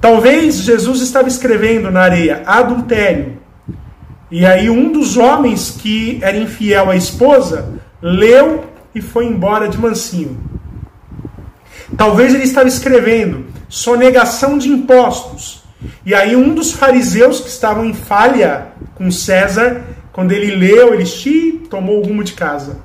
Talvez 0.00 0.56
Jesus 0.56 1.00
estava 1.00 1.28
escrevendo 1.28 1.90
na 1.90 2.00
areia 2.00 2.42
adultério, 2.44 3.38
e 4.30 4.44
aí 4.44 4.68
um 4.68 4.92
dos 4.92 5.16
homens 5.16 5.70
que 5.70 6.18
era 6.20 6.36
infiel 6.36 6.90
à 6.90 6.96
esposa 6.96 7.74
leu 8.02 8.64
e 8.94 9.00
foi 9.00 9.26
embora 9.26 9.68
de 9.68 9.78
mansinho. 9.78 10.38
Talvez 11.96 12.34
ele 12.34 12.44
estava 12.44 12.66
escrevendo 12.66 13.46
sonegação 13.68 14.58
de 14.58 14.68
impostos. 14.68 15.62
E 16.04 16.14
aí 16.14 16.36
um 16.36 16.54
dos 16.54 16.72
fariseus 16.72 17.40
que 17.40 17.48
estavam 17.48 17.84
em 17.84 17.94
falha 17.94 18.68
com 18.94 19.10
César, 19.10 19.84
quando 20.12 20.32
ele 20.32 20.54
leu, 20.54 20.94
ele 20.94 21.06
xi, 21.06 21.66
tomou 21.68 22.00
o 22.00 22.06
rumo 22.06 22.24
de 22.24 22.32
casa. 22.32 22.78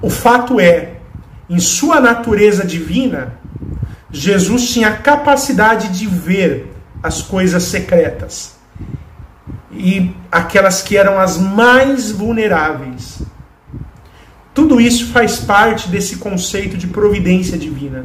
O 0.00 0.08
fato 0.08 0.58
é, 0.58 0.94
em 1.48 1.58
sua 1.58 2.00
natureza 2.00 2.64
divina, 2.64 3.34
Jesus 4.10 4.70
tinha 4.70 4.88
a 4.88 4.96
capacidade 4.96 5.88
de 5.88 6.06
ver 6.06 6.72
as 7.02 7.22
coisas 7.22 7.62
secretas 7.64 8.58
e 9.72 10.14
aquelas 10.30 10.82
que 10.82 10.96
eram 10.96 11.18
as 11.18 11.38
mais 11.38 12.10
vulneráveis. 12.10 13.22
Tudo 14.52 14.80
isso 14.80 15.12
faz 15.12 15.38
parte 15.38 15.88
desse 15.88 16.16
conceito 16.16 16.76
de 16.76 16.86
providência 16.86 17.56
divina. 17.56 18.04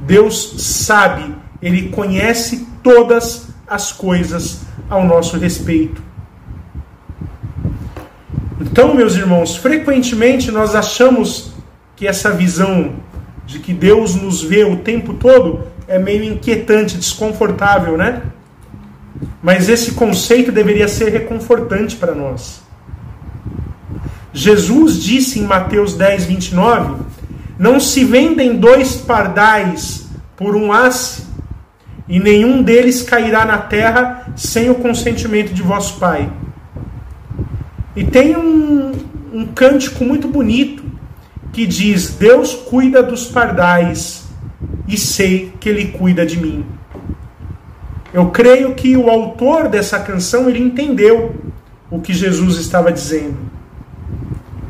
Deus 0.00 0.54
sabe, 0.58 1.34
ele 1.66 1.88
conhece 1.88 2.64
todas 2.80 3.48
as 3.66 3.90
coisas 3.90 4.60
ao 4.88 5.04
nosso 5.04 5.36
respeito. 5.36 6.00
Então, 8.60 8.94
meus 8.94 9.16
irmãos, 9.16 9.56
frequentemente 9.56 10.52
nós 10.52 10.76
achamos 10.76 11.50
que 11.96 12.06
essa 12.06 12.30
visão 12.30 12.94
de 13.44 13.58
que 13.58 13.72
Deus 13.72 14.14
nos 14.14 14.42
vê 14.42 14.62
o 14.62 14.76
tempo 14.76 15.14
todo 15.14 15.66
é 15.88 15.98
meio 15.98 16.22
inquietante, 16.22 16.96
desconfortável, 16.96 17.96
né? 17.96 18.22
Mas 19.42 19.68
esse 19.68 19.92
conceito 19.92 20.52
deveria 20.52 20.86
ser 20.86 21.10
reconfortante 21.10 21.96
para 21.96 22.14
nós. 22.14 22.62
Jesus 24.32 25.02
disse 25.02 25.40
em 25.40 25.44
Mateus 25.44 25.94
10, 25.94 26.26
29: 26.26 27.02
Não 27.58 27.80
se 27.80 28.04
vendem 28.04 28.56
dois 28.56 28.94
pardais 28.94 30.06
por 30.36 30.54
um 30.54 30.72
asse, 30.72 31.25
e 32.08 32.20
nenhum 32.20 32.62
deles 32.62 33.02
cairá 33.02 33.44
na 33.44 33.58
terra 33.58 34.32
sem 34.36 34.70
o 34.70 34.76
consentimento 34.76 35.52
de 35.52 35.62
vosso 35.62 35.98
Pai. 35.98 36.30
E 37.94 38.04
tem 38.04 38.36
um, 38.36 38.92
um 39.32 39.46
cântico 39.46 40.04
muito 40.04 40.28
bonito 40.28 40.84
que 41.52 41.66
diz: 41.66 42.10
Deus 42.10 42.54
cuida 42.54 43.02
dos 43.02 43.26
pardais 43.26 44.24
e 44.86 44.96
sei 44.96 45.52
que 45.58 45.68
Ele 45.68 45.86
cuida 45.86 46.24
de 46.24 46.38
mim. 46.38 46.64
Eu 48.16 48.30
creio 48.30 48.74
que 48.74 48.96
o 48.96 49.10
autor 49.10 49.68
dessa 49.68 49.98
canção 49.98 50.48
ele 50.48 50.58
entendeu 50.58 51.34
o 51.90 52.00
que 52.00 52.14
Jesus 52.14 52.56
estava 52.56 52.90
dizendo. 52.90 53.36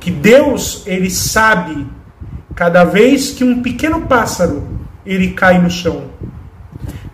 Que 0.01 0.11
Deus, 0.11 0.83
ele 0.85 1.11
sabe 1.11 1.87
cada 2.57 2.83
vez 2.83 3.31
que 3.31 3.45
um 3.45 3.63
pequeno 3.63 4.03
pássaro 4.03 4.67
ele 5.05 5.31
cai 5.31 5.61
no 5.61 5.71
chão. 5.71 6.07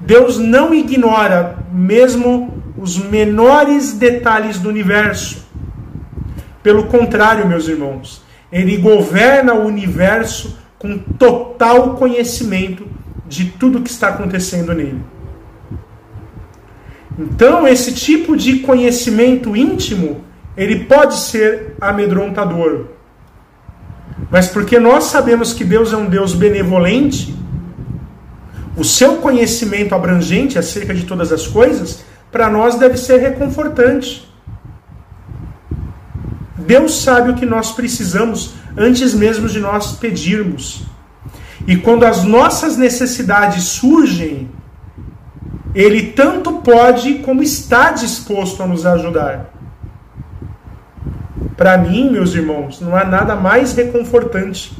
Deus 0.05 0.39
não 0.39 0.75
ignora 0.75 1.59
mesmo 1.73 2.63
os 2.77 2.99
menores 2.99 3.93
detalhes 3.93 4.59
do 4.59 4.69
universo. 4.69 5.47
Pelo 6.63 6.85
contrário, 6.85 7.47
meus 7.47 7.69
irmãos, 7.69 8.23
ele 8.51 8.77
governa 8.77 9.55
o 9.55 9.67
universo 9.67 10.59
com 10.79 10.99
total 10.99 11.95
conhecimento 11.95 12.87
de 13.29 13.47
tudo 13.47 13.81
que 13.81 13.91
está 13.91 14.09
acontecendo 14.09 14.75
nele. 14.75 15.01
Então, 17.19 17.67
esse 17.69 17.95
tipo 17.95 18.37
de 18.37 18.61
conhecimento 18.61 19.57
íntimo, 19.57 20.23
ele 20.57 20.85
pode 20.85 21.15
ser 21.15 21.77
amedrontador. 21.81 22.87
Mas 24.31 24.49
porque 24.49 24.79
nós 24.79 25.05
sabemos 25.05 25.53
que 25.53 25.65
Deus 25.65 25.93
é 25.93 25.97
um 25.97 26.07
Deus 26.07 26.35
benevolente, 26.35 27.35
o 28.77 28.85
seu 28.85 29.17
conhecimento 29.17 29.95
abrangente 29.95 30.59
acerca 30.59 30.95
de 30.95 31.05
todas 31.05 31.33
as 31.33 31.47
coisas, 31.47 32.05
para 32.31 32.49
nós 32.49 32.77
deve 32.77 32.97
ser 32.97 33.19
reconfortante. 33.19 34.29
Deus 36.57 37.03
sabe 37.03 37.31
o 37.31 37.35
que 37.35 37.45
nós 37.45 37.73
precisamos 37.73 38.55
antes 38.77 39.13
mesmo 39.13 39.49
de 39.49 39.61
nós 39.61 39.93
pedirmos. 39.93 40.85
E 41.67 41.77
quando 41.77 42.05
as 42.05 42.25
nossas 42.25 42.77
necessidades 42.77 43.65
surgem, 43.65 44.51
Ele 45.75 46.13
tanto 46.13 46.55
pode 46.61 47.15
como 47.17 47.43
está 47.43 47.91
disposto 47.91 48.63
a 48.63 48.67
nos 48.67 48.87
ajudar. 48.87 49.51
Para 51.57 51.77
mim, 51.77 52.11
meus 52.11 52.35
irmãos, 52.35 52.81
não 52.81 52.97
há 52.97 53.05
nada 53.05 53.37
mais 53.37 53.75
reconfortante 53.75 54.73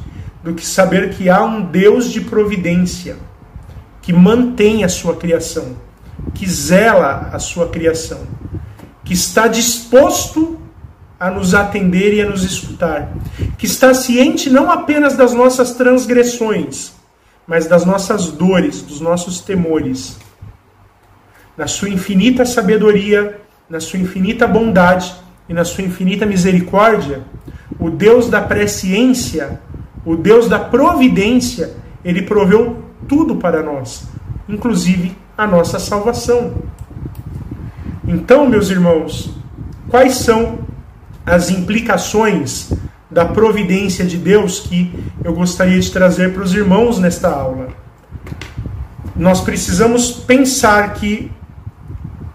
do 0.43 0.53
que 0.53 0.65
saber 0.65 1.13
que 1.13 1.29
há 1.29 1.43
um 1.43 1.61
Deus 1.61 2.11
de 2.11 2.21
providência 2.21 3.15
que 4.03 4.13
mantém 4.13 4.83
a 4.83 4.89
sua 4.89 5.15
criação, 5.15 5.77
que 6.35 6.47
zela 6.47 7.29
a 7.31 7.39
sua 7.39 7.69
criação, 7.69 8.19
que 9.03 9.13
está 9.13 9.47
disposto 9.47 10.59
a 11.17 11.31
nos 11.31 11.55
atender 11.55 12.13
e 12.13 12.21
a 12.21 12.29
nos 12.29 12.43
escutar, 12.43 13.13
que 13.57 13.65
está 13.65 13.93
ciente 13.93 14.49
não 14.49 14.69
apenas 14.69 15.15
das 15.15 15.33
nossas 15.33 15.73
transgressões, 15.73 16.91
mas 17.47 17.65
das 17.65 17.85
nossas 17.85 18.27
dores, 18.27 18.81
dos 18.81 18.99
nossos 18.99 19.39
temores. 19.39 20.17
Na 21.57 21.65
sua 21.65 21.87
infinita 21.87 22.45
sabedoria, 22.45 23.39
na 23.69 23.79
sua 23.79 23.99
infinita 23.99 24.45
bondade 24.45 25.15
e 25.47 25.53
na 25.53 25.63
sua 25.63 25.85
infinita 25.85 26.25
misericórdia, 26.25 27.23
o 27.79 27.89
Deus 27.89 28.29
da 28.29 28.41
presciência, 28.41 29.61
o 30.05 30.17
Deus 30.17 30.49
da 30.49 30.59
providência, 30.59 31.73
ele 32.03 32.23
proveu 32.23 32.82
tudo 33.07 33.35
para 33.35 33.61
nós, 33.61 34.07
inclusive 34.47 35.15
a 35.37 35.47
nossa 35.47 35.79
salvação. 35.79 36.53
Então, 38.07 38.47
meus 38.49 38.69
irmãos, 38.69 39.33
quais 39.89 40.15
são 40.15 40.59
as 41.25 41.49
implicações 41.49 42.71
da 43.13 43.25
providência 43.25 44.03
de 44.03 44.17
Deus 44.17 44.59
que 44.59 44.91
eu 45.23 45.33
gostaria 45.33 45.79
de 45.79 45.91
trazer 45.91 46.33
para 46.33 46.43
os 46.43 46.53
irmãos 46.53 46.99
nesta 46.99 47.29
aula. 47.29 47.69
Nós 49.15 49.41
precisamos 49.41 50.11
pensar 50.11 50.95
que 50.95 51.31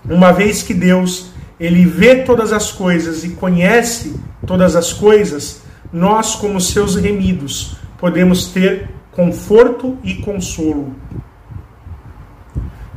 uma 0.08 0.32
vez 0.32 0.62
que 0.62 0.72
Deus 0.72 1.30
ele 1.58 1.84
vê 1.84 2.22
todas 2.22 2.52
as 2.52 2.70
coisas 2.70 3.24
e 3.24 3.30
conhece 3.30 4.14
todas 4.46 4.76
as 4.76 4.92
coisas, 4.92 5.62
nós 5.92 6.36
como 6.36 6.60
seus 6.60 6.94
remidos 6.94 7.76
podemos 7.98 8.46
ter 8.46 8.88
conforto 9.18 9.98
e 10.04 10.14
consolo. 10.14 10.94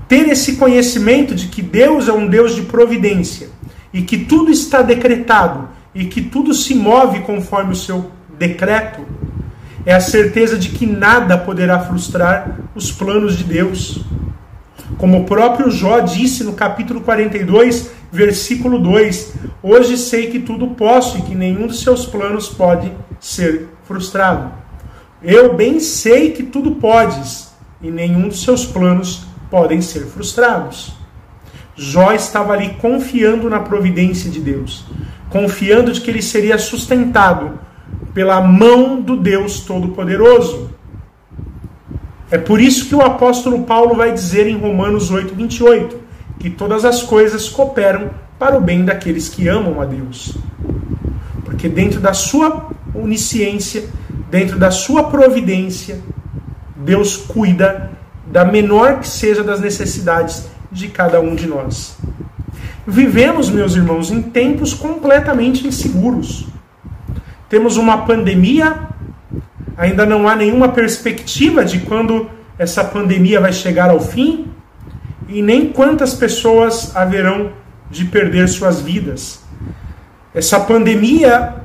Ter 0.07 0.29
esse 0.29 0.55
conhecimento 0.55 1.33
de 1.33 1.47
que 1.47 1.63
Deus 1.63 2.07
é 2.07 2.13
um 2.13 2.27
Deus 2.27 2.53
de 2.53 2.61
providência 2.61 3.49
e 3.91 4.03
que 4.03 4.19
tudo 4.19 4.51
está 4.51 4.83
decretado 4.83 5.69
e 5.95 6.05
que 6.05 6.21
tudo 6.21 6.53
se 6.53 6.75
move 6.75 7.21
conforme 7.21 7.71
o 7.71 7.75
seu 7.75 8.11
decreto, 8.37 9.01
é 9.83 9.95
a 9.95 9.99
certeza 9.99 10.59
de 10.59 10.69
que 10.69 10.85
nada 10.85 11.39
poderá 11.39 11.79
frustrar 11.79 12.59
os 12.75 12.91
planos 12.91 13.35
de 13.35 13.43
Deus. 13.43 14.05
Como 14.99 15.21
o 15.21 15.25
próprio 15.25 15.71
Jó 15.71 16.01
disse 16.01 16.43
no 16.43 16.53
capítulo 16.53 17.01
42, 17.01 17.89
versículo 18.11 18.77
2: 18.77 19.33
Hoje 19.63 19.97
sei 19.97 20.29
que 20.29 20.39
tudo 20.39 20.67
posso 20.67 21.17
e 21.17 21.23
que 21.23 21.33
nenhum 21.33 21.65
dos 21.65 21.81
seus 21.81 22.05
planos 22.05 22.47
pode 22.47 22.91
ser 23.19 23.69
frustrado. 23.85 24.60
Eu 25.23 25.55
bem 25.55 25.79
sei 25.79 26.31
que 26.31 26.43
tudo 26.43 26.71
podes 26.71 27.51
e 27.81 27.91
nenhum 27.91 28.27
dos 28.27 28.43
seus 28.43 28.65
planos 28.65 29.25
podem 29.49 29.81
ser 29.81 30.05
frustrados. 30.05 30.93
Jó 31.75 32.11
estava 32.11 32.53
ali 32.53 32.75
confiando 32.81 33.49
na 33.49 33.59
providência 33.59 34.29
de 34.29 34.39
Deus 34.39 34.85
confiando 35.31 35.91
de 35.91 36.01
que 36.01 36.11
ele 36.11 36.21
seria 36.21 36.57
sustentado 36.59 37.57
pela 38.13 38.41
mão 38.41 39.01
do 39.01 39.15
Deus 39.15 39.61
Todo-Poderoso. 39.61 40.69
É 42.29 42.37
por 42.37 42.61
isso 42.61 42.87
que 42.87 42.95
o 42.95 43.01
apóstolo 43.01 43.63
Paulo 43.63 43.95
vai 43.95 44.13
dizer 44.13 44.45
em 44.45 44.57
Romanos 44.57 45.09
8, 45.09 45.33
28, 45.33 45.99
que 46.39 46.49
todas 46.49 46.85
as 46.85 47.01
coisas 47.01 47.49
cooperam 47.49 48.11
para 48.37 48.57
o 48.57 48.61
bem 48.61 48.83
daqueles 48.83 49.29
que 49.29 49.47
amam 49.47 49.81
a 49.81 49.85
Deus. 49.85 50.37
Porque 51.45 51.69
dentro 51.69 51.99
da 51.99 52.13
sua 52.13 52.69
onisciência, 52.93 53.85
dentro 54.31 54.57
da 54.57 54.71
sua 54.71 55.03
providência, 55.03 55.99
Deus 56.77 57.17
cuida 57.17 57.91
da 58.25 58.45
menor 58.45 58.99
que 58.99 59.07
seja 59.07 59.43
das 59.43 59.59
necessidades 59.59 60.47
de 60.71 60.87
cada 60.87 61.19
um 61.19 61.35
de 61.35 61.45
nós. 61.45 61.97
Vivemos, 62.87 63.49
meus 63.49 63.75
irmãos, 63.75 64.09
em 64.09 64.21
tempos 64.21 64.73
completamente 64.73 65.67
inseguros. 65.67 66.47
Temos 67.49 67.75
uma 67.75 68.05
pandemia, 68.05 68.87
ainda 69.75 70.05
não 70.05 70.27
há 70.27 70.35
nenhuma 70.35 70.69
perspectiva 70.69 71.65
de 71.65 71.79
quando 71.79 72.29
essa 72.57 72.85
pandemia 72.85 73.41
vai 73.41 73.51
chegar 73.51 73.89
ao 73.89 73.99
fim 73.99 74.47
e 75.27 75.41
nem 75.41 75.67
quantas 75.67 76.13
pessoas 76.13 76.95
haverão 76.95 77.51
de 77.89 78.05
perder 78.05 78.47
suas 78.47 78.79
vidas. 78.79 79.41
Essa 80.33 80.61
pandemia 80.61 81.60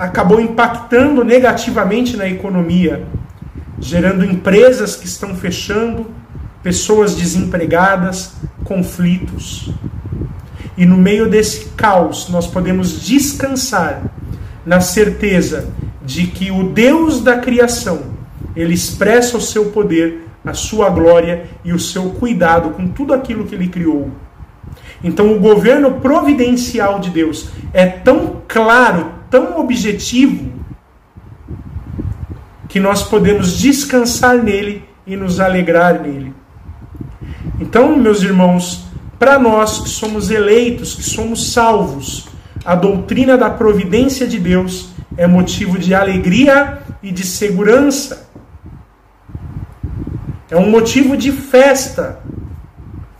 acabou 0.00 0.40
impactando 0.40 1.22
negativamente 1.22 2.16
na 2.16 2.26
economia, 2.26 3.04
gerando 3.78 4.24
empresas 4.24 4.96
que 4.96 5.06
estão 5.06 5.36
fechando, 5.36 6.06
pessoas 6.62 7.14
desempregadas, 7.14 8.32
conflitos. 8.64 9.70
E 10.74 10.86
no 10.86 10.96
meio 10.96 11.28
desse 11.28 11.66
caos, 11.76 12.30
nós 12.30 12.46
podemos 12.46 13.02
descansar 13.02 14.02
na 14.64 14.80
certeza 14.80 15.68
de 16.02 16.28
que 16.28 16.50
o 16.50 16.70
Deus 16.70 17.20
da 17.20 17.36
criação, 17.36 18.04
ele 18.56 18.72
expressa 18.72 19.36
o 19.36 19.40
seu 19.40 19.66
poder, 19.66 20.26
a 20.42 20.54
sua 20.54 20.88
glória 20.88 21.44
e 21.62 21.74
o 21.74 21.78
seu 21.78 22.08
cuidado 22.12 22.70
com 22.70 22.88
tudo 22.88 23.12
aquilo 23.12 23.44
que 23.44 23.54
ele 23.54 23.68
criou. 23.68 24.10
Então, 25.04 25.30
o 25.30 25.38
governo 25.38 26.00
providencial 26.00 27.00
de 27.00 27.10
Deus 27.10 27.50
é 27.74 27.86
tão 27.86 28.40
claro, 28.48 29.19
tão 29.30 29.58
objetivo, 29.58 30.52
que 32.68 32.78
nós 32.78 33.02
podemos 33.02 33.58
descansar 33.58 34.36
nele 34.36 34.84
e 35.06 35.16
nos 35.16 35.40
alegrar 35.40 36.00
nele. 36.00 36.32
Então, 37.60 37.96
meus 37.96 38.22
irmãos, 38.22 38.84
para 39.18 39.38
nós 39.38 39.80
que 39.80 39.88
somos 39.88 40.30
eleitos, 40.30 40.94
que 40.94 41.02
somos 41.02 41.52
salvos, 41.52 42.28
a 42.64 42.74
doutrina 42.74 43.36
da 43.36 43.50
providência 43.50 44.26
de 44.26 44.38
Deus 44.38 44.90
é 45.16 45.26
motivo 45.26 45.78
de 45.78 45.94
alegria 45.94 46.78
e 47.02 47.10
de 47.10 47.26
segurança. 47.26 48.28
É 50.48 50.56
um 50.56 50.70
motivo 50.70 51.16
de 51.16 51.32
festa, 51.32 52.20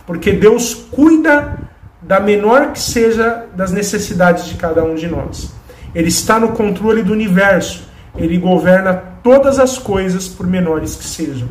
porque 0.06 0.32
Deus 0.32 0.74
cuida 0.74 1.58
da 2.00 2.20
menor 2.20 2.72
que 2.72 2.80
seja 2.80 3.46
das 3.54 3.72
necessidades 3.72 4.46
de 4.46 4.54
cada 4.54 4.84
um 4.84 4.94
de 4.94 5.08
nós. 5.08 5.59
Ele 5.94 6.08
está 6.08 6.38
no 6.38 6.52
controle 6.52 7.02
do 7.02 7.12
universo. 7.12 7.88
Ele 8.16 8.38
governa 8.38 8.94
todas 8.94 9.58
as 9.58 9.78
coisas, 9.78 10.28
por 10.28 10.46
menores 10.46 10.96
que 10.96 11.04
sejam. 11.04 11.48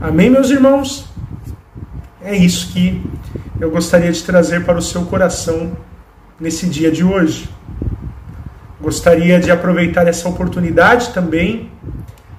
Amém, 0.00 0.30
meus 0.30 0.50
irmãos? 0.50 1.06
É 2.22 2.34
isso 2.34 2.72
que 2.72 3.02
eu 3.60 3.70
gostaria 3.70 4.10
de 4.12 4.22
trazer 4.22 4.64
para 4.64 4.78
o 4.78 4.82
seu 4.82 5.02
coração 5.02 5.72
nesse 6.38 6.66
dia 6.66 6.90
de 6.90 7.04
hoje. 7.04 7.48
Gostaria 8.80 9.38
de 9.38 9.50
aproveitar 9.50 10.06
essa 10.06 10.28
oportunidade 10.28 11.12
também 11.12 11.70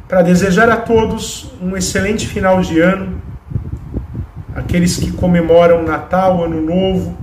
para 0.07 0.23
desejar 0.23 0.69
a 0.69 0.75
todos 0.75 1.53
um 1.61 1.77
excelente 1.77 2.27
final 2.27 2.61
de 2.61 2.79
ano, 2.79 3.21
aqueles 4.55 4.97
que 4.97 5.11
comemoram 5.11 5.83
Natal, 5.83 6.43
Ano 6.43 6.61
Novo, 6.61 7.17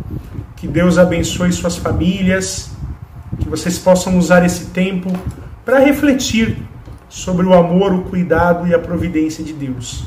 que 0.56 0.66
Deus 0.66 0.96
abençoe 0.98 1.52
suas 1.52 1.76
famílias, 1.76 2.70
que 3.38 3.48
vocês 3.48 3.78
possam 3.78 4.18
usar 4.18 4.44
esse 4.44 4.66
tempo 4.66 5.12
para 5.64 5.78
refletir 5.78 6.58
sobre 7.08 7.46
o 7.46 7.54
amor, 7.54 7.92
o 7.92 8.04
cuidado 8.04 8.66
e 8.66 8.74
a 8.74 8.78
providência 8.78 9.42
de 9.42 9.52
Deus. 9.52 10.04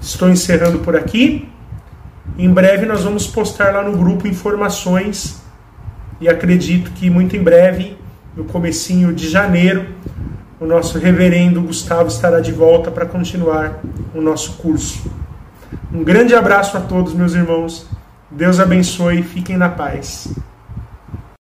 Estou 0.00 0.28
encerrando 0.28 0.78
por 0.78 0.96
aqui. 0.96 1.48
Em 2.38 2.50
breve 2.50 2.86
nós 2.86 3.04
vamos 3.04 3.26
postar 3.26 3.72
lá 3.74 3.82
no 3.82 3.96
grupo 3.96 4.26
informações 4.26 5.42
e 6.20 6.28
acredito 6.28 6.90
que 6.92 7.08
muito 7.08 7.36
em 7.36 7.42
breve, 7.42 7.96
no 8.36 8.44
comecinho 8.44 9.12
de 9.12 9.28
janeiro, 9.28 9.86
o 10.60 10.66
nosso 10.66 10.98
reverendo 10.98 11.62
Gustavo 11.62 12.08
estará 12.08 12.40
de 12.40 12.52
volta 12.52 12.90
para 12.90 13.06
continuar 13.06 13.80
o 14.14 14.20
nosso 14.20 14.58
curso. 14.58 15.10
Um 15.92 16.04
grande 16.04 16.34
abraço 16.34 16.76
a 16.76 16.80
todos, 16.80 17.14
meus 17.14 17.34
irmãos. 17.34 17.86
Deus 18.30 18.60
abençoe 18.60 19.20
e 19.20 19.22
fiquem 19.22 19.56
na 19.56 19.68
paz. 19.68 20.32